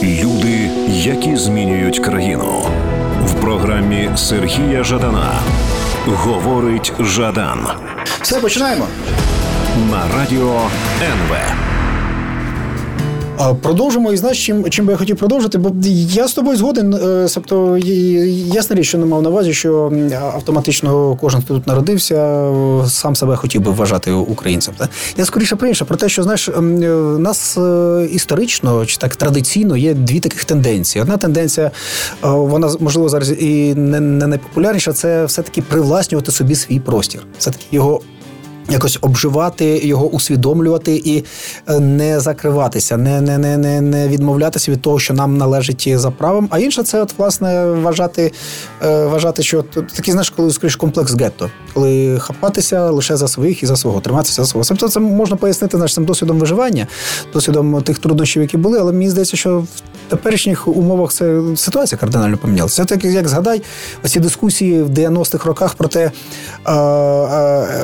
Люди, 0.04 0.70
які 0.90 1.36
змінюють 1.36 2.00
країну 2.00 2.66
в 3.26 3.34
програмі 3.34 4.10
Сергія 4.16 4.84
Жадана. 4.84 5.40
Говорить 6.06 6.94
Жадан. 7.00 7.68
Все, 8.22 8.40
починаємо. 8.40 8.88
На 9.92 10.18
радіо 10.18 10.62
НВ. 11.02 11.36
Продовжимо 13.62 14.12
і 14.12 14.18
знаєш, 14.18 14.46
чим 14.46 14.70
чим 14.70 14.86
би 14.86 14.92
я 14.92 14.98
хотів 14.98 15.18
продовжити, 15.18 15.58
бо 15.58 15.72
я 16.10 16.28
з 16.28 16.34
тобою 16.34 16.58
згоден. 16.58 16.94
Е, 16.94 17.28
тобто, 17.34 17.78
ясна 17.78 18.76
річ, 18.76 18.88
що 18.88 18.98
не 18.98 19.06
мав 19.06 19.22
на 19.22 19.30
увазі, 19.30 19.54
що 19.54 19.94
автоматично 20.34 21.18
кожен, 21.22 21.42
хто 21.42 21.54
тут 21.54 21.68
народився, 21.68 22.50
сам 22.88 23.16
себе 23.16 23.36
хотів 23.36 23.62
би 23.62 23.72
вважати 23.72 24.12
українцем. 24.12 24.74
Я 25.18 25.26
скоріше 25.26 25.56
про 25.56 25.68
інше, 25.68 25.86
про 25.86 25.98
те, 25.98 26.10
що 26.10 26.24
знаєш, 26.24 26.50
е, 26.50 26.62
нас 26.62 27.58
е, 27.58 28.08
історично 28.12 28.86
чи 28.86 28.98
так 28.98 29.16
традиційно 29.16 29.78
є 29.78 29.94
дві 29.94 30.20
таких 30.20 30.46
тенденції. 30.46 31.02
Одна 31.02 31.18
тенденція, 31.18 31.72
вона 32.22 32.70
можливо 32.80 33.10
зараз 33.10 33.32
і 33.32 33.76
не 33.76 34.28
найпопулярніша, 34.28 34.94
це 34.94 35.26
все-таки 35.26 35.62
привласнювати 35.62 36.32
собі 36.32 36.56
свій 36.56 36.80
простір, 36.80 37.22
все 37.38 37.52
таки 37.52 37.66
його 37.72 38.02
Якось 38.70 38.98
обживати 39.02 39.66
його, 39.84 40.08
усвідомлювати 40.08 41.02
і 41.06 41.24
е, 41.68 41.80
не 41.80 42.20
закриватися, 42.20 42.98
не 42.98 43.22
не, 43.22 43.38
не, 43.38 43.58
не, 43.58 43.82
не 43.82 44.08
відмовлятися 44.08 44.72
від 44.72 44.82
того, 44.82 45.00
що 45.00 45.14
нам 45.14 45.38
належить 45.38 45.90
за 45.96 46.12
правом. 46.12 46.48
А 46.52 46.60
інше 46.60 46.84
це, 46.84 47.02
от, 47.02 47.14
власне, 47.18 47.66
вважати, 47.66 48.32
е, 48.84 49.06
вважати, 49.06 49.44
що 49.44 49.64
такий 49.96 50.12
знаєш, 50.12 50.30
коли 50.30 50.52
скоріш 50.52 50.76
комплекс 50.76 51.14
гетто, 51.14 51.50
коли 51.74 52.20
хапатися 52.20 52.90
лише 52.90 53.18
за 53.18 53.28
своїх 53.28 53.64
і 53.64 53.66
за 53.66 53.76
свого, 53.76 54.00
триматися 54.00 54.44
за 54.44 54.48
свого. 54.48 54.66
Тобто 54.66 54.90
це 54.90 55.00
можна 55.00 55.36
пояснити 55.36 55.78
нашим 55.78 56.06
досвідом 56.06 56.40
виживання, 56.40 56.88
досвідом 57.34 57.82
тих 57.82 58.00
труднощів, 58.00 58.42
які 58.42 58.58
були, 58.58 58.80
але 58.80 58.92
мені 58.92 59.10
здається, 59.10 59.38
що 59.38 59.60
в 59.60 59.68
теперішніх 60.10 60.68
умовах 60.68 61.14
це 61.14 61.42
ситуація 61.56 62.00
кардинально 62.00 62.38
помінялася. 62.38 62.76
Це 62.76 62.86
так, 62.86 63.06
як 63.06 63.28
згадай, 63.28 63.62
оці 64.06 64.20
дискусії 64.20 64.84
в 64.84 64.90
90-х 64.90 65.46
роках 65.46 65.76
про 65.76 65.88
те, 65.88 66.12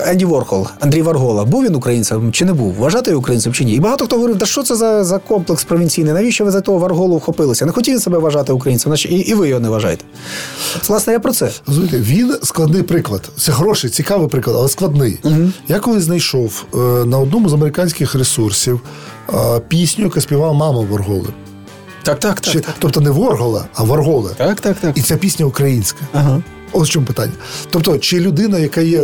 Енді 0.06 0.26
Ворхол. 0.26 0.68
Андрій 0.80 1.02
Варгола. 1.02 1.46
Був 1.46 1.64
він 1.64 1.76
українцем 1.76 2.32
чи 2.32 2.46
не 2.46 2.54
був? 2.54 2.74
Вважати 2.74 3.14
українцем 3.14 3.54
чи 3.54 3.66
ні? 3.66 3.74
І 3.74 3.80
багато 3.80 4.06
хто 4.06 4.16
говорив, 4.16 4.38
та 4.38 4.46
що 4.46 4.64
це 4.64 4.76
за 4.76 5.04
за 5.04 5.20
комплекс 5.20 5.64
провінційний? 5.64 6.14
Навіщо 6.14 6.46
ви 6.46 6.52
за 6.52 6.62
того 6.62 6.80
Варголу 6.80 7.18
вхопилися? 7.18 7.66
Не 7.66 7.72
хотів 7.72 8.02
себе 8.02 8.18
вважати 8.18 8.54
українцем, 8.54 8.94
і, 9.10 9.16
і 9.16 9.34
ви 9.34 9.48
його 9.50 9.60
не 9.60 9.70
вважаєте. 9.70 10.06
Власне, 10.88 11.14
я 11.14 11.20
про 11.20 11.34
це. 11.34 11.50
Розумієте, 11.68 11.98
Він 12.00 12.36
складний 12.44 12.84
приклад. 12.84 13.30
Це 13.38 13.52
хороший, 13.52 13.90
цікавий 13.90 14.28
приклад, 14.28 14.56
але 14.60 14.70
складний. 14.70 15.20
Угу. 15.24 15.52
Я 15.68 15.80
коли 15.80 16.02
знайшов 16.02 16.66
е, 16.74 16.78
на 17.06 17.20
одному 17.20 17.50
з 17.50 17.54
американських 17.54 18.16
ресурсів 18.16 18.82
е, 19.30 19.60
пісню, 19.68 20.04
яка 20.04 20.22
співала 20.22 20.54
мама 20.54 20.86
Варголи. 20.92 21.28
Так, 22.04 22.20
так, 22.20 22.42
так, 22.42 22.54
Чи, 22.54 22.60
так. 22.60 22.76
Тобто 22.80 23.02
не 23.02 23.10
Воргола, 23.10 23.66
а 23.74 23.84
Варгола. 23.84 24.30
Так, 24.38 24.62
так, 24.62 24.78
так. 24.78 24.98
І 24.98 25.02
ця 25.02 25.18
пісня 25.18 25.46
українська. 25.46 26.00
Ага. 26.14 26.42
Ось 26.72 26.90
в 26.90 26.92
чому 26.92 27.06
питання. 27.06 27.34
Тобто, 27.70 27.98
чи 27.98 28.20
людина, 28.20 28.60
яка 28.60 28.82
є 28.82 29.04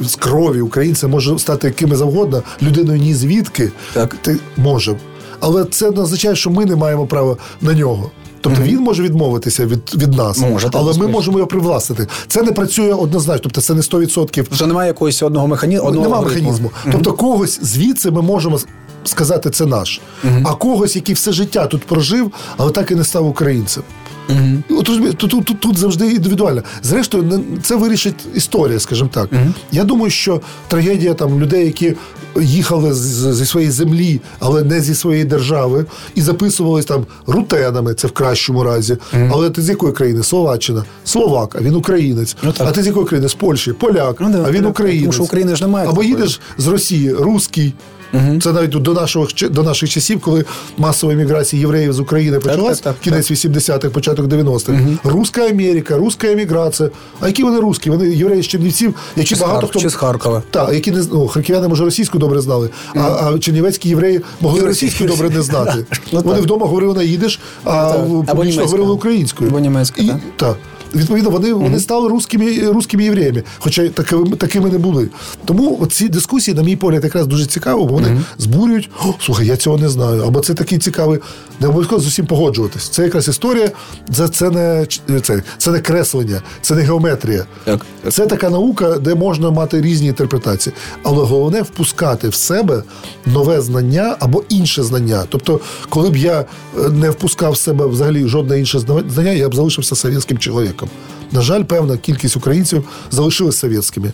з 0.00 0.14
крові 0.14 0.60
українця 0.60 1.08
може 1.08 1.38
стати 1.38 1.66
якими 1.66 1.96
завгодно, 1.96 2.42
людиною 2.62 3.00
ні 3.00 3.14
звідки 3.14 3.70
так. 3.92 4.14
ти 4.22 4.36
може. 4.56 4.96
Але 5.40 5.64
це 5.64 5.90
не 5.90 6.00
означає, 6.00 6.36
що 6.36 6.50
ми 6.50 6.64
не 6.66 6.76
маємо 6.76 7.06
права 7.06 7.36
на 7.60 7.72
нього. 7.72 8.10
Тобто 8.40 8.60
mm-hmm. 8.60 8.64
він 8.64 8.80
може 8.80 9.02
відмовитися 9.02 9.66
від 9.66 9.94
від 9.94 10.12
нас, 10.12 10.38
може, 10.38 10.70
але 10.72 10.98
ми 10.98 11.06
можемо 11.06 11.38
його 11.38 11.48
привластити. 11.48 12.06
Це 12.26 12.42
не 12.42 12.52
працює 12.52 12.92
однозначно, 12.92 13.42
тобто 13.42 13.60
це 13.60 13.74
не 13.74 13.80
100%. 13.80 14.26
Тобто 14.32 14.66
немає 14.66 14.88
якогось 14.88 15.22
одного 15.22 15.46
механізму. 15.48 15.90
Немає 15.90 16.24
механізму. 16.24 16.68
Mm-hmm. 16.68 16.92
Тобто 16.92 17.12
когось 17.12 17.60
звідси 17.62 18.10
ми 18.10 18.22
можемо 18.22 18.58
сказати, 19.04 19.50
це 19.50 19.66
наш, 19.66 20.00
mm-hmm. 20.24 20.42
а 20.44 20.54
когось, 20.54 20.96
який 20.96 21.14
все 21.14 21.32
життя 21.32 21.66
тут 21.66 21.84
прожив, 21.84 22.32
але 22.56 22.70
так 22.70 22.90
і 22.90 22.94
не 22.94 23.04
став 23.04 23.26
українцем. 23.26 23.82
Угу. 24.28 24.78
От, 24.80 24.86
тут, 25.16 25.44
тут, 25.44 25.60
тут 25.60 25.78
завжди 25.78 26.06
індивідуально. 26.06 26.62
Зрештою, 26.82 27.44
це 27.62 27.76
вирішить 27.76 28.14
історія, 28.34 28.80
скажімо 28.80 29.10
так. 29.12 29.28
Угу. 29.32 29.54
Я 29.72 29.84
думаю, 29.84 30.10
що 30.10 30.40
трагедія 30.68 31.14
там 31.14 31.40
людей, 31.40 31.64
які 31.64 31.94
їхали 32.40 32.94
з, 32.94 33.34
зі 33.34 33.46
своєї 33.46 33.72
землі, 33.72 34.20
але 34.38 34.64
не 34.64 34.80
зі 34.80 34.94
своєї 34.94 35.24
держави, 35.24 35.86
і 36.14 36.22
записувались 36.22 36.84
там 36.84 37.06
рутенами, 37.26 37.94
це 37.94 38.08
в 38.08 38.12
кращому 38.12 38.62
разі. 38.62 38.96
Угу. 39.14 39.30
Але 39.32 39.50
ти 39.50 39.62
з 39.62 39.68
якої 39.68 39.92
країни? 39.92 40.22
Словаччина, 40.22 40.84
Словак, 41.04 41.56
а 41.58 41.62
він 41.62 41.74
українець. 41.74 42.36
Ну, 42.42 42.52
а 42.58 42.70
ти 42.70 42.82
з 42.82 42.86
якої 42.86 43.06
країни? 43.06 43.28
З 43.28 43.34
Польщі, 43.34 43.72
поляк, 43.72 44.16
ну, 44.20 44.30
да, 44.30 44.44
а 44.46 44.50
він 44.50 44.64
українець. 44.64 45.02
Тому 45.02 45.12
що 45.12 45.22
України 45.22 45.56
ж 45.56 45.62
немає. 45.62 45.88
Або 45.88 46.02
їдеш 46.02 46.40
з 46.58 46.66
Росії, 46.66 47.12
русський. 47.12 47.74
Угу. 48.12 48.40
Це 48.40 48.52
навіть 48.52 48.70
до 48.70 48.94
нашого 48.94 49.28
до 49.50 49.62
наших 49.62 49.90
часів, 49.90 50.20
коли 50.20 50.44
масова 50.78 51.12
еміграція 51.12 51.60
євреїв 51.60 51.92
з 51.92 52.00
України 52.00 52.38
почалась, 52.38 52.80
так, 52.80 52.94
так, 52.94 53.02
кінець 53.02 53.30
80-х, 53.30 53.88
початок 53.88 54.26
90-х. 54.26 54.72
Угу. 54.72 55.14
Руська 55.16 55.48
Америка, 55.48 55.96
руська 55.96 56.32
еміграція. 56.32 56.90
А 57.20 57.26
які 57.26 57.42
вони 57.42 57.60
русські? 57.60 57.90
Вони 57.90 58.08
євреї 58.08 58.42
з 58.42 58.46
Чернівців, 58.46 58.94
які 59.16 59.34
чи 59.34 59.40
багато 59.40 59.66
хто 59.66 59.80
чи 59.80 59.88
з 59.88 59.94
Харкова. 59.94 60.42
Так, 60.50 60.72
які 60.72 60.90
не 60.90 61.04
ну, 61.12 61.28
харків'яни, 61.28 61.68
може, 61.68 61.84
російську 61.84 62.18
добре 62.18 62.40
знали, 62.40 62.70
угу. 62.94 63.04
а, 63.04 63.30
а 63.34 63.38
чернівецькі 63.38 63.88
євреї 63.88 64.20
могли 64.40 64.60
російську 64.60 65.04
добре 65.04 65.30
не 65.30 65.42
знати. 65.42 65.84
ну, 66.12 66.20
Вони 66.24 66.40
вдома 66.40 66.66
говорили 66.66 66.94
на 66.94 67.02
їдиш, 67.02 67.40
а 67.64 67.92
публічно 68.26 68.64
говорили 68.64 68.92
українською. 68.92 69.50
Або 69.50 69.58
німецькою. 69.58 70.20
Так. 70.36 70.56
Відповідно, 70.96 71.30
вони 71.30 71.52
mm-hmm. 71.52 71.62
вони 71.62 71.80
стали 71.80 72.08
русскими, 72.08 72.70
русскими 72.70 73.04
євреями, 73.04 73.42
хоча 73.58 73.88
такими 73.88 74.36
такими 74.36 74.70
не 74.70 74.78
були. 74.78 75.08
Тому 75.44 75.86
ці 75.90 76.08
дискусії, 76.08 76.56
на 76.56 76.62
мій 76.62 76.76
погляд, 76.76 77.04
якраз 77.04 77.26
дуже 77.26 77.46
цікаво, 77.46 77.84
бо 77.84 77.94
вони 77.94 78.08
mm-hmm. 78.08 78.22
збурюють. 78.38 78.90
Слухай, 79.20 79.46
я 79.46 79.56
цього 79.56 79.78
не 79.78 79.88
знаю. 79.88 80.22
Або 80.22 80.40
це 80.40 80.54
такий 80.54 80.78
цікавий, 80.78 81.18
не 81.60 81.68
обов'язково 81.68 82.00
з 82.00 82.06
усім 82.06 82.26
погоджуватись. 82.26 82.88
Це 82.88 83.02
якраз 83.02 83.28
історія, 83.28 83.70
це 84.12 84.28
це 84.28 84.50
не 84.50 84.86
це, 85.20 85.42
це 85.58 85.70
не 85.70 85.80
креслення, 85.80 86.42
це 86.60 86.74
не 86.74 86.82
геометрія. 86.82 87.44
Так. 87.64 87.86
Це 88.08 88.26
така 88.26 88.50
наука, 88.50 88.98
де 88.98 89.14
можна 89.14 89.50
мати 89.50 89.80
різні 89.80 90.06
інтерпретації. 90.06 90.74
Але 91.02 91.24
головне 91.24 91.62
впускати 91.62 92.28
в 92.28 92.34
себе 92.34 92.82
нове 93.26 93.60
знання 93.60 94.16
або 94.20 94.44
інше 94.48 94.82
знання. 94.82 95.24
Тобто, 95.28 95.60
коли 95.88 96.10
б 96.10 96.16
я 96.16 96.40
е, 96.40 96.88
не 96.88 97.10
впускав 97.10 97.52
в 97.52 97.56
себе 97.56 97.86
взагалі 97.86 98.28
жодне 98.28 98.58
інше 98.58 98.78
знання, 99.08 99.30
я 99.30 99.48
б 99.48 99.54
залишився 99.54 99.96
совєтським 99.96 100.38
чоловіком. 100.38 100.85
На 101.32 101.42
жаль, 101.42 101.62
певна 101.62 101.96
кількість 101.96 102.36
українців 102.36 102.84
залишилась 103.10 103.56
совєтськими. 103.56 104.12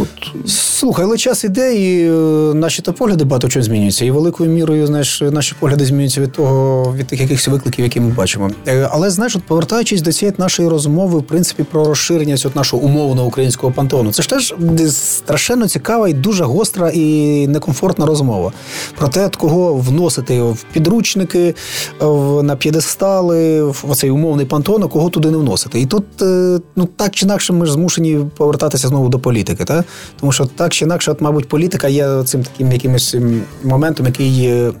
От... 0.00 0.50
Слухай, 0.50 1.04
але 1.04 1.18
час 1.18 1.44
іде, 1.44 1.74
і 1.74 2.06
е, 2.06 2.10
наші 2.54 2.82
то 2.82 2.92
погляди 2.92 3.24
багато 3.24 3.48
чого 3.48 3.62
змінюються. 3.62 4.04
І 4.04 4.10
великою 4.10 4.50
мірою, 4.50 4.86
знаєш, 4.86 5.20
наші 5.20 5.54
погляди 5.58 5.84
змінюються 5.84 6.20
від 6.20 6.32
того, 6.32 6.94
від 6.96 7.06
тих 7.06 7.20
якихось 7.20 7.48
викликів, 7.48 7.84
які 7.84 8.00
ми 8.00 8.12
бачимо. 8.12 8.50
Е, 8.66 8.88
але 8.92 9.10
знаєш, 9.10 9.36
от 9.36 9.42
повертаючись 9.42 10.02
до 10.02 10.12
цієї 10.12 10.34
нашої 10.38 10.68
розмови, 10.68 11.18
в 11.18 11.22
принципі, 11.22 11.62
про 11.62 11.84
розширення 11.84 12.36
цього 12.36 12.54
нашого 12.56 12.82
умовного 12.82 13.28
українського 13.28 13.72
пантеону, 13.72 14.12
це 14.12 14.22
ж 14.22 14.28
теж 14.28 14.54
страшенно 14.90 15.68
цікава 15.68 16.08
і 16.08 16.12
дуже 16.12 16.44
гостра 16.44 16.90
і 16.94 17.46
некомфортна 17.48 18.06
розмова. 18.06 18.52
Про 18.98 19.08
те, 19.08 19.30
кого 19.38 19.74
вносити 19.74 20.42
в 20.42 20.64
підручники, 20.72 21.54
в, 22.00 22.42
на 22.42 22.56
п'єдестали, 22.56 23.62
в 23.62 23.84
оцей 23.88 24.10
умовний 24.10 24.46
пантеон, 24.46 24.82
а 24.82 24.86
кого 24.86 25.10
туди 25.10 25.30
не 25.30 25.36
вносити. 25.36 25.80
І 25.80 25.86
тут, 25.86 26.04
е, 26.22 26.58
ну 26.76 26.88
так 26.96 27.10
чи 27.14 27.26
інакше, 27.26 27.52
ми 27.52 27.66
ж 27.66 27.72
змушені 27.72 28.20
повертатися 28.36 28.88
знову 28.88 29.08
до 29.08 29.18
політики. 29.18 29.64
Та? 29.70 29.84
Тому 30.20 30.32
що 30.32 30.46
так 30.46 30.72
чи 30.72 30.84
інакше, 30.84 31.10
от, 31.10 31.20
мабуть, 31.20 31.48
політика 31.48 31.88
є 31.88 32.22
цим 32.24 32.42
таким 32.42 32.72
якимось 32.72 33.16
моментом, 33.64 34.06
який 34.06 34.46
е, 34.46 34.72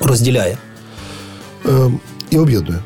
розділяє. 0.00 0.58
Е, 1.66 1.90
і 2.30 2.38
об'єднує. 2.38 2.78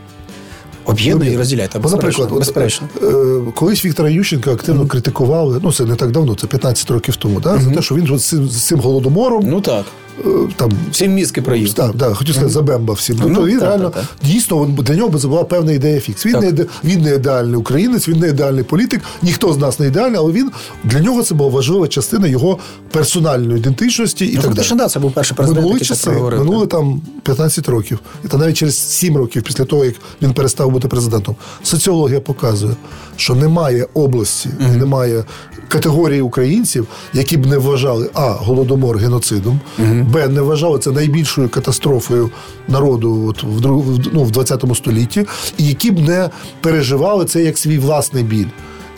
Об'єднує 0.84 1.32
і 1.32 1.36
розділяє. 1.36 1.68
Та, 1.68 1.78
наприклад, 1.78 2.30
безперечно. 2.32 2.88
От, 2.96 3.02
е, 3.48 3.52
колись 3.54 3.84
Віктора 3.84 4.10
Ющенка 4.10 4.52
активно 4.52 4.82
mm-hmm. 4.82 4.88
критикували, 4.88 5.60
ну 5.62 5.72
це 5.72 5.84
не 5.84 5.94
так 5.94 6.10
давно, 6.10 6.34
це 6.34 6.46
15 6.46 6.90
років 6.90 7.16
тому, 7.16 7.40
да, 7.40 7.54
mm-hmm. 7.54 7.62
за 7.62 7.70
те, 7.70 7.82
що 7.82 7.94
він 7.94 8.18
з 8.18 8.24
цим, 8.24 8.48
з 8.48 8.66
цим 8.66 8.80
голодомором. 8.80 9.44
Ну 9.46 9.60
так. 9.60 9.84
Е, 10.26 10.28
там 10.56 10.72
всім 10.90 11.14
мізки 11.14 11.42
проїв. 11.42 11.72
Так, 11.72 11.92
так, 11.98 12.14
хотів 12.14 12.34
сказати, 12.34 12.52
забемба 12.52 12.94
всім. 12.94 13.16
Ну, 13.20 13.24
тобто 13.26 13.46
він 13.46 13.58
так, 13.58 13.68
реально 13.68 13.90
так, 13.90 14.02
так. 14.02 14.28
дійсно 14.28 14.66
для 14.78 14.94
нього 14.94 15.08
би 15.08 15.18
була 15.18 15.44
певна 15.44 15.72
ідея 15.72 16.00
фікс. 16.00 16.26
Він 16.26 16.38
не 16.38 16.66
він 16.84 17.02
не 17.02 17.14
ідеальний 17.14 17.56
українець, 17.56 18.08
він 18.08 18.18
не 18.18 18.28
ідеальний 18.28 18.64
політик, 18.64 19.00
ніхто 19.22 19.52
з 19.52 19.58
нас 19.58 19.78
не 19.78 19.86
ідеальний, 19.86 20.18
але 20.18 20.32
він 20.32 20.50
для 20.84 21.00
нього 21.00 21.22
це 21.22 21.34
була 21.34 21.50
важлива 21.50 21.88
частина 21.88 22.26
його 22.26 22.58
персональної 22.90 23.58
ідентичності 23.58 24.26
і 24.26 24.36
ну, 24.36 24.42
так 24.42 24.54
далі. 24.54 24.66
Да, 24.74 24.88
це 24.88 25.00
був 25.00 25.12
перший 25.12 25.36
президент, 25.36 25.58
Минули 25.58 25.74
який 25.74 25.88
часи, 25.88 26.10
минули 26.10 26.66
там 26.66 27.02
15 27.22 27.68
років. 27.68 27.98
І 28.24 28.28
та 28.28 28.36
навіть 28.36 28.56
через 28.56 28.78
7 28.78 29.16
років 29.16 29.42
після 29.42 29.64
того, 29.64 29.84
як 29.84 29.94
він 30.22 30.32
перестав 30.32 30.70
бути 30.70 30.88
президентом. 30.88 31.36
Соціологія 31.62 32.20
показує, 32.20 32.74
що 33.18 33.34
немає 33.34 33.86
області, 33.94 34.48
mm-hmm. 34.48 34.76
немає 34.76 35.24
категорії 35.68 36.20
українців, 36.20 36.86
які 37.12 37.36
б 37.36 37.46
не 37.46 37.58
вважали 37.58 38.10
а 38.14 38.30
голодомор 38.30 38.98
геноцидом, 38.98 39.60
mm-hmm. 39.78 40.04
б 40.04 40.28
не 40.28 40.40
вважали 40.40 40.78
це 40.78 40.90
найбільшою 40.90 41.48
катастрофою 41.48 42.30
народу 42.68 43.26
от 43.28 43.42
в 43.42 43.66
ну, 44.12 44.24
в 44.24 44.30
20 44.30 44.64
столітті, 44.74 45.26
і 45.58 45.66
які 45.66 45.90
б 45.90 45.98
не 45.98 46.30
переживали 46.60 47.24
це 47.24 47.42
як 47.42 47.58
свій 47.58 47.78
власний 47.78 48.24
біль. 48.24 48.48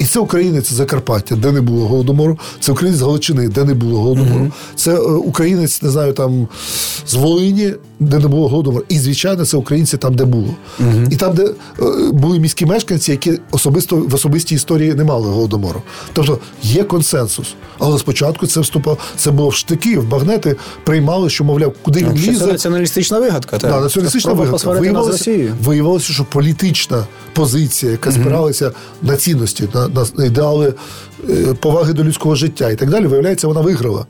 І 0.00 0.04
це 0.04 0.20
українець 0.20 0.72
Закарпаття, 0.72 1.36
де 1.36 1.52
не 1.52 1.60
було 1.60 1.86
голодомору, 1.86 2.38
це 2.60 2.72
українець 2.72 3.00
з 3.00 3.02
Галичини, 3.02 3.48
де 3.48 3.64
не 3.64 3.74
було 3.74 4.00
голодомору. 4.00 4.44
Mm-hmm. 4.44 4.74
Це 4.74 4.94
е, 4.94 4.98
українець, 5.00 5.82
не 5.82 5.90
знаю, 5.90 6.12
там 6.12 6.48
з 7.06 7.14
Волині, 7.14 7.72
де 8.00 8.18
не 8.18 8.28
було 8.28 8.48
голодомору. 8.48 8.84
І, 8.88 8.98
звичайно, 8.98 9.44
це 9.44 9.56
українці 9.56 9.96
там, 9.96 10.14
де 10.14 10.24
було. 10.24 10.54
Mm-hmm. 10.80 11.12
І 11.12 11.16
там, 11.16 11.34
де 11.34 11.44
е, 11.44 11.52
були 12.12 12.38
міські 12.38 12.66
мешканці, 12.66 13.10
які 13.10 13.38
особисто 13.50 13.96
в 13.96 14.14
особистій 14.14 14.54
історії 14.54 14.94
не 14.94 15.04
мали 15.04 15.28
голодомору. 15.28 15.82
Тобто 16.12 16.38
є 16.62 16.84
консенсус. 16.84 17.54
Але 17.78 17.98
спочатку 17.98 18.46
це 18.46 18.60
вступав, 18.60 18.98
це 19.16 19.30
було 19.30 19.48
в 19.48 19.54
штики, 19.54 19.98
в 19.98 20.08
багнети 20.08 20.56
приймали, 20.84 21.30
що, 21.30 21.44
мовляв, 21.44 21.74
куди 21.82 22.00
він 22.00 22.12
лізе. 22.12 22.38
Це 22.38 22.46
націоналістична 22.46 23.18
вигадка. 23.18 23.58
Так, 23.58 23.70
да, 23.70 23.80
націоналістична 23.80 24.32
вигадка. 24.32 24.70
Виявилося, 24.70 25.56
виявилося, 25.64 26.12
що 26.12 26.24
політична 26.24 27.06
позиція, 27.32 27.92
яка 27.92 28.12
спиралася 28.12 28.66
mm-hmm. 28.66 29.08
на 29.08 29.16
цінності, 29.16 29.68
на, 29.74 29.89
на 29.94 30.24
ідеали 30.24 30.68
е, 30.68 30.72
поваги 31.60 31.92
до 31.92 32.04
людського 32.04 32.34
життя 32.34 32.70
і 32.70 32.76
так 32.76 32.90
далі, 32.90 33.06
виявляється, 33.06 33.48
вона 33.48 33.60
виграла. 33.60 34.06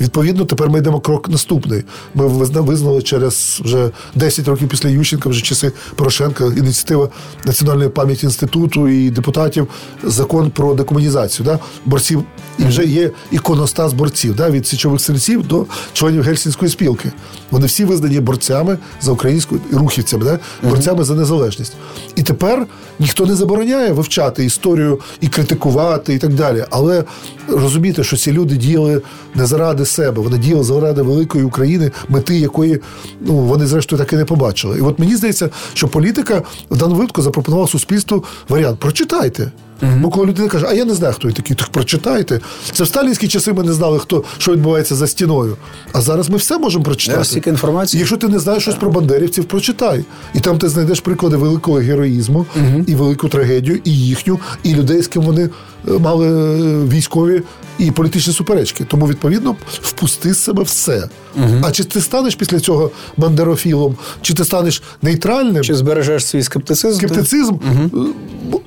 Відповідно, 0.00 0.44
тепер 0.44 0.70
ми 0.70 0.78
йдемо 0.78 1.00
крок 1.00 1.28
наступний. 1.28 1.84
Ми 2.14 2.26
визнали 2.26 3.02
через 3.02 3.60
вже 3.64 3.90
10 4.14 4.48
років 4.48 4.68
після 4.68 4.88
Ющенка, 4.88 5.28
вже 5.28 5.42
часи 5.42 5.72
Порошенка, 5.94 6.44
ініціатива 6.44 7.08
Національної 7.46 7.88
пам'яті 7.88 8.26
інституту 8.26 8.88
і 8.88 9.10
депутатів 9.10 9.68
закон 10.02 10.50
про 10.50 10.74
декомунізацію. 10.74 11.46
Да? 11.46 11.58
Борців 11.84 12.24
і 12.58 12.64
вже 12.64 12.84
є 12.84 13.10
іконостас 13.30 13.92
борців 13.92 14.36
да? 14.36 14.50
від 14.50 14.66
січових 14.66 15.00
стрільців 15.00 15.46
до 15.46 15.66
членів 15.92 16.22
гельсінської 16.22 16.70
спілки. 16.70 17.12
Вони 17.50 17.66
всі 17.66 17.84
визнані 17.84 18.20
борцями 18.20 18.78
за 19.00 19.12
українську 19.12 19.56
рухівцями, 19.72 20.24
да? 20.24 20.38
борцями 20.68 21.04
за 21.04 21.14
незалежність. 21.14 21.72
І 22.16 22.22
тепер 22.22 22.66
ніхто 22.98 23.26
не 23.26 23.34
забороняє 23.34 23.92
вивчати 23.92 24.44
історію 24.44 25.00
і 25.20 25.28
критикувати, 25.28 26.14
і 26.14 26.18
так 26.18 26.34
далі. 26.34 26.51
Але 26.70 27.04
розумієте, 27.48 28.04
що 28.04 28.16
ці 28.16 28.32
люди 28.32 28.56
діяли 28.56 29.02
не 29.34 29.46
заради 29.46 29.84
себе, 29.86 30.22
вони 30.22 30.38
діяли 30.38 30.64
заради 30.64 31.02
великої 31.02 31.44
України, 31.44 31.90
мети 32.08 32.38
якої 32.38 32.80
ну 33.20 33.34
вони 33.34 33.66
зрештою 33.66 33.98
таки 34.00 34.16
не 34.16 34.24
побачили. 34.24 34.78
І 34.78 34.80
от 34.80 34.98
мені 34.98 35.16
здається, 35.16 35.50
що 35.74 35.88
політика 35.88 36.42
в 36.70 36.76
даному 36.76 36.96
випадку 36.96 37.22
запропонувала 37.22 37.68
суспільству 37.68 38.24
варіант. 38.48 38.78
Прочитайте. 38.78 39.50
Mm-hmm. 39.82 40.00
Бо 40.00 40.10
коли 40.10 40.26
людина 40.26 40.48
каже, 40.48 40.66
а 40.68 40.74
я 40.74 40.84
не 40.84 40.94
знаю, 40.94 41.14
хто 41.14 41.28
він 41.28 41.34
такий, 41.34 41.56
так 41.56 41.68
прочитайте. 41.68 42.40
Це 42.72 42.84
в 42.84 42.86
сталінські 42.86 43.28
часи 43.28 43.52
ми 43.52 43.62
не 43.62 43.72
знали, 43.72 43.98
хто 43.98 44.24
що 44.38 44.52
відбувається 44.52 44.94
за 44.94 45.06
стіною. 45.06 45.56
А 45.92 46.00
зараз 46.00 46.30
ми 46.30 46.36
все 46.36 46.58
можемо 46.58 46.84
прочитати. 46.84 47.42
Інформації. 47.46 47.98
Якщо 47.98 48.16
ти 48.16 48.28
не 48.28 48.38
знаєш 48.38 48.62
щось 48.62 48.74
про 48.74 48.90
бандерівців, 48.90 49.44
прочитай. 49.44 50.04
І 50.34 50.40
там 50.40 50.58
ти 50.58 50.68
знайдеш 50.68 51.00
приклади 51.00 51.36
великого 51.36 51.78
героїзму 51.78 52.46
mm-hmm. 52.58 52.84
і 52.86 52.94
велику 52.94 53.28
трагедію, 53.28 53.80
і 53.84 53.90
їхню, 53.90 54.40
і 54.62 54.74
людей, 54.74 55.02
з 55.02 55.08
ким 55.08 55.22
вони 55.22 55.50
е, 55.88 55.92
мали 55.98 56.26
е, 56.28 56.88
військові 56.88 57.42
і 57.78 57.90
політичні 57.90 58.32
суперечки. 58.32 58.84
Тому, 58.84 59.06
відповідно, 59.06 59.56
впусти 59.82 60.34
з 60.34 60.38
себе 60.38 60.62
все. 60.62 61.08
Угу. 61.36 61.60
А 61.62 61.70
чи 61.70 61.84
ти 61.84 62.00
станеш 62.00 62.34
після 62.34 62.60
цього 62.60 62.90
бандерофілом, 63.16 63.96
чи 64.20 64.34
ти 64.34 64.44
станеш 64.44 64.82
нейтральним? 65.02 65.64
Чи 65.64 65.74
збережеш 65.74 66.26
свій 66.26 66.42
скептицизм? 66.42 66.96
Скептицизм. 66.96 67.54
Угу. 67.54 68.08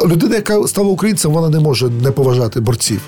Людина, 0.05 0.36
яка 0.36 0.68
стала 0.68 0.89
українцем, 1.05 1.31
вона 1.31 1.49
не 1.49 1.59
може 1.59 1.89
не 1.89 2.11
поважати 2.11 2.59
борців. 2.59 3.01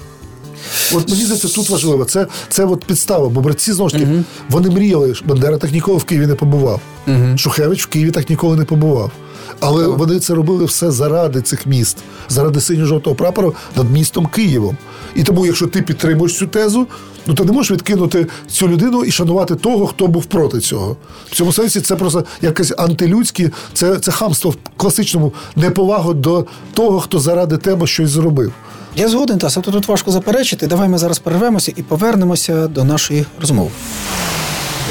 От 0.94 1.10
мені 1.10 1.24
здається, 1.24 1.48
тут 1.48 1.70
важливо. 1.70 2.06
Це 2.06 2.28
це 2.50 2.66
от 2.66 2.84
підстава, 2.86 3.30
бо 3.30 3.42
борці 3.42 3.74
знову 3.74 3.90
ж 3.90 3.96
таки, 3.96 4.06
uh 4.06 4.24
вони 4.50 4.70
мріяли, 4.70 5.14
Бандера 5.26 5.58
так 5.58 5.72
ніколи 5.72 5.98
в 5.98 6.04
Києві 6.04 6.28
не 6.28 6.36
побував. 6.36 6.82
uh 7.08 7.38
Шухевич 7.38 7.84
в 7.84 7.88
Києві 7.88 8.12
так 8.12 8.30
ніколи 8.30 8.58
не 8.58 8.66
побував. 8.66 9.12
Але 9.60 9.88
вони 9.88 10.20
це 10.20 10.34
робили 10.34 10.66
все 10.66 10.92
заради 10.92 11.42
цих 11.42 11.66
міст, 11.66 11.98
заради 12.30 12.62
синьо-жовтого 12.62 13.16
прапора 13.16 13.52
над 13.76 13.92
містом 13.92 14.26
Києвом. 14.26 14.78
І 15.16 15.24
тому, 15.24 15.46
якщо 15.46 15.68
ти 15.68 15.82
підтримуєш 15.82 16.38
цю 16.38 16.48
тезу, 16.48 16.88
ну 17.26 17.34
ти 17.34 17.44
не 17.44 17.52
можеш 17.52 17.72
відкинути 17.72 18.28
цю 18.48 18.68
людину 18.68 19.04
і 19.04 19.12
шанувати 19.12 19.56
того, 19.56 19.88
хто 19.88 20.08
був 20.08 20.26
проти 20.26 20.60
цього. 20.60 20.98
В 21.32 21.36
цьому 21.36 21.54
сенсі 21.54 21.82
це 21.82 21.96
просто 21.96 22.26
якесь 22.42 22.74
антилюдське, 22.78 23.52
це 23.74 24.00
це 24.00 24.12
хамство 24.12 24.52
в 24.52 24.58
класичному 24.78 25.34
неповагу 25.56 26.14
до 26.14 26.46
того, 26.74 27.00
хто 27.00 27.20
заради 27.20 27.58
тебе 27.58 27.88
щось 27.88 28.10
зробив. 28.10 28.54
Я 28.96 29.10
згоден, 29.10 29.38
Тас, 29.38 29.54
то 29.54 29.62
тут 29.62 29.88
важко 29.88 30.12
заперечити. 30.12 30.68
Давай 30.68 30.90
ми 30.90 30.98
зараз 30.98 31.20
перервемося 31.20 31.74
і 31.76 31.84
повернемося 31.84 32.68
до 32.68 32.84
нашої 32.84 33.26
розмови. 33.42 33.70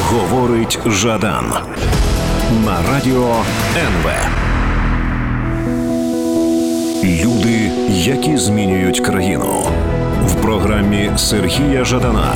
Говорить 0.02 0.78
Жадан 0.86 1.52
на 2.64 2.82
радіо 2.92 3.44
НВ. 3.76 4.45
Люди, 7.06 7.70
які 7.90 8.36
змінюють 8.36 9.00
країну 9.00 9.62
в 10.26 10.34
програмі 10.34 11.10
Сергія 11.16 11.84
Жадана. 11.84 12.32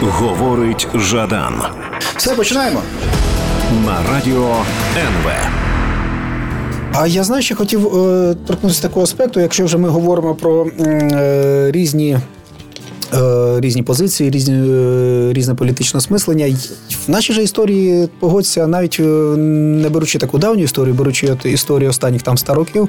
Говорить 0.00 0.88
Жадан. 0.94 1.54
Все 2.16 2.34
починаємо 2.34 2.82
на 3.86 4.12
радіо 4.12 4.56
НВ. 4.96 5.30
А 6.94 7.06
я 7.06 7.24
знаю, 7.24 7.42
що 7.42 7.56
хотів 7.56 7.86
е, 7.86 8.34
торкнутися 8.46 8.82
такого 8.82 9.02
аспекту, 9.02 9.40
якщо 9.40 9.64
вже 9.64 9.78
ми 9.78 9.88
говоримо 9.88 10.34
про 10.34 10.66
е, 10.80 11.70
різні. 11.72 12.18
Е, 13.14 13.60
різні 13.60 13.82
позиції, 13.82 14.30
різні, 14.30 14.54
е, 14.54 15.32
різне 15.32 15.54
політичне 15.54 15.98
осмислення. 15.98 16.56
В 17.06 17.10
нашій 17.10 17.32
же 17.32 17.42
історії 17.42 18.08
погодься, 18.18 18.66
навіть 18.66 18.96
е, 19.00 19.02
не 19.02 19.88
беручи 19.88 20.18
таку 20.18 20.38
давню 20.38 20.62
історію, 20.62 20.94
беручи 20.94 21.36
історію 21.44 21.90
останніх 21.90 22.22
там 22.22 22.38
100 22.38 22.54
років, 22.54 22.88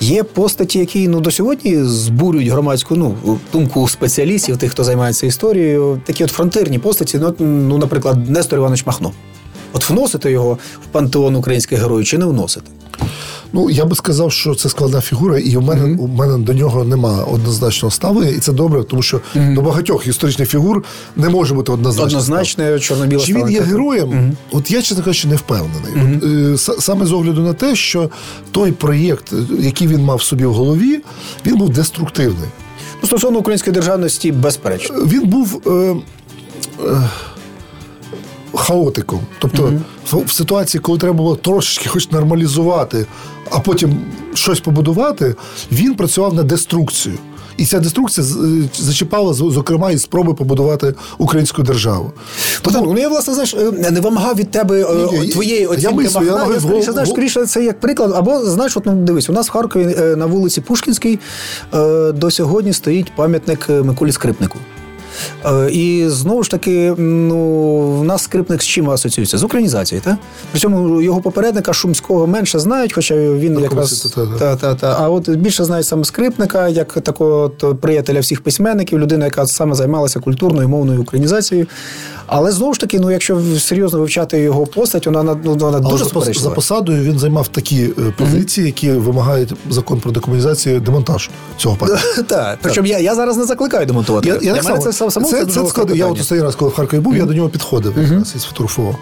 є 0.00 0.22
постаті, 0.22 0.78
які 0.78 1.08
ну 1.08 1.20
до 1.20 1.30
сьогодні 1.30 1.84
збурюють 1.84 2.48
громадську 2.48 2.96
ну 2.96 3.38
думку 3.52 3.88
спеціалістів, 3.88 4.56
тих, 4.56 4.70
хто 4.70 4.84
займається 4.84 5.26
історією. 5.26 6.00
Такі 6.04 6.24
от 6.24 6.30
фронтирні 6.30 6.78
постаті, 6.78 7.18
ну, 7.18 7.34
ну 7.38 7.78
наприклад, 7.78 8.30
Нестор 8.30 8.58
Іванович 8.58 8.86
Махно. 8.86 9.12
От 9.72 9.90
вносити 9.90 10.30
його 10.30 10.58
в 10.84 10.86
пантеон 10.92 11.36
українських 11.36 11.80
героїв 11.80 12.06
чи 12.06 12.18
не 12.18 12.26
вносити? 12.26 12.70
Ну 13.52 13.70
я 13.70 13.84
би 13.84 13.96
сказав, 13.96 14.32
що 14.32 14.54
це 14.54 14.68
складна 14.68 15.00
фігура, 15.00 15.38
і 15.38 15.56
у 15.56 15.60
мене 15.60 15.82
mm-hmm. 15.82 15.98
у 15.98 16.06
мене 16.06 16.38
до 16.38 16.52
нього 16.52 16.84
нема 16.84 17.24
однозначного 17.24 17.90
ставлення, 17.90 18.30
і 18.30 18.38
це 18.38 18.52
добре, 18.52 18.84
тому 18.84 19.02
що 19.02 19.16
mm-hmm. 19.16 19.54
до 19.54 19.62
багатьох 19.62 20.06
історичних 20.06 20.48
фігур 20.50 20.84
не 21.16 21.28
може 21.28 21.54
бути 21.54 21.72
однозначно. 21.72 22.06
Однозначне 22.06 22.78
чорно-біле 22.78 23.24
Чи 23.24 23.34
він 23.34 23.50
є 23.50 23.60
героєм? 23.60 24.08
Mm-hmm. 24.08 24.32
От 24.52 24.70
я 24.70 24.82
чесно 24.82 25.04
кажучи, 25.04 25.28
не 25.28 25.36
впевнений. 25.36 26.18
От, 26.56 26.68
е, 26.70 26.80
саме 26.80 27.06
з 27.06 27.12
огляду 27.12 27.40
на 27.40 27.52
те, 27.52 27.76
що 27.76 28.10
той 28.50 28.72
проєкт, 28.72 29.32
який 29.58 29.88
він 29.88 30.02
мав 30.02 30.22
собі 30.22 30.44
в 30.44 30.52
голові, 30.54 31.00
він 31.46 31.56
був 31.56 31.70
деструктивний. 31.70 32.48
Ну, 33.02 33.08
стосовно 33.08 33.38
української 33.38 33.74
державності, 33.74 34.32
безперечно. 34.32 34.96
Він 34.96 35.26
був. 35.28 35.62
Е, 35.66 35.96
е, 36.86 37.08
Хаотиком. 38.54 39.20
Тобто 39.38 39.62
mm-hmm. 39.62 40.24
в 40.24 40.32
ситуації, 40.32 40.80
коли 40.80 40.98
треба 40.98 41.14
було 41.14 41.36
трошечки 41.36 41.88
хоч 41.88 42.10
нормалізувати, 42.10 43.06
а 43.50 43.58
потім 43.58 43.96
щось 44.34 44.60
побудувати, 44.60 45.34
він 45.72 45.94
працював 45.94 46.34
на 46.34 46.42
деструкцію. 46.42 47.18
І 47.56 47.66
ця 47.66 47.80
деструкція 47.80 48.26
е, 48.26 48.68
зачіпала, 48.78 49.32
зокрема, 49.32 49.90
і 49.90 49.98
спроби 49.98 50.34
побудувати 50.34 50.94
українську 51.18 51.62
державу. 51.62 52.12
Тому... 52.62 52.92
ну 52.92 53.00
я 53.00 53.08
власне 53.08 53.34
знаєш, 53.34 53.54
е, 53.54 53.90
не 53.90 54.00
вимагав 54.00 54.36
від 54.36 54.50
тебе 54.50 54.80
е, 54.80 55.18
Ні, 55.20 55.28
твоєї 55.28 55.66
оцінки 55.66 55.88
я 55.88 55.90
мислю. 55.90 56.24
Я, 56.24 56.46
я 56.54 56.60
скоріше, 56.60 56.92
знаєш, 56.92 57.10
скоріше 57.10 57.46
це 57.46 57.64
як 57.64 57.80
приклад. 57.80 58.12
Або 58.14 58.44
знаєш, 58.44 58.76
от 58.76 58.86
ну 58.86 58.92
дивись, 58.92 59.30
у 59.30 59.32
нас 59.32 59.48
в 59.48 59.50
Харкові 59.50 59.96
на 60.16 60.26
вулиці 60.26 60.60
Пушкінській 60.60 61.18
до 62.14 62.30
сьогодні 62.30 62.72
стоїть 62.72 63.12
пам'ятник 63.16 63.68
Миколі 63.68 64.12
Скрипнику. 64.12 64.58
Е, 65.44 65.70
і 65.70 66.08
знову 66.08 66.42
ж 66.42 66.50
таки, 66.50 66.94
ну 66.98 67.80
в 68.00 68.04
нас 68.04 68.22
скрипник 68.22 68.62
з 68.62 68.66
чим 68.66 68.90
асоціюється? 68.90 69.38
З 69.38 69.44
українізацією, 69.44 70.02
так? 70.04 70.16
Причому 70.50 71.02
його 71.02 71.20
попередника 71.20 71.72
Шумського 71.72 72.26
менше 72.26 72.58
знають, 72.58 72.92
хоча 72.92 73.14
він 73.14 73.54
так, 73.54 73.62
якраз 73.62 74.14
та, 74.38 74.56
та, 74.56 74.74
та. 74.74 74.96
А 75.00 75.08
от 75.08 75.28
більше 75.28 75.64
знають 75.64 75.86
саме 75.86 76.04
скрипника, 76.04 76.68
як 76.68 76.92
такого 76.92 77.50
приятеля 77.80 78.20
всіх 78.20 78.40
письменників, 78.40 78.98
людина, 78.98 79.24
яка 79.24 79.46
саме 79.46 79.74
займалася 79.74 80.20
культурною 80.20 80.68
мовною 80.68 81.02
українізацією. 81.02 81.66
Але 82.26 82.52
знову 82.52 82.74
ж 82.74 82.80
таки, 82.80 83.00
ну 83.00 83.10
якщо 83.10 83.40
серйозно 83.58 83.98
вивчати 83.98 84.38
його 84.38 84.66
постать, 84.66 85.06
вона 85.06 85.22
ну, 85.44 85.54
вона 85.54 85.80
дуже 85.80 86.04
за, 86.04 86.32
за 86.32 86.50
посадою 86.50 87.02
він 87.02 87.18
займав 87.18 87.48
такі 87.48 87.82
е, 87.82 88.14
позиції, 88.18 88.66
які 88.66 88.90
вимагають 88.90 89.54
закон 89.70 90.00
про 90.00 90.12
декомунізацію 90.12 90.80
демонтажу 90.80 91.30
цього 91.56 91.76
пам'ятника. 91.80 92.22
Так, 92.22 92.58
причому 92.62 92.86
я 92.86 92.98
я 92.98 93.14
зараз 93.14 93.36
не 93.36 93.44
закликаю 93.44 93.86
демонтувати. 93.86 94.28
Я, 94.28 94.54
я 94.54 94.62
мене 94.62 94.78
це 94.78 94.92
само 95.10 95.26
це, 95.26 95.46
це, 95.46 95.64
це 95.64 95.84
Я 95.94 96.06
от 96.06 96.20
останній 96.20 96.42
раз, 96.42 96.54
коли 96.54 96.70
в 96.70 96.74
Харкові 96.74 97.00
був, 97.00 97.16
я 97.16 97.24
до 97.24 97.34
нього 97.34 97.48
підходив 97.48 97.94
якраз 97.98 98.32
і 98.36 98.38
сфотографував. 98.38 98.96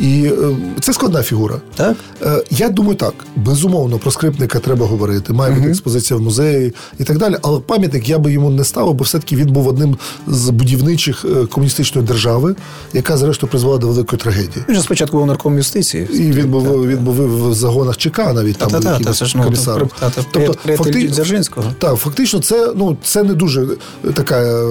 І 0.00 0.24
е, 0.24 0.56
це 0.80 0.92
складна 0.92 1.22
фігура. 1.22 1.60
Так? 1.74 1.96
Е, 2.22 2.42
я 2.50 2.68
думаю, 2.68 2.96
так 2.96 3.14
безумовно 3.36 3.98
про 3.98 4.10
скрипника 4.10 4.58
треба 4.58 4.86
говорити. 4.86 5.32
Має 5.32 5.54
бути 5.54 5.68
експозиція 5.68 6.18
в 6.18 6.22
музеї 6.22 6.74
і 6.98 7.04
так 7.04 7.18
далі. 7.18 7.36
Але 7.42 7.60
пам'ятник 7.60 8.08
я 8.08 8.18
би 8.18 8.32
йому 8.32 8.50
не 8.50 8.64
ставив, 8.64 8.94
бо 8.94 9.04
все-таки 9.04 9.36
він 9.36 9.52
був 9.52 9.68
одним 9.68 9.96
з 10.26 10.50
будівничих 10.50 11.24
комуністичної 11.50 12.06
держави 12.06 12.54
яка 12.94 13.16
зрештою 13.16 13.50
призвела 13.50 13.78
до 13.78 13.86
великої 13.86 14.20
трагедії. 14.20 14.64
Він 14.68 14.76
же 14.76 14.82
спочатку 14.82 15.16
був 15.16 15.26
нарком 15.26 15.56
юстиції. 15.56 16.08
І 16.12 16.32
він 16.32 16.50
був 16.50 16.86
він 16.86 16.98
був 16.98 17.14
в 17.50 17.54
загонах 17.54 17.96
ЧК 17.96 18.32
навіть 18.32 18.56
там 18.56 18.68
ну, 19.34 19.42
комісаром. 19.42 19.90
Тобто 20.32 20.76
фактично, 20.76 21.42
так, 21.78 21.96
фактично, 21.96 22.40
це 22.40 22.72
ну 22.76 22.96
це 23.02 23.22
не 23.22 23.34
дуже 23.34 23.66
така 24.14 24.66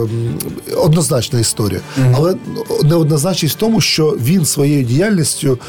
однозначна 0.78 1.40
історія, 1.40 1.80
але 2.14 2.36
неоднозначність 2.84 3.56
в 3.56 3.60
тому, 3.60 3.82
що 3.82 4.18
він 4.22 4.46
своєю 4.46 4.84
діяльністю. 4.84 5.60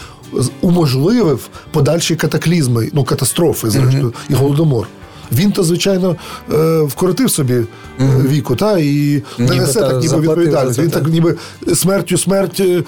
Уможливив 0.61 1.49
подальші 1.70 2.16
катаклізми, 2.16 2.90
ну 2.92 3.05
катастрофи, 3.05 3.70
зрештою, 3.70 4.07
mm-hmm. 4.07 4.30
і 4.30 4.34
голодомор. 4.34 4.88
Він 5.35 5.53
то, 5.53 5.62
звичайно, 5.62 6.16
е, 6.53 6.80
вкоротив 6.80 7.30
собі 7.30 7.55
mm-hmm. 7.55 8.28
віку, 8.28 8.57
та 8.57 8.78
і 8.78 9.22
не 9.39 9.55
несе 9.55 9.80
так, 9.80 10.03
ніби 10.03 10.20
відповідальність. 10.20 10.78
Він 10.78 10.91
так, 10.91 11.09
ніби 11.09 11.35
смертю 11.74 12.18
смерть 12.18 12.61
е, 12.61 12.82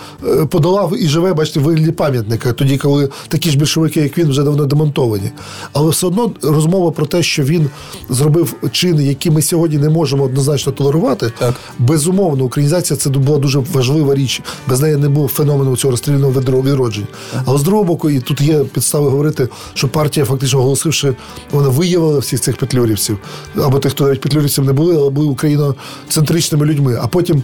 подолав 0.50 1.02
і 1.02 1.08
живе, 1.08 1.34
бачите, 1.34 1.60
в 1.60 1.62
вигляді 1.62 1.92
пам'ятника, 1.92 2.52
тоді, 2.52 2.78
коли 2.78 3.08
такі 3.28 3.50
ж 3.50 3.58
більшовики, 3.58 4.00
як 4.00 4.18
він, 4.18 4.28
вже 4.28 4.42
давно 4.42 4.64
демонтовані. 4.64 5.30
Але 5.72 5.90
все 5.90 6.06
одно 6.06 6.30
розмова 6.42 6.90
про 6.90 7.06
те, 7.06 7.22
що 7.22 7.42
він 7.42 7.70
зробив 8.10 8.54
чини, 8.72 9.04
які 9.04 9.30
ми 9.30 9.42
сьогодні 9.42 9.78
не 9.78 9.88
можемо 9.88 10.24
однозначно 10.24 10.72
толерувати. 10.72 11.32
Так. 11.38 11.54
Безумовно, 11.78 12.44
українізація 12.44 12.96
це 12.96 13.10
була 13.10 13.38
дуже 13.38 13.58
важлива 13.72 14.14
річ. 14.14 14.40
Без 14.68 14.80
неї 14.80 14.96
не 14.96 15.08
був 15.08 15.28
феномену 15.28 15.76
цього 15.76 15.90
розстрільного 15.90 16.40
відродження. 16.40 17.06
Але 17.44 17.58
з 17.58 17.62
другого 17.62 17.84
боку, 17.84 18.10
і 18.10 18.20
тут 18.20 18.40
є 18.40 18.58
підстави 18.58 19.08
говорити, 19.08 19.48
що 19.74 19.88
партія, 19.88 20.26
фактично 20.26 20.58
оголосивши, 20.58 21.14
вона 21.52 21.68
виявила 21.68 22.22
всіх 22.36 22.44
цих 22.44 22.56
петлюрівців, 22.56 23.18
або 23.56 23.78
тих, 23.78 23.92
хто 23.92 24.04
навіть 24.04 24.20
петлюрівців 24.20 24.64
не 24.64 24.72
були, 24.72 24.96
але 24.96 25.10
були 25.10 25.26
україноцентричними 25.26 26.66
людьми. 26.66 26.98
А 27.02 27.06
потім 27.06 27.42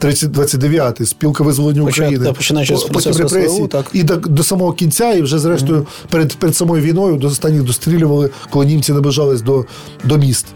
30-29-й, 0.00 1.06
спілка 1.06 1.44
визволення 1.44 1.82
України, 1.82 2.32
починаючи 2.32 2.76
з 2.76 2.82
потім 2.82 3.12
репресії, 3.12 3.68
так. 3.68 3.86
і 3.92 4.02
до, 4.02 4.16
до 4.16 4.42
самого 4.42 4.72
кінця, 4.72 5.12
і 5.12 5.22
вже 5.22 5.38
зрештою 5.38 5.86
перед 6.10 6.34
перед 6.34 6.56
самою 6.56 6.82
війною 6.82 7.16
до 7.16 7.26
останніх 7.26 7.62
дострілювали, 7.62 8.30
коли 8.50 8.66
німці 8.66 8.92
наближались 8.92 9.42
до, 9.42 9.64
до 10.04 10.18
міст. 10.18 10.46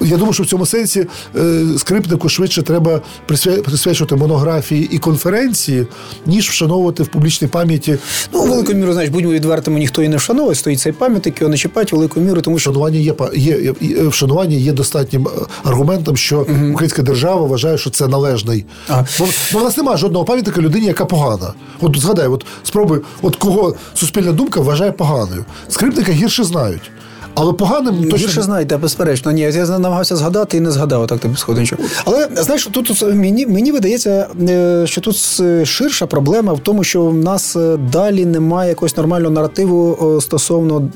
Я 0.00 0.16
думаю, 0.16 0.32
що 0.32 0.42
в 0.42 0.46
цьому 0.46 0.66
сенсі 0.66 1.06
е, 1.36 1.64
скрипнику 1.78 2.28
швидше 2.28 2.62
треба 2.62 3.00
присвячувати 3.64 4.16
монографії 4.16 4.88
і 4.92 4.98
конференції, 4.98 5.86
ніж 6.26 6.48
вшановувати 6.48 7.02
в 7.02 7.06
публічній 7.06 7.48
пам'яті. 7.48 7.98
Ну, 8.32 8.42
велику 8.42 8.72
міру, 8.72 8.92
знаєш, 8.92 9.10
будьмо 9.10 9.30
відвертими, 9.30 9.78
ніхто 9.78 10.02
і 10.02 10.08
не 10.08 10.16
вшановує, 10.16 10.54
стоїть 10.54 10.80
цей 10.80 10.92
пам'ятник, 10.92 11.40
його 11.40 11.50
не 11.50 11.56
чіпають 11.56 11.92
велику 11.92 12.20
міру, 12.20 12.40
тому 12.40 12.58
що 12.58 12.70
вшанування 12.70 12.98
є 12.98 13.14
є, 13.34 13.74
є 13.80 14.02
вшанування 14.08 14.56
є 14.56 14.72
достатнім 14.72 15.26
е, 15.28 15.30
аргументом, 15.64 16.16
що 16.16 16.38
угу. 16.38 16.72
українська 16.72 17.02
держава 17.02 17.46
вважає, 17.46 17.78
що 17.78 17.90
це 17.90 18.08
належний. 18.08 18.64
Ага. 18.88 19.06
Бо, 19.18 19.26
бо 19.52 19.58
в 19.58 19.62
нас 19.62 19.76
немає 19.76 19.98
жодного 19.98 20.24
пам'ятника 20.24 20.60
людині, 20.60 20.86
яка 20.86 21.04
погана. 21.04 21.52
От 21.80 21.96
згадай, 22.00 22.28
от 22.28 22.46
спробуй, 22.62 23.00
от 23.22 23.36
кого 23.36 23.74
суспільна 23.94 24.32
думка 24.32 24.60
вважає 24.60 24.92
поганою. 24.92 25.44
Скрипника 25.68 26.12
гірше 26.12 26.44
знають. 26.44 26.90
Але 27.34 27.52
поганим 27.52 28.04
точно... 28.04 28.26
Більше 28.26 28.42
знаєте, 28.42 28.76
безперечно. 28.76 29.32
Ні, 29.32 29.40
я 29.40 29.66
намагався 29.66 30.16
згадати 30.16 30.56
і 30.56 30.60
не 30.60 30.70
згадав 30.70 31.06
так 31.06 31.18
тим 31.18 31.36
сходинчу. 31.36 31.76
Але 32.04 32.28
знаєш, 32.36 32.68
тут 32.72 33.02
мені 33.02 33.46
мені 33.46 33.72
видається, 33.72 34.26
е, 34.48 34.82
що 34.86 35.00
тут 35.00 35.16
ширша 35.66 36.06
проблема 36.06 36.52
в 36.52 36.60
тому, 36.60 36.84
що 36.84 37.04
в 37.04 37.14
нас 37.14 37.56
е, 37.56 37.76
далі 37.76 38.26
немає 38.26 38.68
якогось 38.68 38.96
нормального 38.96 39.34
наративу 39.34 40.18
стосовно 40.20 40.90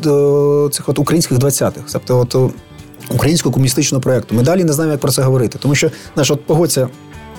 е, 0.67 0.71
цих 0.71 0.89
от 0.89 0.99
українських 0.99 1.39
20-х. 1.39 1.93
Тобто, 1.93 2.19
от 2.19 2.53
українського 3.11 3.53
комуністичного 3.53 4.03
проєкту. 4.03 4.35
Ми 4.35 4.43
далі 4.43 4.65
не 4.65 4.73
знаємо, 4.73 4.93
як 4.93 5.01
про 5.01 5.13
це 5.13 5.23
говорити. 5.23 5.59
Тому 5.63 5.75
що, 5.75 5.91
знаєш, 6.15 6.31
от 6.31 6.47
погодься. 6.47 6.89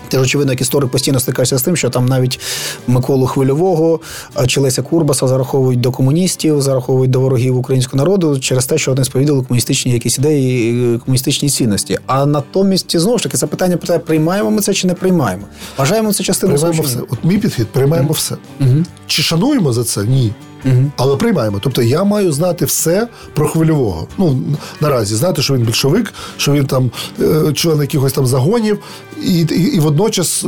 Ти 0.09 0.17
ж, 0.17 0.23
очевидно, 0.23 0.53
як 0.53 0.61
історик 0.61 0.91
постійно 0.91 1.19
стикаєшся 1.19 1.57
з 1.57 1.61
тим, 1.61 1.75
що 1.75 1.89
там 1.89 2.05
навіть 2.05 2.39
Миколу 2.87 3.27
Хвильового 3.27 3.99
чи 4.47 4.59
Леся 4.59 4.81
Курбаса 4.81 5.27
зараховують 5.27 5.81
до 5.81 5.91
комуністів, 5.91 6.61
зараховують 6.61 7.11
до 7.11 7.19
ворогів 7.19 7.57
українського 7.57 7.97
народу 8.03 8.39
через 8.39 8.65
те, 8.65 8.77
що 8.77 8.91
вони 8.91 9.03
сповідали 9.03 9.43
комуністичні 9.43 9.91
якісь 9.91 10.17
ідеї, 10.17 10.97
комуністичні 10.97 11.49
цінності. 11.49 11.99
А 12.05 12.25
натомість 12.25 12.97
знову 12.97 13.17
ж 13.17 13.23
таки 13.23 13.37
це 13.37 13.47
питання 13.47 13.77
питає: 13.77 13.99
приймаємо 13.99 14.51
ми 14.51 14.61
це 14.61 14.73
чи 14.73 14.87
не 14.87 14.93
приймаємо? 14.93 15.43
Вважаємо 15.77 16.13
це 16.13 16.23
частиною 16.23 16.59
Приймаємо 16.59 16.83
все. 16.87 16.99
От 16.99 17.23
мій 17.23 17.37
підхід 17.37 17.67
приймаємо 17.67 18.09
mm-hmm. 18.09 18.13
все. 18.13 18.35
Mm-hmm. 18.61 18.85
Чи 19.07 19.21
шануємо 19.21 19.73
за 19.73 19.83
це? 19.83 20.03
Ні. 20.03 20.31
Угу. 20.65 20.91
Але 20.97 21.15
приймаємо. 21.15 21.59
Тобто 21.61 21.81
я 21.81 22.03
маю 22.03 22.31
знати 22.31 22.65
все 22.65 23.07
про 23.33 23.47
хвильового. 23.47 24.07
Ну 24.17 24.41
наразі 24.81 25.15
знати, 25.15 25.41
що 25.41 25.53
він 25.53 25.61
більшовик, 25.61 26.13
що 26.37 26.51
він 26.51 26.65
там 26.65 26.91
е, 27.21 27.53
член 27.53 27.81
якихось 27.81 28.13
там 28.13 28.25
загонів, 28.25 28.79
і 29.23 29.39
і, 29.39 29.75
і 29.75 29.79
водночас 29.79 30.43
е, 30.43 30.47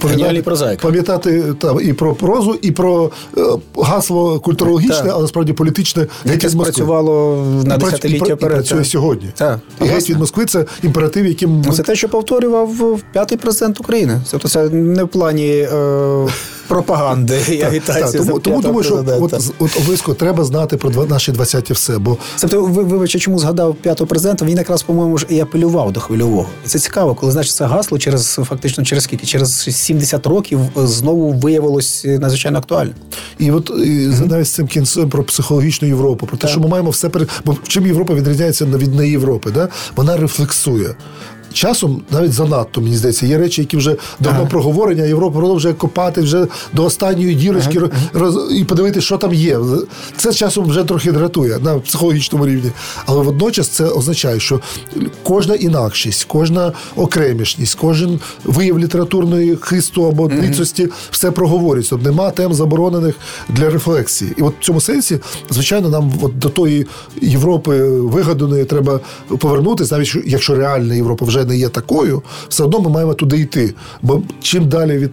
пам'ятати, 0.00 0.78
пам'ятати 0.82 1.42
та, 1.58 1.76
і 1.82 1.92
про 1.92 2.14
прозу, 2.14 2.58
і 2.62 2.70
про 2.70 3.10
е, 3.36 3.40
гасло 3.76 4.40
культурологічне, 4.40 5.10
але 5.12 5.28
справді 5.28 5.52
політичне, 5.52 6.06
яке 6.24 6.48
з 6.48 6.54
Москви. 6.54 6.72
працювало 6.72 7.46
на 7.64 7.78
десятиліття 7.78 8.36
перед. 8.36 8.56
Працює 8.56 8.84
сьогодні. 8.84 9.28
Так. 9.34 9.58
І 9.80 9.84
геть 9.84 10.10
від 10.10 10.18
Москви 10.18 10.44
це 10.44 10.64
імператив, 10.82 11.26
яким 11.26 11.64
це 11.72 11.82
те, 11.82 11.96
що 11.96 12.08
повторював 12.08 13.00
п'ятий 13.12 13.38
президент 13.38 13.80
України. 13.80 14.20
Тобто 14.30 14.48
це 14.48 14.68
не 14.68 15.04
в 15.04 15.08
плані. 15.08 15.48
Е 15.48 16.26
пропаганди 16.68 17.40
і 17.48 17.62
агітації. 17.62 18.24
Тому, 18.24 18.38
тому 18.38 18.62
думаю, 18.62 18.84
що 18.84 19.04
от, 19.20 19.34
от 19.58 19.76
обов'язково 19.76 20.14
треба 20.14 20.44
знати 20.44 20.76
про 20.76 21.06
наші 21.06 21.32
20-ті 21.32 21.72
все. 21.72 21.98
Бо 21.98 22.16
тобто, 22.40 22.64
ви 22.64 22.82
вибачте, 22.82 23.18
чому 23.18 23.38
згадав 23.38 23.74
п'ятого 23.74 24.08
президента? 24.08 24.44
Він 24.44 24.58
якраз, 24.58 24.82
по-моєму, 24.82 25.18
ж 25.18 25.26
і 25.28 25.40
апелював 25.40 25.92
до 25.92 26.00
хвильового. 26.00 26.46
І 26.64 26.68
це 26.68 26.78
цікаво, 26.78 27.14
коли 27.14 27.32
значить 27.32 27.54
це 27.54 27.64
гасло 27.64 27.98
через 27.98 28.40
фактично 28.48 28.84
через 28.84 29.04
скільки? 29.04 29.26
Через 29.26 29.58
70 29.76 30.26
років 30.26 30.60
знову 30.76 31.32
виявилось 31.32 32.04
надзвичайно 32.04 32.58
актуальним. 32.58 32.94
І 33.38 33.50
от 33.50 33.70
і 33.70 33.72
mm-hmm. 33.72 34.28
навіть 34.28 34.46
з 34.46 34.50
цим 34.50 34.66
кінцем 34.66 35.10
про 35.10 35.24
психологічну 35.24 35.88
Європу, 35.88 36.26
про 36.26 36.36
те, 36.36 36.42
так. 36.42 36.50
що 36.50 36.60
ми 36.60 36.68
маємо 36.68 36.90
все 36.90 37.08
перед. 37.08 37.28
Бо 37.44 37.56
чим 37.68 37.86
Європа 37.86 38.14
відрізняється 38.14 38.64
від 38.64 38.94
не 38.94 39.08
Європи, 39.08 39.50
да? 39.50 39.68
вона 39.96 40.16
рефлексує 40.16 40.94
часом 41.52 42.02
навіть 42.10 42.32
занадто, 42.32 42.80
мені 42.80 42.96
здається, 42.96 43.26
є 43.26 43.38
речі, 43.38 43.60
які 43.60 43.76
вже 43.76 43.96
давно 44.20 44.38
ага. 44.40 44.50
проговорення, 44.50 45.04
Європа 45.04 45.38
продовжує 45.38 45.74
копати 45.74 46.20
вже 46.20 46.46
до 46.72 46.84
останньої 46.84 47.34
дірочки 47.34 47.78
ага. 47.78 47.90
роз, 48.12 48.38
і 48.50 48.64
подивитися, 48.64 49.06
що 49.06 49.18
там 49.18 49.34
є. 49.34 49.58
Це 50.16 50.32
часом 50.32 50.66
вже 50.66 50.84
трохи 50.84 51.12
дратує 51.12 51.58
на 51.58 51.78
психологічному 51.78 52.46
рівні. 52.46 52.70
Але 53.06 53.22
водночас 53.22 53.68
це 53.68 53.84
означає, 53.84 54.40
що 54.40 54.60
кожна 55.22 55.54
інакшість, 55.54 56.24
кожна 56.24 56.72
окремішність, 56.96 57.78
кожен 57.80 58.20
вияв 58.44 58.78
літературної 58.78 59.58
хисту 59.60 60.06
або 60.06 60.28
ніцості 60.28 60.88
все 61.10 61.30
проговорюється. 61.30 61.90
Тобто 61.90 62.10
нема 62.10 62.30
тем 62.30 62.54
заборонених 62.54 63.14
для 63.48 63.70
рефлексії. 63.70 64.32
І 64.36 64.42
от 64.42 64.54
в 64.60 64.64
цьому 64.64 64.80
сенсі, 64.80 65.18
звичайно, 65.50 65.88
нам 65.88 66.12
от 66.22 66.38
до 66.38 66.48
тої 66.48 66.86
Європи 67.22 67.82
вигаданої 67.84 68.64
треба 68.64 69.00
повернутися, 69.38 69.94
навіть 69.94 70.16
якщо 70.26 70.54
реальна 70.54 70.94
Європа 70.94 71.24
вже 71.24 71.41
вже 71.42 71.50
не 71.50 71.56
є 71.56 71.68
такою, 71.68 72.22
все 72.48 72.64
одно 72.64 72.80
ми 72.80 72.90
маємо 72.90 73.14
туди 73.14 73.38
йти. 73.38 73.74
Бо 74.02 74.22
чим 74.42 74.68
далі 74.68 74.98
від 74.98 75.10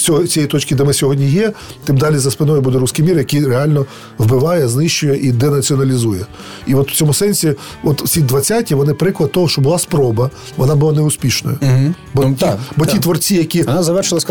цього 0.00 0.26
цієї 0.26 0.48
точки, 0.48 0.74
де 0.74 0.84
ми 0.84 0.92
сьогодні 0.92 1.30
є, 1.30 1.52
тим 1.84 1.96
далі 1.96 2.18
за 2.18 2.30
спиною 2.30 2.60
буде 2.60 2.78
русський 2.78 3.04
мір, 3.04 3.18
який 3.18 3.46
реально 3.46 3.86
вбиває, 4.18 4.68
знищує 4.68 5.16
і 5.28 5.32
денаціоналізує. 5.32 6.26
І 6.66 6.74
от 6.74 6.90
в 6.92 6.96
цьому 6.96 7.14
сенсі, 7.14 7.54
от 7.84 8.02
ці 8.06 8.20
20-ті, 8.20 8.74
вони 8.74 8.94
приклад 8.94 9.32
того, 9.32 9.48
що 9.48 9.60
була 9.60 9.78
спроба, 9.78 10.30
вона 10.56 10.76
була 10.76 10.92
неуспішною. 10.92 11.58
Угу. 11.62 11.94
Бо, 12.14 12.22
Ну, 12.22 12.34
ті, 12.34 12.40
так, 12.40 12.58
бо 12.76 12.84
так. 12.84 12.94
ті 12.94 13.00
творці, 13.00 13.34
які 13.34 13.64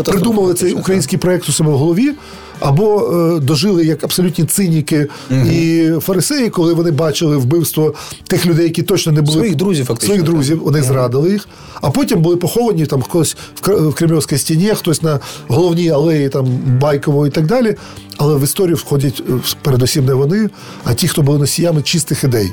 придумали 0.04 0.54
цей 0.54 0.72
український 0.72 1.18
проект 1.18 1.48
у 1.48 1.52
себе 1.52 1.70
в 1.70 1.78
голові, 1.78 2.12
або 2.60 3.10
е, 3.36 3.40
дожили 3.40 3.84
як 3.84 4.04
абсолютні 4.04 4.44
циніки 4.44 5.06
і 5.52 5.90
фарисеї, 6.00 6.50
коли 6.50 6.74
вони 6.74 6.90
бачили 6.90 7.36
вбивство 7.36 7.94
тих 8.26 8.46
людей, 8.46 8.64
які 8.64 8.82
точно 8.82 9.12
не 9.12 9.22
були 9.22 9.38
Своїх 9.38 9.54
друзів, 9.56 9.86
фактично, 9.86 10.06
своїх 10.06 10.22
друзів, 10.22 10.62
вони 10.64 10.82
зрадили 10.82 11.31
їх. 11.32 11.48
А 11.80 11.90
потім 11.90 12.22
були 12.22 12.36
поховані 12.36 12.86
там 12.86 13.02
хтось 13.02 13.36
в 13.62 13.92
Кремльовській 13.92 14.38
стіні, 14.38 14.68
хтось 14.68 15.02
на 15.02 15.20
головній 15.48 15.90
алеї 15.90 16.28
там 16.28 16.46
Байкової 16.80 17.28
і 17.28 17.32
так 17.32 17.46
далі. 17.46 17.76
Але 18.16 18.36
в 18.36 18.44
історію 18.44 18.76
входять 18.76 19.22
е, 19.28 19.32
передусім 19.62 20.04
не 20.04 20.14
вони, 20.14 20.50
а 20.84 20.94
ті, 20.94 21.08
хто 21.08 21.22
були 21.22 21.38
носіями 21.38 21.82
чистих 21.82 22.24
ідей. 22.24 22.52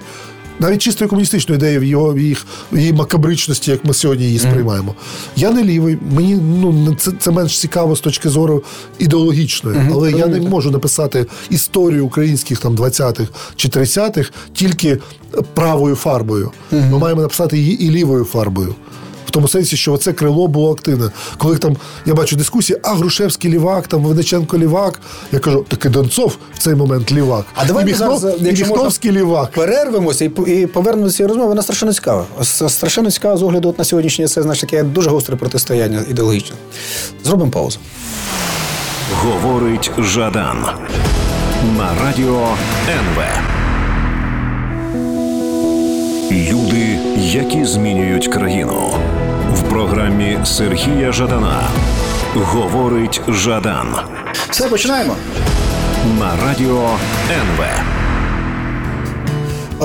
Навіть 0.60 0.82
чистої 0.82 1.10
комуністичної 1.10 1.58
ідеї 1.58 1.80
в 1.80 1.84
його 1.84 2.14
в 2.14 2.20
їх 2.20 2.46
в 2.72 2.78
її 2.78 2.94
макабричності, 2.94 3.72
як 3.72 3.86
ми 3.86 3.94
сьогодні 3.94 4.26
її 4.26 4.40
сприймаємо. 4.40 4.96
Я 5.36 5.52
не 5.52 5.64
лівий, 5.64 5.98
мені 6.16 6.36
ну 6.36 6.96
це, 7.00 7.12
це 7.20 7.32
менш 7.32 7.60
цікаво 7.60 7.96
з 7.96 8.00
точки 8.02 8.30
зору 8.30 8.64
ідеологічної, 9.00 9.78
але 9.92 10.12
я 10.12 10.28
не 10.28 10.42
можу 10.42 10.72
написати 10.72 11.26
історію 11.50 12.06
українських 12.06 12.60
там 12.60 12.76
20-х 12.76 13.28
чи 13.56 13.68
30-х 13.68 14.32
тільки 14.54 14.98
правою 15.54 15.96
фарбою. 15.96 16.52
Ми 16.72 16.98
маємо 17.00 17.22
написати 17.22 17.58
її 17.58 17.84
і 17.84 17.90
лівою 17.92 18.24
фарбою. 18.26 18.76
В 19.30 19.32
тому 19.32 19.48
сенсі, 19.48 19.78
що 19.78 19.98
це 19.98 20.14
крило 20.14 20.48
було 20.48 20.72
активне. 20.72 21.10
Коли 21.38 21.58
там 21.58 21.78
я 22.06 22.14
бачу 22.14 22.36
дискусії, 22.36 22.80
а 22.84 22.94
Грушевський 22.94 23.52
лівак, 23.52 23.88
там 23.88 24.04
Венеченко 24.04 24.58
лівак. 24.58 25.02
Я 25.32 25.40
кажу, 25.40 25.66
таки 25.68 25.90
Донцов 25.90 26.38
в 26.54 26.60
цей 26.60 26.76
момент 26.76 27.12
лівак. 27.12 27.46
А 27.56 27.66
давайте 27.66 27.90
і 27.90 27.94
Міхнов, 27.94 28.20
зараз, 28.20 28.42
і 28.42 28.46
якщо 28.46 28.66
можна, 28.66 28.76
Міхновський 28.76 29.12
лівак. 29.12 29.52
Перервемося 29.52 30.26
і, 30.26 30.62
і 30.62 30.68
повернемося 30.68 31.18
цієї 31.18 31.28
розмови. 31.28 31.50
Вона 31.50 31.62
страшенно 31.62 31.94
цікава. 31.94 32.26
Страшенно 32.44 33.12
цікава 33.12 33.38
з 33.38 33.44
огляду 33.44 33.70
от 33.70 33.78
на 33.78 33.84
сьогоднішнє 33.84 34.28
це 34.28 34.42
значить 34.42 34.70
таке 34.70 34.84
дуже 34.84 35.10
гостре 35.10 35.36
протистояння 35.36 36.04
ідеологічне. 36.10 36.56
Зробимо 37.24 37.52
паузу. 37.52 37.80
Говорить 39.14 39.92
Жадан 40.00 40.66
на 41.78 42.04
радіо 42.04 42.48
НВ. 42.90 43.24
Люди, 46.32 47.00
які 47.18 47.66
змінюють 47.66 48.28
країну. 48.28 48.92
В 49.60 49.70
програмі 49.70 50.38
Сергія 50.44 51.12
Жадана. 51.12 51.62
Говорить 52.36 53.22
Жадан 53.28 53.88
Все, 54.50 54.68
починаємо. 54.68 55.16
на 56.20 56.32
радіо 56.46 56.90
НВ. 57.32 57.62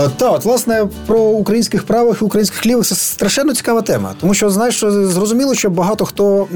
Е, 0.05 0.11
Та, 0.17 0.31
от, 0.31 0.45
власне, 0.45 0.87
про 1.07 1.21
українських 1.21 1.83
правих 1.83 2.19
і 2.23 2.25
українських 2.25 2.67
лівих 2.67 2.87
це 2.87 2.95
страшенно 2.95 3.55
цікава 3.55 3.83
тема. 3.83 4.15
Тому 4.21 4.35
що, 4.35 4.51
знаєш, 4.51 4.81
зрозуміло, 4.89 5.55
що 5.55 5.71
багато 5.71 6.05
хто 6.05 6.43
е, 6.43 6.47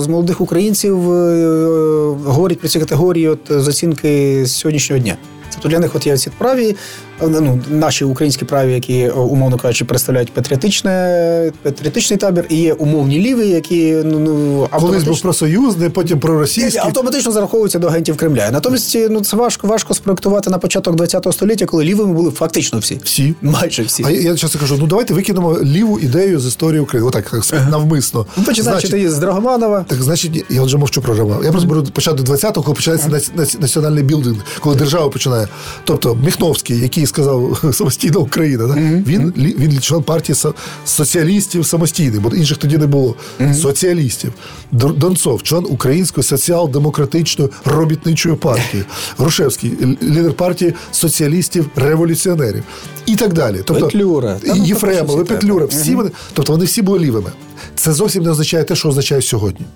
з 0.00 0.06
молодих 0.08 0.40
українців 0.40 1.12
е, 1.12 2.16
говорить 2.26 2.60
про 2.60 2.68
ці 2.68 2.80
категорії 2.80 3.28
от, 3.28 3.40
з 3.48 3.68
оцінки 3.68 4.44
сьогоднішнього 4.46 5.02
дня. 5.02 5.16
Тобто 5.52 5.68
для 5.68 5.78
них 5.78 5.94
от 5.94 6.06
є 6.06 6.16
ці 6.18 6.30
праві, 6.38 6.76
ну, 7.22 7.60
наші 7.70 8.04
українські 8.04 8.44
праві, 8.44 8.72
які, 8.72 8.98
е, 8.98 9.10
умовно 9.10 9.56
кажучи, 9.58 9.84
представляють 9.84 10.32
патріотичне, 10.32 11.52
патріотичний 11.62 12.18
табір, 12.18 12.44
і 12.48 12.56
є 12.56 12.72
умовні 12.72 13.18
ліві, 13.18 13.48
які 13.48 13.92
ну, 14.04 14.18
ну, 14.18 14.68
Колись 14.72 15.04
був 15.04 15.12
автоматично- 15.14 15.22
просоюзний, 15.22 15.88
потім 15.88 16.20
проросійський. 16.20 16.80
автоматично 16.84 17.32
зараховуються 17.32 17.78
до 17.78 17.86
агентів 17.86 18.16
Кремля. 18.16 18.50
Натомість 18.50 18.98
ну 19.10 19.20
це 19.20 19.36
важко 19.36 19.66
важко 19.66 19.94
спроектувати 19.94 20.50
на 20.50 20.58
початок 20.58 21.00
ХХ 21.00 21.32
століття, 21.32 21.66
коли 21.66 21.84
лівими 21.84 22.12
були 22.12 22.30
фактично 22.30 22.78
всі. 22.78 23.00
Всі. 23.04 23.34
Майже 23.42 23.82
всі. 23.82 24.02
А 24.06 24.10
я, 24.10 24.20
я 24.20 24.36
часто 24.36 24.58
кажу: 24.58 24.76
ну 24.80 24.86
давайте 24.86 25.14
викинемо 25.14 25.58
ліву 25.62 25.98
ідею 25.98 26.40
з 26.40 26.46
історії 26.46 26.80
України. 26.80 27.08
Отак, 27.08 27.30
так, 27.50 27.70
навмисно. 27.70 28.26
Ну, 28.36 28.42
починаючи 28.44 28.86
Значить, 28.88 29.10
з 29.12 29.18
Драгоманова. 29.18 29.84
Так, 29.88 30.02
значить, 30.02 30.44
я 30.50 30.62
вже 30.62 30.76
мовчу 30.76 31.02
про 31.02 31.14
Романа. 31.14 31.40
Я 31.44 31.50
просто 31.50 31.68
беру 31.68 31.82
почати 31.84 32.22
до 32.22 32.32
20-го, 32.32 32.62
коли 32.62 32.74
починається 32.74 33.08
наці- 33.08 33.30
наці- 33.36 33.60
національний 33.60 34.02
білдинг, 34.02 34.36
коли 34.60 34.76
держава 34.76 35.08
починає. 35.08 35.48
Тобто 35.84 36.14
Міхновський, 36.24 36.78
який 36.80 37.06
сказав 37.08 37.64
самостійна 37.72 38.18
Україна, 38.18 38.66
да? 38.66 38.74
він, 39.06 39.30
лі- 39.30 39.58
він 39.58 39.78
член 39.80 40.02
партії 40.02 40.36
соціалістів 40.84 41.66
самостійний, 41.66 42.20
бо 42.20 42.28
інших 42.28 42.58
тоді 42.58 42.78
не 42.78 42.86
було. 42.86 43.14
Соціалістів. 43.62 44.32
Донцов, 44.72 45.42
член 45.42 45.64
Української 45.68 46.24
соціал-демократичної 46.24 47.50
робітничої 47.64 48.36
партії. 48.36 48.84
Грушевський, 49.18 49.72
лідер 50.02 50.32
партії 50.32 50.74
соціалістів-революціонерів. 50.92 52.62
І 53.06 53.16
так 53.16 53.32
далі. 53.32 53.60
Тобто, 53.64 53.86
Петлюра. 53.86 54.36
Ну, 54.46 54.64
Єфремов, 54.64 55.16
всі 55.16 55.24
Петлюра, 55.24 55.66
всі 55.66 55.94
вони, 55.94 56.10
тобто 56.34 56.52
вони 56.52 56.64
всі 56.64 56.82
були 56.82 56.98
лівими. 56.98 57.30
Це 57.74 57.92
зовсім 57.92 58.22
не 58.22 58.30
означає 58.30 58.64
те, 58.64 58.76
що 58.76 58.88
означає 58.88 59.22
сьогодні. 59.22 59.66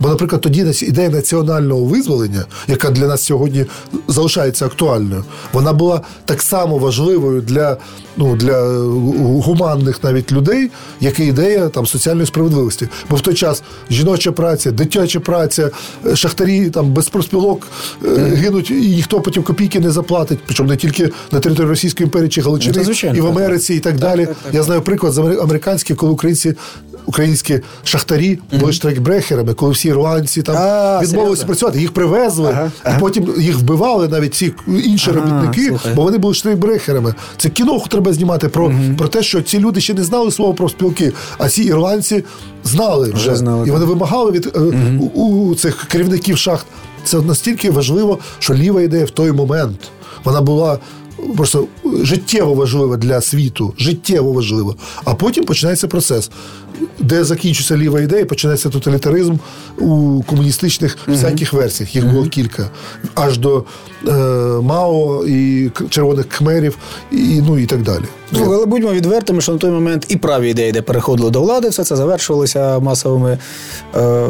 Бо, 0.00 0.08
наприклад, 0.08 0.40
тоді 0.40 0.66
ідея 0.82 1.08
національного 1.10 1.84
визволення, 1.84 2.44
яка 2.68 2.90
для 2.90 3.06
нас 3.06 3.22
сьогодні 3.22 3.66
залишається 4.08 4.66
актуальною, 4.66 5.24
вона 5.52 5.72
була 5.72 6.00
так 6.24 6.42
само 6.42 6.78
важливою 6.78 7.40
для, 7.40 7.76
ну, 8.16 8.36
для 8.36 8.52
е, 8.64 8.78
гуманних 9.42 10.04
навіть 10.04 10.32
людей, 10.32 10.70
як 11.00 11.20
і 11.20 11.24
ідея 11.24 11.68
там, 11.68 11.86
соціальної 11.86 12.26
справедливості. 12.26 12.88
Бо 13.10 13.16
в 13.16 13.20
той 13.20 13.34
час 13.34 13.62
жіноча 13.90 14.32
праця, 14.32 14.70
дитяча 14.70 15.20
праця, 15.20 15.70
е, 16.06 16.16
шахтарі 16.16 16.70
там 16.70 16.92
без 16.92 17.08
профспілок 17.08 17.66
е, 18.04 18.08
гинуть, 18.14 18.70
і 18.70 18.74
ніхто 18.74 19.20
потім 19.20 19.42
копійки 19.42 19.80
не 19.80 19.90
заплатить, 19.90 20.38
причому 20.46 20.68
не 20.68 20.76
тільки 20.76 21.10
на 21.32 21.40
території 21.40 21.70
Російської 21.70 22.04
імперії 22.04 22.28
чи 22.28 22.40
Ну, 22.40 22.46
Галичини, 22.46 22.84
це 22.94 23.06
і 23.16 23.20
в 23.20 23.26
Америці, 23.26 23.74
і 23.74 23.80
так 23.80 23.98
далі. 23.98 24.26
так, 24.26 24.36
так. 24.44 24.54
Я 24.54 24.62
знаю 24.62 24.82
приклад 24.82 25.12
з 25.12 25.18
амер- 25.18 25.42
американський, 25.42 25.96
коли 25.96 26.12
українці. 26.12 26.54
Українські 27.06 27.60
шахтарі 27.84 28.38
були 28.60 28.72
штрейкбрехерами, 28.72 29.54
коли 29.54 29.72
всі 29.72 29.88
ірландці 29.88 30.42
там 30.42 30.56
А, 30.56 31.00
відмовилися 31.02 31.10
серйозно? 31.10 31.46
працювати, 31.46 31.80
їх 31.80 31.92
привезли, 31.92 32.50
Ага, 32.50 32.96
і 32.96 33.00
потім 33.00 33.34
їх 33.38 33.58
вбивали 33.58 34.08
навіть 34.08 34.34
ці 34.34 34.52
інші 34.84 35.10
Ага, 35.10 35.20
робітники, 35.20 35.68
слухай. 35.68 35.94
бо 35.94 36.02
вони 36.02 36.18
були 36.18 36.34
штрейкбрехерами. 36.34 37.14
Це 37.36 37.48
кіноху 37.48 37.88
треба 37.88 38.12
знімати 38.12 38.48
про, 38.48 38.72
про 38.98 39.08
те, 39.08 39.22
що 39.22 39.42
ці 39.42 39.58
люди 39.58 39.80
ще 39.80 39.94
не 39.94 40.04
знали 40.04 40.30
слова 40.30 40.52
про 40.52 40.68
спілки, 40.68 41.12
а 41.38 41.48
ці 41.48 41.62
ірландці 41.62 42.24
знали 42.64 43.10
вже. 43.10 43.16
Вже 43.28 43.36
знали, 43.36 43.68
і 43.68 43.70
вони 43.70 43.84
вимагали 43.84 44.30
від 44.30 44.46
е, 44.56 44.60
у, 45.14 45.20
у 45.48 45.54
цих 45.54 45.84
керівників 45.88 46.38
шахт. 46.38 46.66
Це 47.04 47.20
настільки 47.20 47.70
важливо, 47.70 48.18
що 48.38 48.54
ліва 48.54 48.82
ідея 48.82 49.04
в 49.04 49.10
той 49.10 49.32
момент 49.32 49.78
вона 50.24 50.40
була. 50.40 50.78
Просто 51.36 51.66
життєво 52.02 52.54
важлива 52.54 52.96
для 52.96 53.20
світу, 53.20 53.74
життєво 53.78 54.32
важлива. 54.32 54.74
А 55.04 55.14
потім 55.14 55.44
починається 55.44 55.88
процес, 55.88 56.30
де 56.98 57.24
закінчується 57.24 57.76
ліва 57.76 58.00
ідея, 58.00 58.26
починається 58.26 58.68
тоталітаризм 58.68 59.36
у 59.78 60.22
комуністичних 60.22 60.98
всяких 61.06 61.52
версіях. 61.52 61.94
Їх 61.94 62.06
було 62.06 62.26
кілька. 62.26 62.70
Аж 63.14 63.38
до 63.38 63.64
е, 64.08 64.12
Мао 64.62 65.24
і 65.26 65.70
червоних 65.90 66.28
кхмерів, 66.28 66.78
і, 67.12 67.42
ну 67.46 67.58
і 67.58 67.66
так 67.66 67.82
далі. 67.82 68.04
Ну, 68.32 68.52
але 68.54 68.66
будьмо 68.66 68.92
відвертими, 68.92 69.40
що 69.40 69.52
на 69.52 69.58
той 69.58 69.70
момент 69.70 70.06
і 70.08 70.16
праві 70.16 70.50
ідеї, 70.50 70.72
де 70.72 70.82
переходили 70.82 71.30
до 71.30 71.40
влади, 71.40 71.68
все 71.68 71.84
це 71.84 71.96
завершувалося 71.96 72.78
масовими 72.78 73.38
е, 73.94 74.28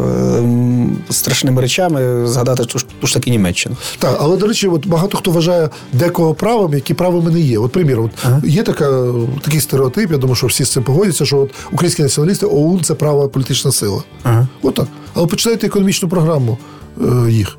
страшними 1.10 1.62
речами. 1.62 2.26
Згадати 2.26 2.64
ту 2.64 2.78
ж, 2.78 2.86
ту 3.00 3.06
ж 3.06 3.14
таки 3.14 3.30
Німеччину. 3.30 3.76
Так, 3.98 4.16
але 4.20 4.36
до 4.36 4.46
речі, 4.46 4.68
от 4.68 4.86
багато 4.86 5.18
хто 5.18 5.30
вважає 5.30 5.70
декого 5.92 6.34
правим, 6.34 6.74
які 6.84 6.94
правими 6.94 7.30
не 7.30 7.40
є. 7.40 7.58
От, 7.58 7.72
примір, 7.72 8.00
от, 8.00 8.10
є 8.44 8.62
така, 8.62 9.04
такий 9.42 9.60
стереотип, 9.60 10.10
я 10.10 10.18
думаю, 10.18 10.36
що 10.36 10.46
всі 10.46 10.64
з 10.64 10.72
цим 10.72 10.82
погодяться, 10.82 11.24
що 11.24 11.38
от 11.38 11.50
українські 11.72 12.02
націоналісти 12.02 12.46
ОУН 12.46 12.82
це 12.82 12.94
права 12.94 13.28
політична 13.28 13.72
сила. 13.72 14.02
Ага. 14.22 14.48
От 14.62 14.74
так. 14.74 14.86
Але 15.14 15.26
почитайте 15.26 15.66
економічну 15.66 16.08
програму 16.08 16.58
е, 17.00 17.30
їх. 17.30 17.58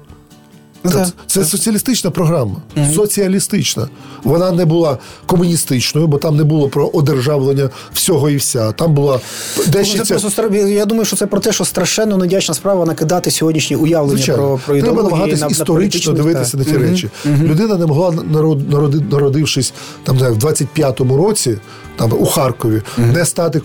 Це, 0.90 1.08
це 1.28 1.46
соціалістична 1.46 2.12
програма. 2.12 2.56
Соціалістична. 2.96 3.88
Вона 4.24 4.52
не 4.52 4.66
була 4.66 4.98
комуністичною, 5.26 6.08
бо 6.08 6.18
там 6.18 6.36
не 6.36 6.44
було 6.44 6.70
про 6.70 6.88
одержавлення 6.88 7.70
всього 7.94 8.30
і 8.30 8.36
вся. 8.36 8.72
Там 8.72 8.94
була 8.94 9.20
дещо 9.68 10.04
Це 10.04 10.16
просто 10.20 10.44
я 10.56 10.86
думаю, 10.86 11.06
що 11.06 11.16
це 11.16 11.28
про 11.28 11.40
те, 11.40 11.52
що 11.52 11.66
страшенно 11.66 12.18
недячна 12.18 12.54
справа 12.54 12.86
накидати 12.86 13.32
сьогоднішні 13.32 13.76
уявлення 13.76 14.18
Звичайно. 14.18 14.42
про, 14.42 14.58
про 14.66 14.76
Треба 14.76 14.80
ідеології 14.80 15.12
намагатись 15.12 15.42
на- 15.42 15.48
історично 15.48 16.14
дивитися 16.14 16.58
так. 16.58 16.68
на 16.68 16.74
ті 16.74 16.78
речі. 16.78 17.10
Людина 17.26 17.78
не 17.78 17.86
могла 17.86 18.12
народ, 18.32 18.70
народи- 18.70 19.04
народившись 19.12 19.74
там 20.04 20.18
в 20.18 20.22
25-му 20.38 21.18
році, 21.18 21.58
там 21.96 22.14
у 22.14 22.26
Харкові, 22.26 22.82
mm-hmm. 22.98 23.14
не 23.14 23.26
стати 23.26 23.60
е, 23.60 23.62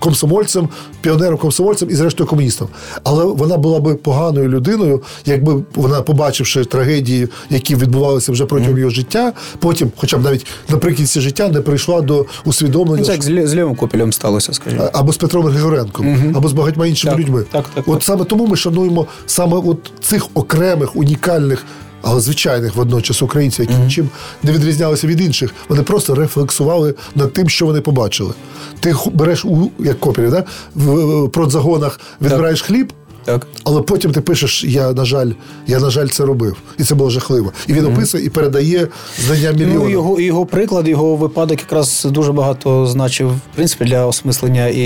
комсомольцем, 0.00 0.68
піонером 1.00 1.38
комсомольцем 1.38 1.90
і, 1.90 1.94
зрештою, 1.94 2.28
комуністом. 2.30 2.68
Але 3.04 3.24
вона 3.24 3.56
була 3.56 3.80
би 3.80 3.94
поганою 3.94 4.48
людиною, 4.48 5.02
якби 5.26 5.62
вона, 5.74 6.02
побачивши 6.02 6.64
трагедії, 6.64 7.28
які 7.50 7.74
відбувалися 7.74 8.32
вже 8.32 8.46
протягом 8.46 8.74
mm-hmm. 8.74 8.78
його 8.78 8.90
життя, 8.90 9.32
потім, 9.58 9.92
хоча 9.96 10.18
б 10.18 10.22
навіть 10.22 10.46
наприкінці 10.68 11.20
життя, 11.20 11.48
не 11.48 11.60
прийшла 11.60 12.00
до 12.00 12.26
усвідомлення. 12.44 13.00
Ну, 13.00 13.06
так, 13.06 13.22
що... 13.22 13.46
з 13.46 13.54
Лєвим 13.54 13.74
Копілем 13.74 14.12
сталося, 14.12 14.52
скажімо. 14.52 14.88
Або 14.92 15.12
з 15.12 15.16
Петром 15.16 15.46
Григоренком, 15.46 16.06
mm-hmm. 16.06 16.36
або 16.36 16.48
з 16.48 16.52
багатьма 16.52 16.86
іншими 16.86 17.12
так, 17.12 17.20
людьми. 17.20 17.44
Так, 17.52 17.64
так, 17.74 17.88
От 17.88 18.02
саме 18.02 18.24
тому 18.24 18.46
ми 18.46 18.56
шануємо 18.56 19.06
саме 19.26 19.56
от 19.56 19.92
цих 20.00 20.26
окремих 20.34 20.96
унікальних 20.96 21.64
але 22.06 22.20
звичайних 22.20 22.76
водночас 22.76 23.22
українців, 23.22 23.64
які 23.64 23.74
mm-hmm. 23.74 23.84
нічим 23.84 24.08
не 24.42 24.52
відрізнялися 24.52 25.06
від 25.06 25.20
інших, 25.20 25.54
вони 25.68 25.82
просто 25.82 26.14
рефлексували 26.14 26.94
над 27.14 27.32
тим, 27.32 27.48
що 27.48 27.66
вони 27.66 27.80
побачили. 27.80 28.34
Ти 28.80 28.94
береш 29.12 29.44
у 29.44 29.70
як 29.78 30.00
копію, 30.00 30.30
да? 30.30 30.44
в 30.74 31.28
продзагонах 31.28 32.00
відбираєш 32.20 32.60
так. 32.60 32.66
хліб. 32.66 32.92
Так. 33.26 33.46
Але 33.64 33.82
потім 33.82 34.12
ти 34.12 34.20
пишеш, 34.20 34.64
я, 34.64 34.92
на 34.92 35.04
жаль, 35.04 35.30
я, 35.66 35.80
на 35.80 35.90
жаль, 35.90 36.08
це 36.08 36.24
робив. 36.24 36.56
І 36.78 36.84
це 36.84 36.94
було 36.94 37.10
жахливо. 37.10 37.52
І 37.66 37.72
він 37.72 37.84
mm-hmm. 37.84 37.92
описує 37.92 38.24
і 38.24 38.28
передає 38.28 38.88
знання 39.26 39.52
мільйона. 39.52 39.74
Ну, 39.74 39.90
його 39.90 40.20
його 40.20 40.46
приклад, 40.46 40.88
його 40.88 41.16
випадок 41.16 41.60
якраз 41.60 42.06
дуже 42.10 42.32
багато 42.32 42.86
значив, 42.86 43.28
в 43.28 43.40
принципі, 43.54 43.84
для 43.84 44.06
осмислення 44.06 44.68
і 44.68 44.82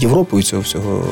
Європи 0.00 0.42
цього 0.42 0.62
всього. 0.62 1.04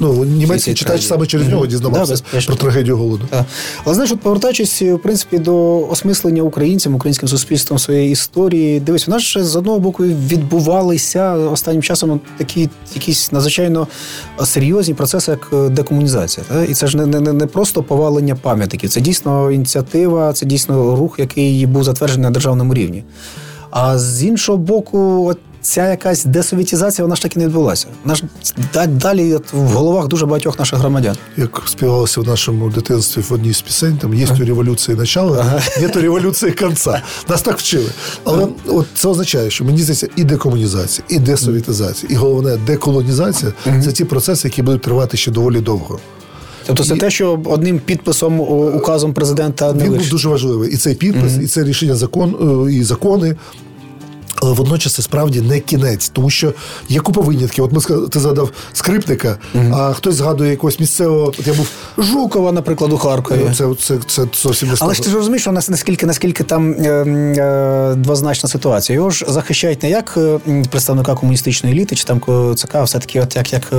Ну, 0.00 0.24
німецький 0.24 0.74
читач 0.74 1.06
саме 1.06 1.26
через 1.26 1.46
mm-hmm. 1.46 1.50
нього 1.50 1.66
дізнавався 1.66 2.14
да, 2.32 2.40
про 2.40 2.54
трагедію 2.54 2.96
голоду. 2.96 3.24
Так. 3.30 3.44
Але 3.84 3.94
знаєш, 3.94 4.12
от 4.12 4.20
повертаючись, 4.20 4.82
в 4.82 4.98
принципі, 4.98 5.38
до 5.38 5.86
осмислення 5.88 6.42
українцям, 6.42 6.94
українським 6.94 7.28
суспільством 7.28 7.78
своєї 7.78 8.12
історії, 8.12 8.80
дивись, 8.80 9.08
у 9.08 9.10
нас 9.10 9.22
ще 9.22 9.44
з 9.44 9.56
одного 9.56 9.78
боку 9.78 10.04
відбувалися 10.04 11.32
останнім 11.32 11.82
часом 11.82 12.20
такі 12.36 12.68
якісь 12.94 13.32
надзвичайно 13.32 13.86
серйозні 14.44 14.94
процеси, 14.94 15.30
як 15.30 15.52
декомунізація. 15.70 16.46
Та? 16.48 16.64
І 16.64 16.74
це 16.74 16.86
ж 16.86 16.96
не, 16.96 17.20
не, 17.20 17.32
не 17.32 17.46
просто 17.46 17.82
повалення 17.82 18.34
пам'ятників, 18.34 18.90
це 18.90 19.00
дійсно 19.00 19.50
ініціатива, 19.50 20.32
це 20.32 20.46
дійсно 20.46 20.96
рух, 20.96 21.18
який 21.18 21.66
був 21.66 21.84
затверджений 21.84 22.22
на 22.22 22.30
державному 22.30 22.74
рівні. 22.74 23.04
А 23.70 23.98
з 23.98 24.24
іншого 24.24 24.58
боку, 24.58 25.26
от 25.28 25.38
ця 25.68 25.90
якась 25.90 26.24
десовітізація, 26.24 27.04
вона 27.04 27.16
ж 27.16 27.22
таки 27.22 27.38
не 27.38 27.46
відбулася. 27.46 27.86
Вона 28.04 28.14
ж 28.14 28.24
далі 28.86 29.38
в 29.52 29.58
головах 29.58 30.08
дуже 30.08 30.26
багатьох 30.26 30.58
наших 30.58 30.78
громадян. 30.78 31.16
Як 31.36 31.62
співалося 31.66 32.20
в 32.20 32.26
нашому 32.26 32.70
дитинстві 32.70 33.22
в 33.28 33.32
одній 33.32 33.52
з 33.52 33.62
пісень, 33.62 33.98
там 33.98 34.14
є 34.14 34.26
то 34.26 34.44
революції 34.44 34.96
начала, 34.96 35.38
ага. 35.40 35.60
є 35.80 35.88
то 35.88 36.00
революції 36.00 36.52
кінця. 36.52 37.02
Нас 37.28 37.42
так 37.42 37.58
вчили. 37.58 37.90
Але 38.24 38.48
от 38.66 38.86
це 38.94 39.08
означає, 39.08 39.50
що 39.50 39.64
мені 39.64 39.78
здається, 39.78 40.08
і 40.16 40.24
декомунізація, 40.24 41.04
і 41.08 41.18
десовітизація, 41.18 42.12
і 42.12 42.14
головне 42.14 42.56
деколонізація 42.66 43.52
це 43.84 43.92
ті 43.92 44.04
процеси, 44.04 44.48
які 44.48 44.62
будуть 44.62 44.82
тривати 44.82 45.16
ще 45.16 45.30
доволі 45.30 45.60
довго. 45.60 45.98
Тобто 46.66 46.84
це 46.84 46.94
і... 46.94 46.98
те, 46.98 47.10
що 47.10 47.40
одним 47.44 47.78
підписом 47.78 48.40
указом 48.40 49.14
президента 49.14 49.72
не 49.72 49.84
він 49.84 49.90
вирішить. 49.90 50.10
був 50.10 50.10
дуже 50.10 50.28
важливий. 50.28 50.72
І 50.72 50.76
цей 50.76 50.94
підпис, 50.94 51.32
mm-hmm. 51.32 51.42
і 51.42 51.46
це 51.46 51.64
рішення 51.64 51.94
закон 51.94 52.36
і 52.72 52.84
закони 52.84 53.36
але 54.42 54.52
водночас 54.52 54.94
це 54.94 55.02
справді 55.02 55.40
не 55.40 55.60
кінець, 55.60 56.08
тому 56.08 56.30
що 56.30 56.52
є 56.88 57.00
купа 57.00 57.20
винятків. 57.20 57.64
От 57.64 57.72
ми 57.72 58.08
ти 58.08 58.20
згадав 58.20 58.50
скрипника, 58.72 59.38
mm 59.54 59.74
а 59.74 59.92
хтось 59.92 60.14
згадує 60.14 60.50
якогось 60.50 60.80
місцевого. 60.80 61.26
От 61.38 61.46
я 61.46 61.54
був 61.54 61.70
Жукова, 61.98 62.52
наприклад, 62.52 62.92
у 62.92 62.98
Харкові. 62.98 63.40
Це 63.54 63.68
це, 63.80 63.98
це, 64.06 64.22
це 64.22 64.26
зовсім 64.42 64.68
не 64.68 64.74
Але 64.80 64.94
ж 64.94 65.02
ти 65.02 65.10
ж 65.10 65.16
розумієш, 65.16 65.42
що 65.42 65.50
у 65.50 65.54
нас 65.54 65.68
наскільки 65.68 66.06
наскільки 66.06 66.44
там 66.44 66.72
е, 66.72 66.88
е, 66.88 67.94
двозначна 67.94 68.48
ситуація. 68.48 68.96
Його 68.96 69.10
ж 69.10 69.24
захищають 69.28 69.82
не 69.82 69.90
як 69.90 70.14
е, 70.16 70.38
представника 70.70 71.14
комуністичної 71.14 71.74
еліти, 71.74 71.96
чи 71.96 72.04
там 72.04 72.20
ЦК, 72.56 72.76
все 72.84 72.98
таки, 72.98 73.20
от 73.20 73.36
як 73.36 73.52
як 73.52 73.72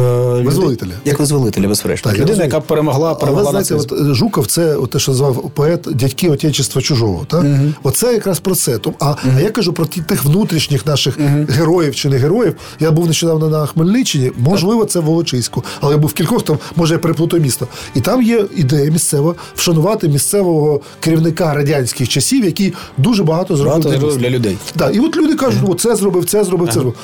визволителя. 0.46 0.92
Як 1.06 1.20
визволителя, 1.20 1.68
безперечно. 1.68 2.14
Людина, 2.14 2.44
яка 2.44 2.60
перемогла, 2.60 3.16
перемогла 3.16 3.50
Але, 3.50 3.64
знаєте, 3.64 3.94
от 3.94 4.16
Жуков, 4.16 4.48
це 4.48 4.76
от 4.76 4.92
те, 4.92 5.00
що 5.00 5.12
назвав 5.12 5.50
поет 5.50 5.88
дядьки 5.92 6.30
Отечества 6.30 6.82
чужого. 6.82 7.26
Так? 7.28 7.44
mm 7.44 7.74
Оце 7.84 8.14
якраз 8.14 8.40
про 8.40 8.56
це. 8.56 8.80
А, 9.00 9.06
mm 9.06 9.16
а 9.38 9.42
я 9.42 9.52
кажу 9.52 9.74
про 9.74 9.86
тих 9.86 10.26
внутрішніх 10.26 10.49
внутрішніх 10.50 10.86
наших 10.86 11.20
uh 11.20 11.52
героїв 11.52 11.96
чи 11.96 12.10
не 12.10 12.18
героїв. 12.18 12.56
Я 12.80 12.92
був 12.92 13.08
нещодавно 13.08 13.50
на 13.50 13.66
Хмельниччині, 13.66 14.32
можливо, 14.38 14.86
це 14.86 15.00
в 15.00 15.04
Волочиську, 15.04 15.64
але 15.82 15.92
я 15.94 15.98
був 15.98 16.10
в 16.10 16.14
кількох 16.14 16.44
там, 16.44 16.58
може, 16.76 16.94
я 16.94 17.00
переплутаю 17.00 17.44
місто. 17.44 17.68
І 17.96 18.02
там 18.02 18.22
є 18.22 18.46
ідея 18.56 18.92
місцева 18.92 19.36
вшанувати 19.56 20.08
місцевого 20.08 20.82
керівника 21.00 21.54
радянських 21.54 22.10
часів, 22.10 22.46
який 22.46 22.74
дуже 22.98 23.24
багато 23.24 23.56
зробив 23.56 23.84
багато 23.84 24.08
для, 24.08 24.16
для 24.16 24.30
людей. 24.30 24.58
Так, 24.78 24.96
і 24.96 25.00
от 25.00 25.18
люди 25.18 25.36
кажуть, 25.36 25.62
uh 25.64 25.76
це 25.76 25.96
зробив, 25.96 26.26
це 26.26 26.44
зробив, 26.44 26.68
це 26.68 26.74
зробив. 26.74 26.96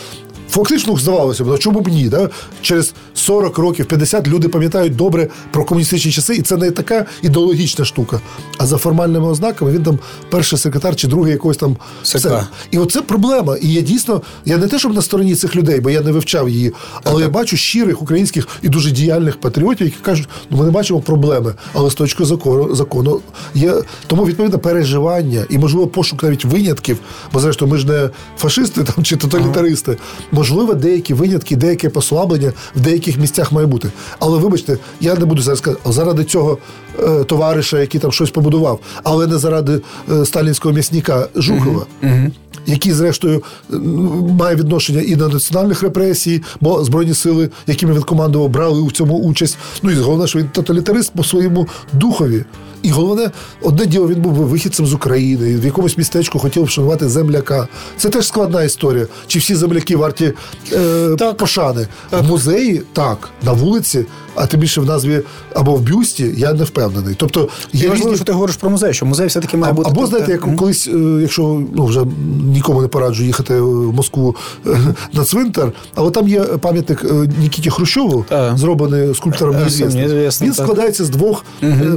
Фактично 0.50 0.98
здавалося 0.98 1.44
б, 1.44 1.58
чому 1.60 1.82
б 1.82 1.88
ні? 1.88 2.10
Да? 2.10 2.30
Через 2.62 2.94
40 3.14 3.58
років, 3.58 3.86
50 3.86 4.28
люди 4.28 4.48
пам'ятають 4.48 4.96
добре 4.96 5.28
про 5.52 5.66
комуністичні 5.66 6.12
часи, 6.12 6.36
і 6.36 6.42
це 6.42 6.58
не 6.58 6.72
така 6.72 7.06
ідеологічна 7.22 7.86
штука. 7.86 8.22
А 8.58 8.66
за 8.66 8.78
формальними 8.78 9.28
ознаками 9.28 9.72
він 9.72 9.84
там 9.84 10.00
перший 10.30 10.60
секретар 10.60 10.96
чи 10.96 11.08
другий 11.08 11.32
якогось 11.32 11.58
там 11.58 11.78
все. 12.04 12.20
І 12.72 12.78
оце 12.78 13.02
проблема. 13.02 13.58
І 13.58 13.74
я 13.74 13.82
дійсно, 13.82 14.22
я 14.46 14.58
не 14.58 14.68
те, 14.68 14.80
щоб 14.80 14.94
на 14.94 15.02
стороні 15.02 15.36
цих 15.36 15.56
людей, 15.56 15.80
бо 15.80 15.90
я 15.90 16.02
не 16.02 16.12
вивчав 16.12 16.50
її, 16.50 16.74
але 17.04 17.22
я 17.22 17.30
бачу 17.30 17.58
щирих 17.58 18.02
українських 18.02 18.48
і 18.62 18.70
дуже 18.70 18.92
діяльних 18.92 19.40
патріотів, 19.40 19.88
які 19.88 19.98
кажуть, 20.02 20.30
ну 20.50 20.58
ми 20.58 20.66
не 20.66 20.72
бачимо 20.72 21.00
проблеми, 21.00 21.54
але 21.74 21.90
з 21.90 21.94
точки 21.94 22.26
закону 22.26 22.76
закону 22.76 23.22
є 23.56 23.74
тому 24.08 24.26
відповідно 24.26 24.60
переживання 24.60 25.46
і 25.50 25.58
можливо 25.58 25.88
пошук 25.88 26.24
навіть 26.24 26.46
винятків, 26.46 26.98
бо 27.34 27.40
зрештою 27.40 27.72
ми 27.72 27.78
ж 27.78 27.88
не 27.88 28.10
фашисти 28.38 28.84
там 28.84 29.04
чи 29.04 29.16
тоталітаристи. 29.16 29.98
Можливо, 30.36 30.74
деякі 30.74 31.14
винятки, 31.14 31.56
деяке 31.56 31.90
послаблення 31.90 32.54
в 32.76 32.82
деяких 32.82 33.18
місцях 33.18 33.52
має 33.52 33.68
бути. 33.68 33.92
Але 34.20 34.38
вибачте, 34.38 34.78
я 35.02 35.16
не 35.16 35.26
буду 35.26 35.42
зараз 35.42 35.60
сказати, 35.60 35.92
заради 35.92 36.24
цього 36.24 36.58
е, 37.00 37.24
товариша, 37.24 37.80
який 37.80 38.02
там 38.02 38.12
щось 38.12 38.30
побудував, 38.30 38.80
але 39.04 39.28
не 39.28 39.38
заради 39.38 39.82
е, 40.12 40.26
сталінського 40.26 40.74
м'ясника 40.74 41.28
Жукова. 41.36 41.86
Uh-huh. 42.04 42.32
Який, 42.66 42.92
зрештою, 42.92 43.44
має 44.40 44.56
відношення 44.56 45.02
і 45.02 45.16
до 45.16 45.30
національних 45.30 45.84
репресій, 45.84 46.44
бо 46.62 46.84
збройні 46.84 47.14
сили, 47.14 47.50
якими 47.68 47.94
він 47.94 48.02
командував, 48.02 48.50
брали 48.50 48.82
у 48.82 48.92
цьому 48.92 49.20
участь. 49.20 49.58
Ну 49.84 49.92
і 49.92 49.96
головне, 49.96 50.28
що 50.28 50.40
він 50.40 50.50
тоталітарист 50.54 51.12
по 51.16 51.24
своєму 51.24 51.68
духові. 51.94 52.46
І 52.86 52.90
головне, 52.90 53.32
одне 53.62 53.86
діло, 53.86 54.08
він 54.08 54.22
був 54.22 54.34
би 54.34 54.46
вихідцем 54.46 54.86
з 54.86 54.94
України, 54.94 55.58
в 55.58 55.66
якомусь 55.66 55.98
містечку 55.98 56.40
хотів 56.40 56.64
вшанувати 56.64 57.10
земляка. 57.10 57.68
Це 57.98 58.10
теж 58.10 58.28
складна 58.28 58.64
історія. 58.64 59.08
Чи 59.28 59.40
всі 59.40 59.56
земляки 59.56 59.98
варті 59.98 60.34
е, 60.74 61.16
так. 61.20 61.38
пошани? 61.38 61.88
Так. 62.10 62.24
В 62.24 62.28
музеї 62.28 62.82
так, 62.94 63.30
на 63.44 63.52
вулиці, 63.52 64.06
а 64.36 64.46
тим 64.46 64.60
більше 64.60 64.82
в 64.82 64.86
назві 64.86 65.22
або 65.54 65.76
в 65.76 65.82
бюсті, 65.82 66.34
я 66.38 66.54
не 66.54 66.64
впевнений. 66.64 67.16
Тобто 67.18 67.50
є 67.74 67.90
важливо, 67.90 67.96
різні... 67.96 68.16
що 68.16 68.26
ти 68.26 68.32
говориш 68.32 68.56
про 68.56 68.70
музей, 68.70 68.94
що 68.94 69.06
музей 69.06 69.28
все-таки 69.28 69.58
має 69.58 69.74
а, 69.74 69.76
бути. 69.76 69.90
Або, 69.90 70.08
знаєте, 70.08 70.32
як 70.32 70.56
колись, 70.56 70.88
е, 70.88 71.18
якщо 71.22 71.62
ну 71.74 71.86
вже 71.86 72.02
нікому 72.44 72.82
не 72.82 72.88
пораджу 72.88 73.24
їхати 73.24 73.62
в 73.62 73.94
Москву 73.94 74.36
е, 74.68 74.78
на 75.14 75.24
цвинтар, 75.24 75.72
але 75.96 76.12
там 76.12 76.28
є 76.28 76.42
пам'ятник 76.42 77.04
е, 77.04 77.30
Нікіті 77.40 77.70
Хрущову, 77.70 78.26
зроблений 78.56 79.16
скульптором 79.16 79.56
Він 80.42 80.54
складається 80.54 81.06
з 81.06 81.10
двох 81.10 81.46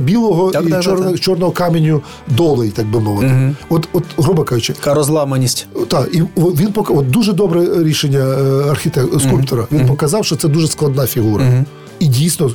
білого 0.00 0.52
і 0.52 0.77
да, 0.78 0.84
чорного, 0.84 1.10
да, 1.12 1.18
чорного 1.18 1.52
каменю 1.52 2.02
долей, 2.26 2.70
так 2.70 2.86
би 2.86 3.00
мовити. 3.00 3.34
Угу. 3.34 3.54
От, 3.68 3.88
от, 3.92 4.04
грубо 4.16 4.44
кажучи, 4.44 4.72
Така 4.72 4.94
розламаність. 4.94 5.66
Так, 5.88 6.08
і 6.12 6.22
він 6.36 6.72
пока 6.72 6.92
от 6.92 7.10
дуже 7.10 7.32
добре 7.32 7.84
рішення 7.84 8.18
е, 8.18 8.70
архітектора 8.70 9.20
скульптора. 9.20 9.66
Угу. 9.70 9.80
Він 9.80 9.88
показав, 9.88 10.24
що 10.24 10.36
це 10.36 10.48
дуже 10.48 10.68
складна 10.68 11.06
фігура. 11.06 11.44
Угу. 11.44 11.64
І 11.98 12.06
дійсно, 12.06 12.50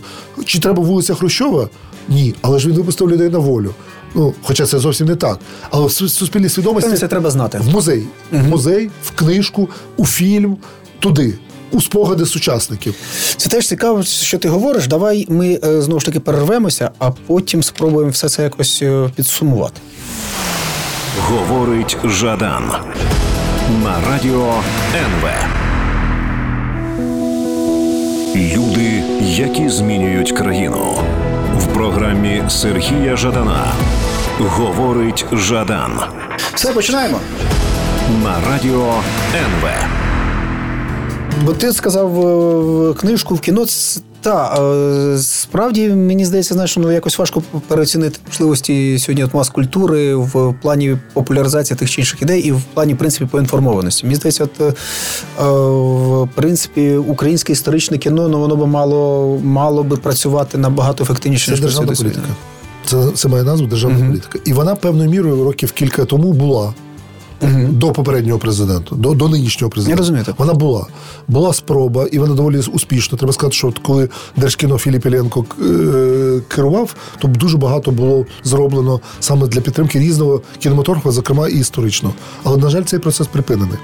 чи 0.46 0.60
треба 0.60 0.84
вулиця 0.84 1.16
Хрущова? 1.16 1.70
Ні, 2.10 2.36
але 2.42 2.60
ж 2.60 2.70
він 2.70 2.76
випустив 2.76 3.10
людей 3.10 3.30
на 3.30 3.40
волю. 3.40 3.74
Ну, 4.16 4.34
хоча 4.44 4.66
це 4.66 4.80
зовсім 4.80 5.08
не 5.08 5.16
так. 5.16 5.40
Але 5.70 5.88
в 5.88 5.92
суспільній 5.92 6.50
свідомості 6.50 6.98
це 6.98 7.08
треба 7.08 7.30
знати 7.30 7.60
в 7.64 7.70
музей, 7.70 8.08
угу. 8.32 8.42
в 8.44 8.48
музей, 8.48 8.90
в 9.04 9.12
книжку, 9.12 9.70
у 9.98 10.06
фільм, 10.06 10.58
туди 11.00 11.34
у 11.74 11.82
спогади 11.82 12.26
сучасників. 12.26 12.96
Це 13.38 13.50
теж 13.50 13.68
цікаво, 13.68 14.04
що 14.04 14.38
ти 14.38 14.50
говориш. 14.50 14.88
Давай 14.88 15.26
ми 15.30 15.60
е, 15.64 15.82
знову 15.82 16.00
ж 16.00 16.06
таки 16.06 16.20
перервемося, 16.20 16.90
а 17.00 17.12
потім 17.12 17.64
спробуємо 17.64 18.12
все 18.12 18.30
це 18.30 18.44
якось 18.44 18.80
е, 18.82 19.10
підсумувати. 19.16 19.82
Говорить 21.20 21.98
Жадан 22.06 22.72
на 23.84 23.96
радіо 24.10 24.54
НВ. 24.96 25.30
Люди, 28.36 29.04
які 29.22 29.70
змінюють 29.70 30.32
країну 30.32 30.96
в 31.58 31.68
програмі 31.74 32.44
Сергія 32.50 33.16
Жадана. 33.16 33.66
Говорить 34.40 35.26
Жадан. 35.34 36.00
Все 36.56 36.74
починаємо 36.74 37.20
на 38.24 38.50
радіо 38.50 38.94
НВ. 39.36 39.70
Бо 41.46 41.54
ти 41.54 41.74
сказав 41.74 42.96
книжку 42.96 43.36
в 43.36 43.40
кіно. 43.40 43.66
Так, 44.22 44.60
е, 44.60 45.18
справді 45.18 45.90
мені 45.90 46.26
здається, 46.26 46.54
знаєш, 46.54 46.78
ну 46.78 46.92
якось 46.92 47.20
важко 47.20 47.44
переоцінити 47.68 48.20
можливості 48.28 49.00
сьогодні 49.00 49.24
от 49.24 49.34
мас-культури 49.34 50.16
в 50.16 50.56
плані 50.62 50.98
популяризації 51.14 51.78
тих 51.78 51.90
чи 51.90 52.02
інших 52.02 52.22
ідей 52.22 52.42
і 52.42 52.52
в 52.52 52.62
плані 52.74 52.94
в 52.94 52.98
принципі 52.98 53.26
поінформованості. 53.32 54.06
Мені 54.06 54.16
здається, 54.16 54.44
от 54.44 54.62
е, 54.62 54.74
в 56.24 56.30
принципі 56.36 56.96
українське 56.96 57.54
історичне 57.54 57.98
кіно 57.98 58.28
ну 58.28 58.40
воно 58.40 58.56
би 58.56 58.68
мало 58.68 59.40
мало 59.44 59.84
би 59.84 59.98
працювати 59.98 60.58
набагато 60.58 61.04
ефективніше 61.04 61.46
Це 61.46 61.52
ніж 61.52 61.62
державна 61.62 61.94
політика. 61.94 62.28
Це, 62.86 63.12
це 63.16 63.28
має 63.28 63.44
назву 63.44 63.68
державна 63.68 63.98
Мгм. 63.98 64.08
політика. 64.08 64.40
І 64.46 64.54
вона 64.54 64.76
певною 64.76 65.10
мірою 65.10 65.44
років 65.44 65.72
кілька 65.72 66.06
тому 66.06 66.34
була. 66.34 66.74
Мгм. 67.42 67.68
До 67.78 67.92
попереднього 67.92 68.40
президента, 68.40 68.96
до, 68.96 69.14
до 69.14 69.30
нинішнього 69.30 69.72
президента. 69.72 69.96
Я 69.96 69.98
розумію 69.98 70.26
так. 70.26 70.40
Вона 70.40 70.54
була. 70.54 70.88
Була 71.28 71.54
спроба, 71.54 72.08
і 72.12 72.20
вона 72.20 72.34
доволі 72.34 72.60
успішна. 72.74 73.18
Треба 73.18 73.34
сказати, 73.34 73.56
що 73.56 73.68
от 73.68 73.80
коли 73.80 74.10
Держкіно 74.38 74.78
Філіпіленко 74.78 75.46
е, 75.62 76.42
керував, 76.48 76.96
то 77.20 77.28
дуже 77.28 77.58
багато 77.58 77.92
було 77.92 78.26
зроблено 78.44 79.00
саме 79.20 79.48
для 79.48 79.62
підтримки 79.62 80.00
різного 80.00 80.42
кінематографа, 80.60 81.12
зокрема 81.12 81.48
і 81.48 81.60
історичного. 81.60 82.16
Але, 82.44 82.58
на 82.58 82.70
жаль, 82.70 82.84
цей 82.84 83.00
процес 83.00 83.28
припинений. 83.28 83.78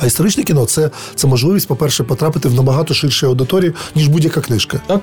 А 0.00 0.06
історичне 0.06 0.44
кіно 0.44 0.64
це, 0.66 0.90
це 1.14 1.26
можливість, 1.26 1.68
по-перше, 1.68 2.04
потрапити 2.04 2.48
в 2.48 2.54
набагато 2.54 2.94
ширші 2.94 3.26
аудиторії, 3.26 3.72
ніж 3.94 4.08
будь-яка 4.08 4.40
книжка. 4.40 4.80
Так? 4.86 5.02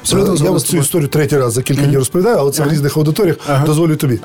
Абсолютно 0.00 0.44
Я 0.44 0.50
ось 0.50 0.64
цю 0.64 0.76
історію 0.76 1.08
третій 1.08 1.36
раз 1.36 1.52
за 1.52 1.62
кілька 1.62 1.82
днів 1.82 1.98
розповідаю, 1.98 2.36
але 2.38 2.52
це 2.52 2.62
в 2.64 2.72
різних 2.72 2.96
аудиторіях. 2.96 3.36
Дозволю 3.66 3.96
тобі. 3.96 4.18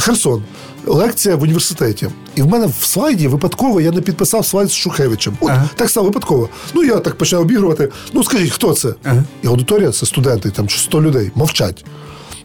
Херсон. 0.00 0.42
Лекція 0.86 1.36
в 1.36 1.42
університеті. 1.42 2.08
І 2.34 2.42
в 2.42 2.46
мене 2.46 2.66
в 2.80 2.84
слайді 2.84 3.28
випадково 3.28 3.80
я 3.80 3.90
не 3.90 4.00
підписав 4.00 4.46
слайд 4.46 4.68
з 4.68 4.72
Шухевичем. 4.74 5.36
От 5.40 5.50
Ага. 5.50 5.68
так 5.74 5.90
стало 5.90 6.06
випадково. 6.06 6.48
Ну 6.74 6.84
я 6.84 6.96
так 6.96 7.14
почав 7.14 7.40
обігрувати. 7.40 7.88
Ну 8.12 8.24
скажіть, 8.24 8.50
хто 8.52 8.74
це? 8.74 8.94
Ага. 9.04 9.24
І 9.42 9.46
аудиторія 9.46 9.90
це 9.92 10.06
студенти, 10.06 10.50
там 10.50 10.68
100 10.68 11.02
людей, 11.02 11.30
мовчать. 11.34 11.84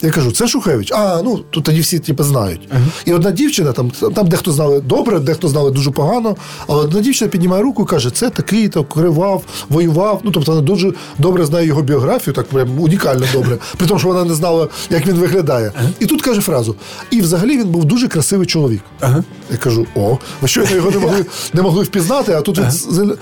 Я 0.03 0.11
кажу, 0.11 0.31
це 0.31 0.47
Шухевич. 0.47 0.91
А, 0.91 1.21
ну 1.23 1.39
тут 1.49 1.63
тоді 1.63 1.81
всі 1.81 1.99
типу, 1.99 2.23
знають. 2.23 2.69
І 3.05 3.13
одна 3.13 3.31
дівчина, 3.31 3.71
там, 3.71 3.91
там 4.15 4.27
дехто 4.27 4.51
знали 4.51 4.81
добре, 4.81 5.19
дехто 5.19 5.47
знали 5.47 5.71
дуже 5.71 5.91
погано. 5.91 6.35
Але 6.67 6.83
одна 6.83 7.01
дівчина 7.01 7.29
піднімає 7.29 7.63
руку 7.63 7.83
і 7.83 7.85
каже, 7.85 8.11
це 8.11 8.29
такий, 8.29 8.67
то 8.69 8.83
кривав, 8.83 9.43
воював. 9.69 10.21
Ну, 10.23 10.31
тобто 10.31 10.51
вона 10.51 10.63
дуже 10.63 10.93
добре 11.17 11.45
знає 11.45 11.67
його 11.67 11.81
біографію, 11.81 12.33
так 12.33 12.45
прям 12.45 12.79
унікально 12.79 13.25
добре. 13.33 13.57
При 13.77 13.87
тому, 13.87 13.99
що 13.99 14.07
вона 14.07 14.23
не 14.23 14.33
знала, 14.33 14.67
як 14.89 15.07
він 15.07 15.15
виглядає. 15.15 15.71
І 15.99 16.05
тут 16.05 16.21
каже 16.21 16.41
фразу: 16.41 16.75
і 17.11 17.21
взагалі 17.21 17.57
він 17.57 17.67
був 17.67 17.85
дуже 17.85 18.07
красивий 18.07 18.47
чоловік. 18.47 18.81
Ага. 18.99 19.23
Я 19.51 19.57
кажу: 19.57 19.87
о, 19.95 20.17
ви 20.41 20.47
щойно 20.47 20.75
його 20.75 20.91
не 20.91 20.97
могли, 20.97 21.25
не 21.53 21.61
могли 21.61 21.83
впізнати, 21.83 22.33
а 22.33 22.41
тут 22.41 22.59
він 22.59 23.13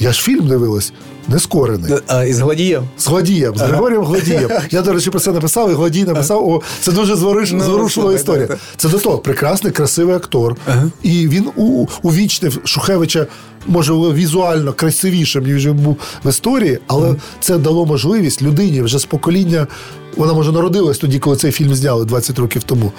я 0.00 0.12
ж 0.12 0.22
фільм 0.22 0.46
дивилась, 0.46 0.92
нескорений. 1.30 1.94
А, 2.06 2.24
із 2.24 2.40
Гладієм. 2.40 2.84
З 2.98 3.06
Гладієм, 3.06 3.56
з 3.56 3.60
Григорієм 3.60 4.04
Гладієм. 4.04 4.50
Я, 4.70 4.82
до 4.82 4.92
речі, 4.92 5.10
про 5.10 5.20
це 5.20 5.32
написав, 5.32 5.70
і 5.70 5.74
Гладій 5.74 6.04
написав. 6.04 6.48
О, 6.48 6.62
це 6.80 6.92
дуже. 6.92 7.16
Ну, 7.56 7.64
зворушлива 7.64 8.14
історія. 8.14 8.48
Це 8.76 8.88
до 8.88 8.98
того, 8.98 9.18
прекрасний, 9.18 9.72
красивий 9.72 10.16
актор. 10.16 10.56
І 11.02 11.28
він 11.28 11.48
у... 11.56 11.86
увічнив 12.02 12.58
Шухевича, 12.64 13.26
може, 13.66 13.92
візуально 13.92 14.72
красивішим, 14.72 15.44
ніж 15.44 15.66
він 15.66 15.76
був 15.76 15.96
в 16.24 16.28
історії, 16.28 16.78
але 16.86 17.16
це 17.40 17.58
дало 17.58 17.86
можливість 17.86 18.42
людині 18.42 18.82
вже 18.82 18.98
з 18.98 19.04
покоління. 19.04 19.66
Вона 20.16 20.32
може 20.32 20.52
народилась 20.52 20.98
тоді, 20.98 21.18
коли 21.18 21.36
цей 21.36 21.52
фільм 21.52 21.74
зняли 21.74 22.04
20 22.04 22.38
років 22.38 22.62
тому. 22.62 22.92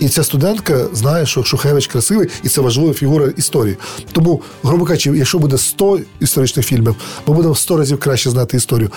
І 0.00 0.08
ця 0.08 0.24
студентка 0.24 0.86
знає, 0.92 1.26
що 1.26 1.44
Шухевич 1.44 1.86
красивий, 1.86 2.28
і 2.42 2.48
це 2.48 2.60
важлива 2.60 2.92
фігура 2.92 3.28
історії. 3.36 3.76
Тому, 4.12 4.42
грубо 4.62 4.84
кажучи, 4.84 5.12
якщо 5.14 5.38
буде 5.38 5.58
100 5.58 5.98
історичних 6.20 6.66
фільмів, 6.66 6.96
ми 7.26 7.34
будемо 7.34 7.52
в 7.52 7.58
100 7.58 7.76
разів 7.76 7.98
краще 7.98 8.30
знати 8.30 8.56
історію. 8.56 8.90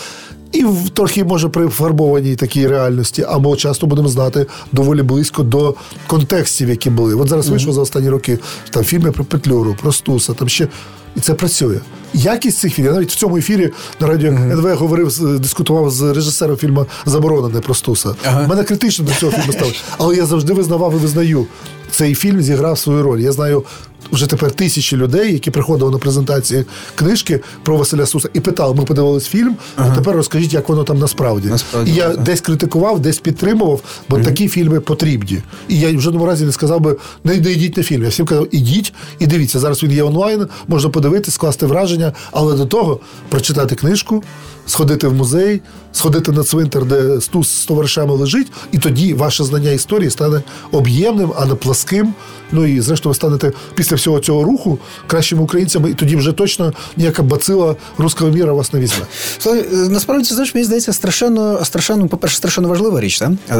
І 0.51 0.63
в 0.63 0.89
трохи 0.89 1.23
може 1.23 1.49
при 1.49 1.67
фарбованій 1.67 2.35
такій 2.35 2.67
реальності, 2.67 3.25
або 3.29 3.55
часто 3.55 3.87
будемо 3.87 4.07
знати 4.07 4.45
доволі 4.71 5.01
близько 5.01 5.43
до 5.43 5.75
контекстів, 6.07 6.69
які 6.69 6.89
були. 6.89 7.15
От 7.15 7.29
зараз 7.29 7.49
вийшло 7.49 7.73
за 7.73 7.81
останні 7.81 8.09
роки 8.09 8.39
там 8.69 8.83
фільми 8.83 9.11
про 9.11 9.25
Петлюру, 9.25 9.75
про 9.81 9.91
Стуса, 9.91 10.33
там 10.33 10.49
ще. 10.49 10.67
І 11.15 11.19
це 11.19 11.33
працює. 11.33 11.79
Якість 12.13 12.57
цих 12.57 12.73
фільмів. 12.73 12.91
Я 12.91 12.95
навіть 12.95 13.11
в 13.11 13.15
цьому 13.15 13.37
ефірі 13.37 13.71
на 13.99 14.07
радіо 14.07 14.31
НВ 14.31 14.75
говорив, 14.75 15.39
дискутував 15.39 15.89
з 15.91 16.01
режисером 16.01 16.57
фільму 16.57 16.85
Заборонене 17.05 17.61
про 17.61 17.73
Стуса. 17.73 18.15
Ага. 18.25 18.47
Мене 18.47 18.63
критично 18.63 19.05
до 19.05 19.13
цього 19.13 19.31
фільму 19.31 19.53
стало. 19.53 19.71
Але 19.97 20.15
я 20.15 20.25
завжди 20.25 20.53
визнавав 20.53 20.93
і 20.93 20.97
визнаю. 20.97 21.45
Цей 21.91 22.15
фільм 22.15 22.41
зіграв 22.41 22.77
свою 22.77 23.03
роль. 23.03 23.19
Я 23.19 23.31
знаю 23.31 23.63
вже 24.11 24.27
тепер 24.27 24.51
тисячі 24.51 24.97
людей, 24.97 25.33
які 25.33 25.51
приходили 25.51 25.91
на 25.91 25.97
презентації 25.97 26.65
книжки 26.95 27.39
про 27.63 27.77
Василя 27.77 28.05
Суса 28.05 28.29
і 28.33 28.39
питали: 28.39 28.75
ми 28.75 28.83
подивились 28.83 29.27
фільм, 29.27 29.55
а 29.75 29.89
тепер 29.89 30.15
розкажіть, 30.15 30.53
як 30.53 30.69
воно 30.69 30.83
там 30.83 30.99
насправді. 30.99 31.47
Насправді, 31.47 31.91
і 31.91 31.95
я 31.95 32.09
так. 32.09 32.23
десь 32.23 32.41
критикував, 32.41 32.99
десь 32.99 33.19
підтримував, 33.19 33.81
бо 34.09 34.19
такі 34.19 34.47
фільми 34.47 34.79
потрібні. 34.79 35.41
І 35.67 35.79
я 35.79 35.97
в 35.97 36.01
жодному 36.01 36.25
разі 36.25 36.45
не 36.45 36.51
сказав 36.51 36.81
би, 36.81 36.97
не, 37.23 37.35
не 37.35 37.51
йдіть 37.51 37.77
на 37.77 37.83
фільм. 37.83 38.03
Я 38.03 38.09
всім 38.09 38.25
казав, 38.25 38.47
ідіть 38.51 38.93
і 39.19 39.27
дивіться. 39.27 39.59
Зараз 39.59 39.83
він 39.83 39.91
є 39.91 40.03
онлайн, 40.03 40.47
можна 40.67 40.89
подивитись, 40.89 41.33
скласти 41.33 41.65
враження, 41.65 42.13
але 42.31 42.55
до 42.55 42.65
того 42.65 42.99
прочитати 43.29 43.75
книжку, 43.75 44.23
сходити 44.65 45.07
в 45.07 45.13
музей, 45.13 45.61
сходити 45.91 46.31
на 46.31 46.43
цвинтар, 46.43 46.85
де 46.85 47.21
стус 47.21 47.49
з 47.49 47.65
товаришами 47.65 48.13
лежить, 48.13 48.47
і 48.71 48.77
тоді 48.77 49.13
ваше 49.13 49.43
знання 49.43 49.71
історії 49.71 50.09
стане 50.09 50.41
об'ємним, 50.71 51.33
а 51.37 51.45
не 51.45 51.55
пласким. 51.55 52.13
Ну 52.51 52.65
і 52.65 52.81
зрештою 52.81 53.11
ви 53.11 53.15
станете 53.15 53.51
після 53.75 53.95
всього 53.95 54.19
цього 54.19 54.43
руху 54.43 54.79
кращими 55.07 55.41
українцями, 55.41 55.91
і 55.91 55.93
тоді 55.93 56.15
вже 56.15 56.31
точно 56.31 56.73
ніяка 56.97 57.23
бацила 57.23 57.75
руського 57.97 58.31
міра 58.31 58.53
вас 58.53 58.73
не 58.73 58.79
візьме. 58.79 59.05
Е, 59.45 59.65
насправді 59.89 60.25
це 60.25 60.35
знаєш, 60.35 60.55
мені 60.55 60.65
здається, 60.65 60.93
страшенно, 60.93 61.65
страшенно, 61.65 62.07
по-перше, 62.07 62.37
страшенно 62.37 62.69
важлива 62.69 63.01
річ, 63.01 63.19
так? 63.19 63.31
Е, 63.49 63.55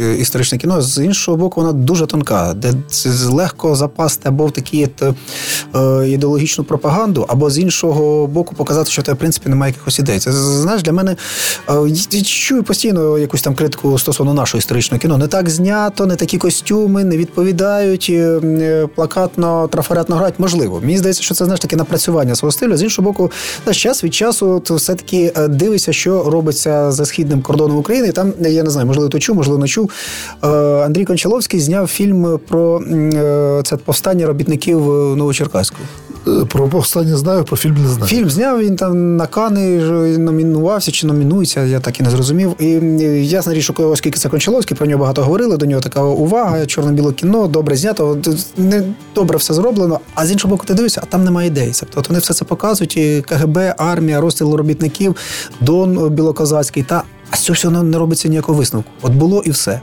е, 0.00 0.14
історичне 0.14 0.58
кіно. 0.58 0.82
З 0.82 1.04
іншого 1.04 1.36
боку, 1.36 1.60
вона 1.60 1.72
дуже 1.72 2.06
тонка, 2.06 2.54
де 2.54 2.74
легко 3.28 3.76
запасти 3.76 4.28
або 4.28 4.46
в 4.46 4.52
такі 4.52 4.88
ідеологічну 6.06 6.64
пропаганду, 6.64 7.26
або 7.28 7.50
з 7.50 7.58
іншого 7.58 8.26
боку 8.26 8.54
показати, 8.54 8.90
що 8.90 9.02
в 9.02 9.04
тебе, 9.04 9.16
в 9.16 9.18
принципі, 9.18 9.48
немає 9.48 9.72
якихось 9.72 9.98
ідей. 9.98 10.18
Це 10.18 10.32
знаєш, 10.32 10.82
для 10.82 10.92
мене 10.92 11.16
я 12.10 12.22
чую 12.22 12.62
постійно 12.62 13.18
якусь 13.18 13.42
там 13.42 13.54
критику 13.54 13.98
стосовно 13.98 14.34
нашого 14.34 14.58
історичного 14.58 15.00
кіно. 15.00 15.18
Не 15.18 15.26
так 15.26 15.50
знято, 15.50 16.06
не 16.06 16.16
такі 16.16 16.38
костюми, 16.38 17.04
не 17.04 17.16
відповідають, 17.16 18.10
плакатно, 18.94 19.68
трафаретно 19.68 20.16
грають. 20.16 20.34
Можливо. 20.38 20.80
Мені 20.80 20.98
здається, 20.98 21.22
що 21.22 21.34
це 21.34 21.44
знаєш 21.44 21.60
таке 21.60 21.76
напрацювання 21.76 22.34
свого 22.34 22.52
стилю. 22.52 22.76
З 22.76 22.82
іншого 22.82 23.08
боку, 23.08 23.30
знаєш, 23.64 23.82
час 23.82 24.04
від 24.04 24.14
часу 24.14 24.60
то 24.60 24.74
все-таки 24.74 25.32
дивися, 25.48 25.70
дивишся, 25.70 25.92
що 25.92 26.30
робиться 26.30 26.92
за 26.92 27.04
східним 27.04 27.42
кордоном 27.42 27.78
України. 27.78 28.12
Там, 28.12 28.32
е, 28.44 28.50
я 28.50 28.62
не 28.62 28.70
знаю, 28.70 28.86
можливо, 28.86 29.08
то 29.08 29.18
чув, 29.18 29.36
можливо, 29.36 29.58
не 29.58 29.68
чув. 29.68 29.90
Е, 30.44 30.46
Андрій 30.84 31.04
Кончаловський 31.04 31.60
зняв 31.60 31.86
фільм 31.86 32.40
про 32.48 32.80
е, 32.80 33.62
це 33.64 33.76
повстання 33.76 34.26
робітників 34.26 34.80
Новочеркаського. 35.16 35.84
Е, 36.28 36.44
Про 36.44 36.68
повстання 36.68 37.16
знаю, 37.16 37.44
про 37.44 37.56
фільм 37.56 37.74
не 37.82 37.88
знаю. 37.88 38.06
Фільм 38.06 38.30
зняв, 38.30 38.60
він 38.60 38.76
там 38.76 39.16
на 39.16 39.26
Кани 39.26 39.76
номінувався 40.18 40.90
чи 40.90 41.06
номінується, 41.06 41.64
я 41.64 41.80
так 41.80 42.00
і 42.00 42.02
не 42.02 42.10
зрозумів. 42.10 42.54
І 42.58 42.66
ясна 43.26 43.54
річ, 43.54 43.70
оскільки 43.78 44.18
це 44.18 44.28
Кончаловський, 44.28 44.76
про 44.76 44.86
нього 44.86 45.00
багато 45.00 45.22
говорили, 45.22 45.56
до 45.56 45.66
нього 45.66 45.80
така 45.80 46.02
увага, 46.02 46.66
чорно-біле 46.66 47.12
кіно, 47.12 47.46
добре 47.46 47.76
знято, 47.76 48.18
не 48.56 48.82
добре 49.14 49.38
все 49.38 49.54
зроблено. 49.54 50.00
А 50.14 50.26
з 50.26 50.32
іншого 50.32 50.54
боку, 50.54 50.66
ти 50.66 50.74
дивишся, 50.74 51.00
а 51.04 51.06
там 51.06 51.24
немає 51.24 51.48
ідей. 51.48 51.72
Тобто 51.80 52.08
вони 52.08 52.20
все 52.20 52.34
це 52.34 52.44
показують, 52.44 52.96
і 52.96 53.24
КГБ, 53.28 53.58
армія, 53.78 54.20
розстріл 54.20 54.54
робітників, 54.54 55.16
Дон 55.60 56.08
Білокозацький, 56.08 56.82
та 56.82 57.02
а 57.30 57.36
з 57.36 57.40
цього 57.40 57.54
всього 57.54 57.82
не 57.82 57.98
робиться 57.98 58.28
ніякого 58.28 58.58
висновку. 58.58 58.90
От 59.02 59.12
було 59.12 59.42
і 59.44 59.50
все. 59.50 59.80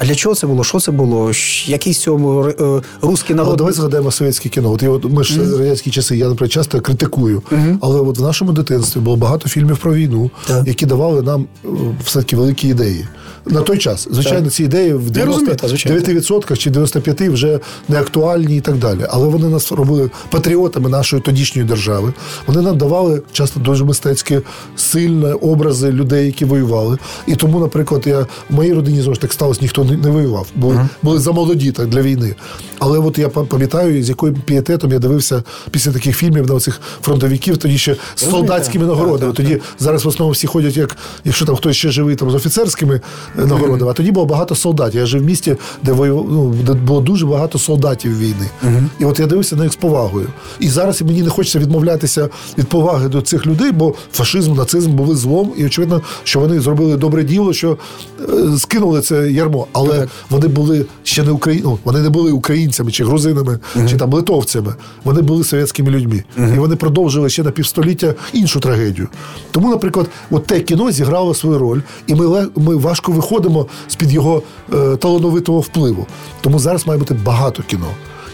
А 0.00 0.04
для 0.04 0.14
чого 0.14 0.34
це 0.34 0.46
було? 0.46 0.64
Що 0.64 0.80
це 0.80 0.92
було? 0.92 1.32
Який 1.66 1.94
цьому 1.94 2.44
е, 2.44 2.82
русський 3.02 3.36
Але 3.38 3.56
давай 3.56 3.72
згадаємо 3.72 4.10
совєтське 4.10 4.48
кіно. 4.48 4.72
От, 4.72 4.82
я, 4.82 4.90
от 4.90 5.04
ми 5.04 5.24
ж 5.24 5.58
радянські 5.58 5.90
часи, 5.90 6.16
я 6.16 6.24
наприклад, 6.24 6.52
часто 6.52 6.80
критикую. 6.80 7.42
Але 7.80 8.00
от 8.00 8.18
в 8.18 8.22
нашому 8.22 8.52
дитинстві 8.52 9.00
було 9.00 9.16
багато 9.16 9.48
фільмів 9.48 9.78
про 9.78 9.94
війну, 9.94 10.30
yeah. 10.48 10.68
які 10.68 10.86
давали 10.86 11.22
нам 11.22 11.46
е, 11.64 11.68
все-таки 12.04 12.36
великі 12.36 12.68
ідеї. 12.68 13.06
На 13.46 13.60
той 13.60 13.78
час, 13.78 14.08
звичайно, 14.10 14.42
Так. 14.44 14.52
ці 14.52 14.64
ідеї 14.64 14.94
в 14.94 15.16
Я 15.16 15.24
розумію, 15.24 15.56
99% 15.56 16.56
чи 16.58 16.70
95% 16.70 17.30
вже 17.32 17.60
не 17.88 17.98
актуальні 18.00 18.56
і 18.56 18.60
так 18.60 18.76
далі. 18.76 19.06
Але 19.10 19.28
вони 19.28 19.48
нас 19.48 19.72
робили 19.72 20.10
патріотами 20.30 20.88
нашої 20.88 21.22
тодішньої 21.22 21.68
держави. 21.68 22.12
Вони 22.46 22.60
нам 22.60 22.78
давали 22.78 23.22
часто 23.32 23.60
дуже 23.60 23.84
мистецькі 23.84 24.40
сильні 24.76 25.26
образи 25.32 25.92
людей, 25.92 26.26
які 26.26 26.44
воювали. 26.44 26.98
І 27.26 27.34
тому, 27.36 27.60
наприклад, 27.60 28.02
я 28.06 28.20
в 28.20 28.26
моїй 28.50 28.72
родині 28.74 29.00
знову 29.00 29.14
ж 29.14 29.20
так 29.20 29.32
сталося, 29.32 29.58
ніхто 29.62 29.84
не, 29.84 29.96
не 29.96 30.10
воював, 30.10 30.46
були, 30.56 30.88
були 31.02 31.18
замолоді 31.18 31.72
так 31.72 31.88
для 31.88 32.02
війни. 32.02 32.34
Але 32.78 32.98
от 32.98 33.18
я 33.18 33.28
пам- 33.28 33.46
пам'ятаю, 33.46 34.02
з 34.04 34.08
яким 34.08 34.34
пієтетом 34.34 34.92
я 34.92 34.98
дивився 34.98 35.42
після 35.70 35.92
таких 35.92 36.16
фільмів 36.16 36.50
на 36.52 36.60
цих 36.60 36.80
фронтовиків, 37.02 37.56
тоді 37.58 37.78
ще 37.78 37.96
з 38.16 38.30
солдатськими 38.30 38.86
нагородами. 38.86 39.32
Тоді 39.32 39.60
зараз 39.78 40.04
в 40.04 40.08
основному 40.08 40.32
всі 40.32 40.46
ходять, 40.46 40.76
як 40.76 40.96
якщо 41.24 41.44
там 41.46 41.56
хтось 41.56 41.76
ще 41.76 41.90
живий 41.90 42.16
там 42.16 42.30
з 42.30 42.34
офіцерськими 42.34 43.00
нагородив. 43.36 43.88
А 43.88 43.92
тоді 43.92 44.12
було 44.12 44.26
багато 44.26 44.54
солдатів. 44.54 45.00
Я 45.00 45.06
жив 45.06 45.22
в 45.22 45.24
місті, 45.24 45.56
де 45.82 45.92
воював, 45.92 46.26
ну, 46.30 46.54
де 46.66 46.72
було 46.72 47.00
дуже 47.00 47.26
багато 47.26 47.58
солдатів 47.58 48.18
війни. 48.18 48.46
І 48.98 49.04
от 49.04 49.20
я 49.20 49.26
дивився 49.26 49.56
на 49.56 49.62
них 49.62 49.72
з 49.72 49.76
повагою. 49.76 50.26
І 50.60 50.68
зараз 50.68 51.02
мені 51.02 51.22
не 51.22 51.30
хочеться 51.30 51.58
відмовлятися 51.58 52.28
від 52.58 52.68
поваги 52.68 53.08
до 53.08 53.22
цих 53.22 53.46
людей, 53.46 53.72
бо 53.72 53.94
фашизм, 54.12 54.54
нацизм 54.54 54.92
були 54.92 55.16
злом, 55.16 55.52
і 55.56 55.66
очевидно, 55.66 56.02
що 56.24 56.40
вони 56.40 56.60
зробили 56.60 56.96
добре 56.96 57.24
діло, 57.24 57.52
що 57.52 57.78
е, 58.20 58.58
скинули 58.58 59.00
це 59.00 59.30
ярмо. 59.30 59.66
Але 59.72 59.98
Так. 59.98 60.08
вони 60.30 60.48
були 60.48 60.86
ще 61.02 61.22
не 61.22 61.30
Украї... 61.30 61.60
ну, 61.64 61.78
вони 61.84 62.00
не 62.00 62.08
були 62.10 62.32
українцями 62.32 62.90
чи 62.90 63.04
грузинами, 63.04 63.58
чи 63.88 63.96
там 63.96 64.12
литовцями. 64.12 64.74
Вони 65.04 65.22
були 65.22 65.44
совєтськими 65.44 65.90
людьми. 65.90 66.24
І 66.38 66.58
вони 66.58 66.76
продовжили 66.76 67.28
ще 67.30 67.42
на 67.42 67.50
півстоліття 67.50 68.14
іншу 68.32 68.60
трагедію. 68.60 69.08
Тому, 69.50 69.70
наприклад, 69.70 70.06
от 70.30 70.46
те 70.46 70.60
кіно 70.60 70.92
зіграло 70.92 71.34
свою 71.34 71.58
роль, 71.58 71.80
і 72.06 72.14
ми, 72.14 72.46
ми 72.56 72.76
важко 72.76 73.12
виходимо 73.20 73.66
з-під 73.88 74.12
його 74.12 74.42
е, 74.74 74.96
талановитого 74.96 75.60
впливу. 75.60 76.06
Тому 76.40 76.58
зараз 76.58 76.86
має 76.86 76.98
бути 76.98 77.14
багато 77.14 77.62
кіно. 77.62 77.86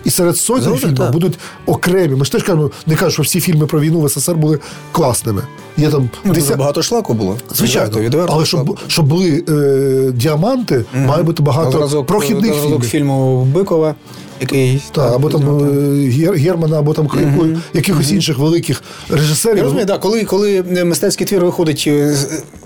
І 0.05 0.11
серед 0.11 0.37
сотень 0.37 0.77
фільмів 0.77 0.99
так. 0.99 1.13
будуть 1.13 1.39
окремі. 1.67 2.15
Ми 2.17 2.25
ж 2.25 2.33
теж 2.33 2.43
кажемо, 2.43 2.71
не 2.87 2.95
кажемо, 2.95 3.11
що 3.11 3.23
всі 3.23 3.41
фільми 3.41 3.67
про 3.67 3.81
війну 3.81 4.01
в 4.01 4.09
СССР 4.11 4.35
були 4.35 4.59
класними. 4.93 5.43
Є 5.77 5.89
там 5.91 6.11
Ну, 6.25 6.33
дуже 6.35 6.55
багато 6.55 6.83
шлаку 6.83 7.15
було. 7.15 7.37
Звичайно, 7.55 7.87
Відверто, 7.89 8.07
відверто 8.07 8.33
але 8.33 8.45
щоб, 8.45 8.79
щоб 8.87 9.07
були 9.07 9.45
е, 9.49 10.13
діаманти, 10.15 10.85
має 10.95 11.23
бути 11.23 11.43
багато 11.43 12.05
прохідних 12.05 12.55
фільмів. 12.55 12.81
фільму 12.83 13.45
Бикова, 13.45 13.95
який 14.41 14.83
Та, 14.93 15.15
або 15.15 15.29
там 15.29 15.43
е, 15.43 16.31
Германа, 16.37 16.79
або 16.79 16.93
там 16.95 17.05
якої- 17.35 17.59
якихось 17.75 18.11
інших 18.13 18.39
великих 18.39 18.83
режисерів. 19.11 19.57
Я 19.57 19.63
розумію, 19.63 19.87
да, 19.87 19.99
коли, 19.99 20.25
коли 20.25 20.63
мистецький 20.85 21.27
твір 21.27 21.45
виходить, 21.45 21.85
е, 21.87 22.17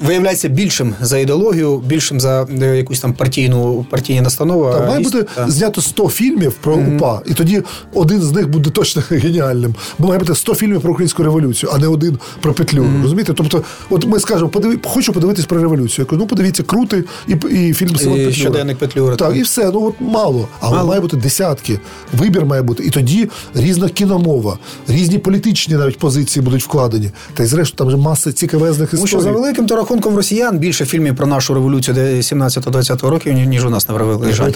виявляється 0.07 0.49
більшим 0.49 0.95
за 1.01 1.19
ідеологію, 1.19 1.79
більшим 1.79 2.21
за 2.21 2.47
е, 2.63 2.77
якусь 2.77 3.01
там 3.01 3.13
партійну 3.13 3.87
партійні 3.91 4.21
настанови. 4.21 4.73
Та, 4.73 4.87
має 4.87 5.01
бути 5.01 5.27
знято 5.47 5.81
100 5.83 6.09
фільмів 6.09 6.53
про 6.53 6.75
УПА, 6.77 7.21
і 7.27 7.35
тоді 7.35 7.63
один 7.95 8.23
з 8.23 8.33
них 8.33 8.49
буде 8.49 8.71
точно 8.71 9.03
геніальним. 9.11 9.75
Бо 9.99 10.07
має 10.09 10.19
бути 10.21 10.35
100 10.35 10.55
фільмів 10.55 10.81
про 10.81 10.91
українську 10.93 11.23
революцію, 11.23 11.71
а 11.75 11.79
не 11.79 11.87
один 11.87 12.19
про 12.41 12.53
петлю. 12.55 12.87
Розумієте? 13.03 13.33
Тобто, 13.33 13.63
от 13.91 14.07
ми 14.07 14.21
скажемо, 14.21 14.49
подиви, 14.49 14.79
хочу 14.85 15.13
подивитись 15.13 15.45
про 15.45 15.61
революцію. 15.61 16.05
Я 16.05 16.11
кажу, 16.11 16.21
ну 16.23 16.27
подивіться, 16.27 16.63
крутий 16.63 17.05
і, 17.29 17.33
і 17.33 17.75
фільм 17.75 17.97
Симон 17.97 18.15
Петлюра. 18.17 18.33
щоденник 18.33 18.79
Петлюри, 18.79 19.17
Так, 19.17 19.29
так. 19.29 19.37
і 19.39 19.43
все. 19.43 19.71
Ну 19.75 19.85
от 19.87 19.95
мало. 20.01 20.49
Але 20.61 20.85
має 20.85 21.01
бути 21.01 21.17
десятки. 21.61 21.81
Вибір 22.13 22.45
має 22.45 22.63
бути. 22.63 22.85
І 22.85 22.91
тоді 22.91 23.29
різна 23.55 23.89
кіномова, 23.89 24.59
різні 24.89 25.19
політичні 25.19 25.75
навіть 25.75 25.99
позиції 25.99 26.45
будуть 26.45 26.63
вкладені. 26.63 27.11
Та 27.35 27.43
й 27.43 27.47
зрештою 27.47 27.77
там 27.77 27.91
же 27.91 27.97
маса 27.97 28.33
цікавезних 28.33 28.91
Тому 28.91 29.07
що 29.07 29.21
за 29.21 29.31
великим 29.31 29.67
то 29.67 29.77
рахунком 29.77 30.17
росіян 30.17 30.59
більше 30.59 30.85
фільмів 30.85 31.17
про 31.17 31.27
нашу 31.27 31.55
революцію 31.55 31.97
17-20 31.97 33.09
років, 33.09 33.33
ніж 33.33 33.65
у 33.65 33.71
нас. 33.71 33.87
Я 34.27 34.33
Жаль, 34.33 34.51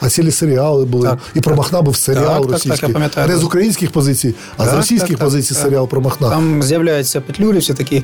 А 0.00 0.08
цілі 0.08 0.30
серіали 0.30 0.84
були. 0.84 1.08
Так. 1.08 1.18
І 1.34 1.40
про 1.40 1.56
Махна 1.56 1.82
був 1.82 1.96
серіал 1.96 2.24
Так, 2.24 2.34
так, 2.34 2.42
так, 2.42 2.52
російський. 2.52 2.88
я 2.88 2.92
пам'ятаю. 2.92 3.28
Не 3.28 3.36
з 3.36 3.44
українських 3.44 3.90
позицій, 3.90 4.34
а 4.56 4.68
з 4.68 4.74
російських 4.74 5.08
так, 5.08 5.18
так, 5.18 5.26
позицій 5.26 5.54
так. 5.54 5.62
серіал 5.62 5.88
про 5.88 6.00
Махна. 6.00 6.30
Там 6.30 6.62
з'являються 6.62 7.20
петлюрівці 7.20 7.74
такі 7.74 8.02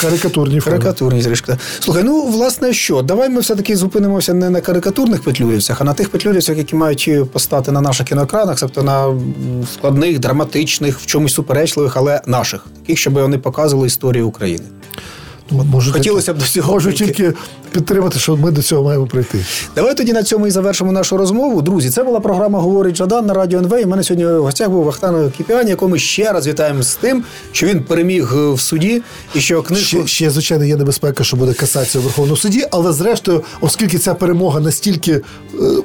Карикатурні 0.00 0.60
карикатурні 0.60 1.22
зрішки. 1.22 1.56
Слухай, 1.80 2.02
ну 2.02 2.26
власне 2.26 2.72
що? 2.72 3.02
Давай 3.02 3.28
ми 3.28 3.40
все-таки 3.40 3.76
зупинимося 3.76 4.34
не 4.34 4.50
на 4.50 4.60
карикатурних 4.60 5.22
петлюрівцях, 5.22 5.80
а 5.80 5.84
на 5.84 5.94
тих 5.94 6.08
петлюрівцях, 6.08 6.58
які 6.58 6.76
мають 6.76 7.10
постати 7.32 7.72
на 7.74 7.80
наших 7.80 8.06
кіноекранах, 8.06 8.60
тобто 8.60 8.82
на 8.82 9.14
складних, 9.72 10.18
драматичних, 10.18 11.00
в 11.00 11.06
чомусь 11.06 11.34
суперечливих, 11.34 11.96
але 11.96 12.20
наших, 12.26 12.66
таких, 12.80 12.98
щоб 12.98 13.12
вони 13.12 13.38
показували 13.38 13.86
історію 13.86 14.28
України. 14.28 14.64
Можу 15.62 15.92
Хотілося 15.92 16.34
б 16.34 16.38
до 16.38 16.44
цього 16.44 16.72
Можу 16.72 16.88
прийти. 16.88 17.06
тільки 17.06 17.32
підтримати, 17.72 18.18
що 18.18 18.36
ми 18.36 18.50
до 18.50 18.62
цього 18.62 18.84
маємо 18.84 19.06
прийти. 19.06 19.38
Давай 19.76 19.96
тоді 19.96 20.12
на 20.12 20.22
цьому 20.22 20.46
і 20.46 20.50
завершимо 20.50 20.92
нашу 20.92 21.16
розмову. 21.16 21.62
Друзі, 21.62 21.90
це 21.90 22.02
була 22.04 22.20
програма 22.20 22.58
Говорить 22.58 22.96
Жадан 22.96 23.26
на 23.26 23.34
радіо 23.34 23.58
НВ. 23.58 23.80
І 23.80 23.84
в 23.84 23.88
мене 23.88 24.02
сьогодні 24.02 24.26
в 24.26 24.42
гостях 24.42 24.68
був 24.70 24.84
Вахтан 24.84 25.30
Кіпіан, 25.36 25.68
якого 25.68 25.90
ми 25.90 25.98
ще 25.98 26.32
раз 26.32 26.46
вітаємо 26.46 26.82
з 26.82 26.94
тим, 26.94 27.24
що 27.52 27.66
він 27.66 27.80
переміг 27.82 28.32
е, 28.36 28.52
в 28.52 28.60
суді 28.60 29.02
і 29.34 29.40
що 29.40 29.62
книжку. 29.62 29.86
Ще, 29.86 30.06
ще, 30.06 30.30
звичайно, 30.30 30.64
є 30.64 30.76
небезпека, 30.76 31.24
що 31.24 31.36
буде 31.36 31.52
касація 31.54 32.00
в 32.00 32.04
Верховному 32.04 32.36
суді, 32.36 32.66
але 32.70 32.92
зрештою, 32.92 33.42
оскільки 33.60 33.98
ця 33.98 34.14
перемога 34.14 34.60
настільки 34.60 35.12
е, 35.12 35.22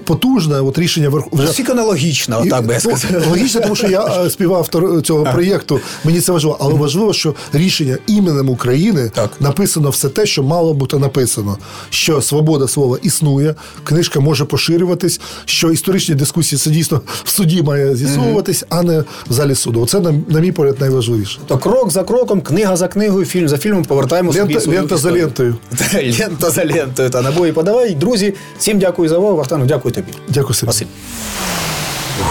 потужна, 0.04 0.62
от 0.62 0.80
рішення 0.80 1.10
Верховного 1.10 1.48
Настільки 1.48 1.72
аналогічна, 1.72 2.38
отак 2.38 2.66
би 2.66 2.74
я 2.74 2.80
Ну, 2.86 2.98
сказав. 2.98 3.28
Логічно, 3.30 3.62
тому 3.62 3.76
що 3.76 3.88
я 3.88 4.06
е, 4.26 4.30
співавтор 4.30 5.02
цього 5.02 5.24
проєкту. 5.24 5.80
Мені 6.04 6.22
це 6.22 6.32
важливо. 6.32 6.58
Але 6.60 6.74
важливо, 6.74 7.14
що 7.14 7.36
рішення 7.54 7.98
іменем 8.08 8.50
України 8.50 9.12
Так. 9.16 9.30
Написано 9.60 9.90
все 9.90 10.10
те, 10.10 10.26
що 10.26 10.44
мало 10.44 10.74
бути 10.74 10.98
написано. 10.98 11.58
Що 11.90 12.22
свобода 12.22 12.68
слова 12.68 12.98
існує, 13.02 13.56
книжка 13.84 14.20
може 14.20 14.46
поширюватись, 14.46 15.22
що 15.46 15.72
історичні 15.72 16.16
дискусії 16.16 16.60
це 16.60 16.70
дійсно 16.70 17.02
в 17.24 17.30
суді 17.30 17.64
має 17.64 17.96
з'ясовуватись, 17.96 18.66
а 18.70 18.84
не 18.84 19.00
в 19.00 19.34
залі 19.34 19.56
суду. 19.56 19.82
Оце, 19.82 20.00
на, 20.00 20.14
на 20.28 20.40
мій 20.40 20.52
погляд, 20.52 20.76
найважливіше. 20.80 21.40
То 21.48 21.58
крок 21.58 21.92
за 21.92 22.04
кроком, 22.04 22.42
книга 22.42 22.76
за 22.76 22.88
книгою, 22.88 23.26
фільм 23.26 23.50
за 23.50 23.58
фільмом 23.58 23.84
повертаємо 23.84 24.34
собі 24.34 24.44
Лента, 24.46 24.60
свою 24.62 24.80
лента 24.80 24.98
за 24.98 25.12
лентою. 25.12 25.56
Лента 26.20 26.50
за 26.50 26.66
лентою. 26.66 27.10
Та 27.10 27.22
набої 27.22 27.52
подавай. 27.52 27.96
Друзі, 27.96 28.34
всім 28.60 28.80
дякую 28.80 29.10
за 29.10 29.18
увагу. 29.18 29.36
Вахтану, 29.36 29.66
дякую 29.66 29.94
тобі. 29.94 30.08
Дякую, 30.30 30.54
Сергій. 30.54 30.68
Василь. 30.68 30.86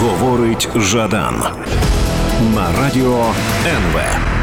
Говорить 0.01 0.68
Жадан 0.76 1.35
на 2.55 2.83
радіо 2.83 3.24
НВ. 3.66 4.38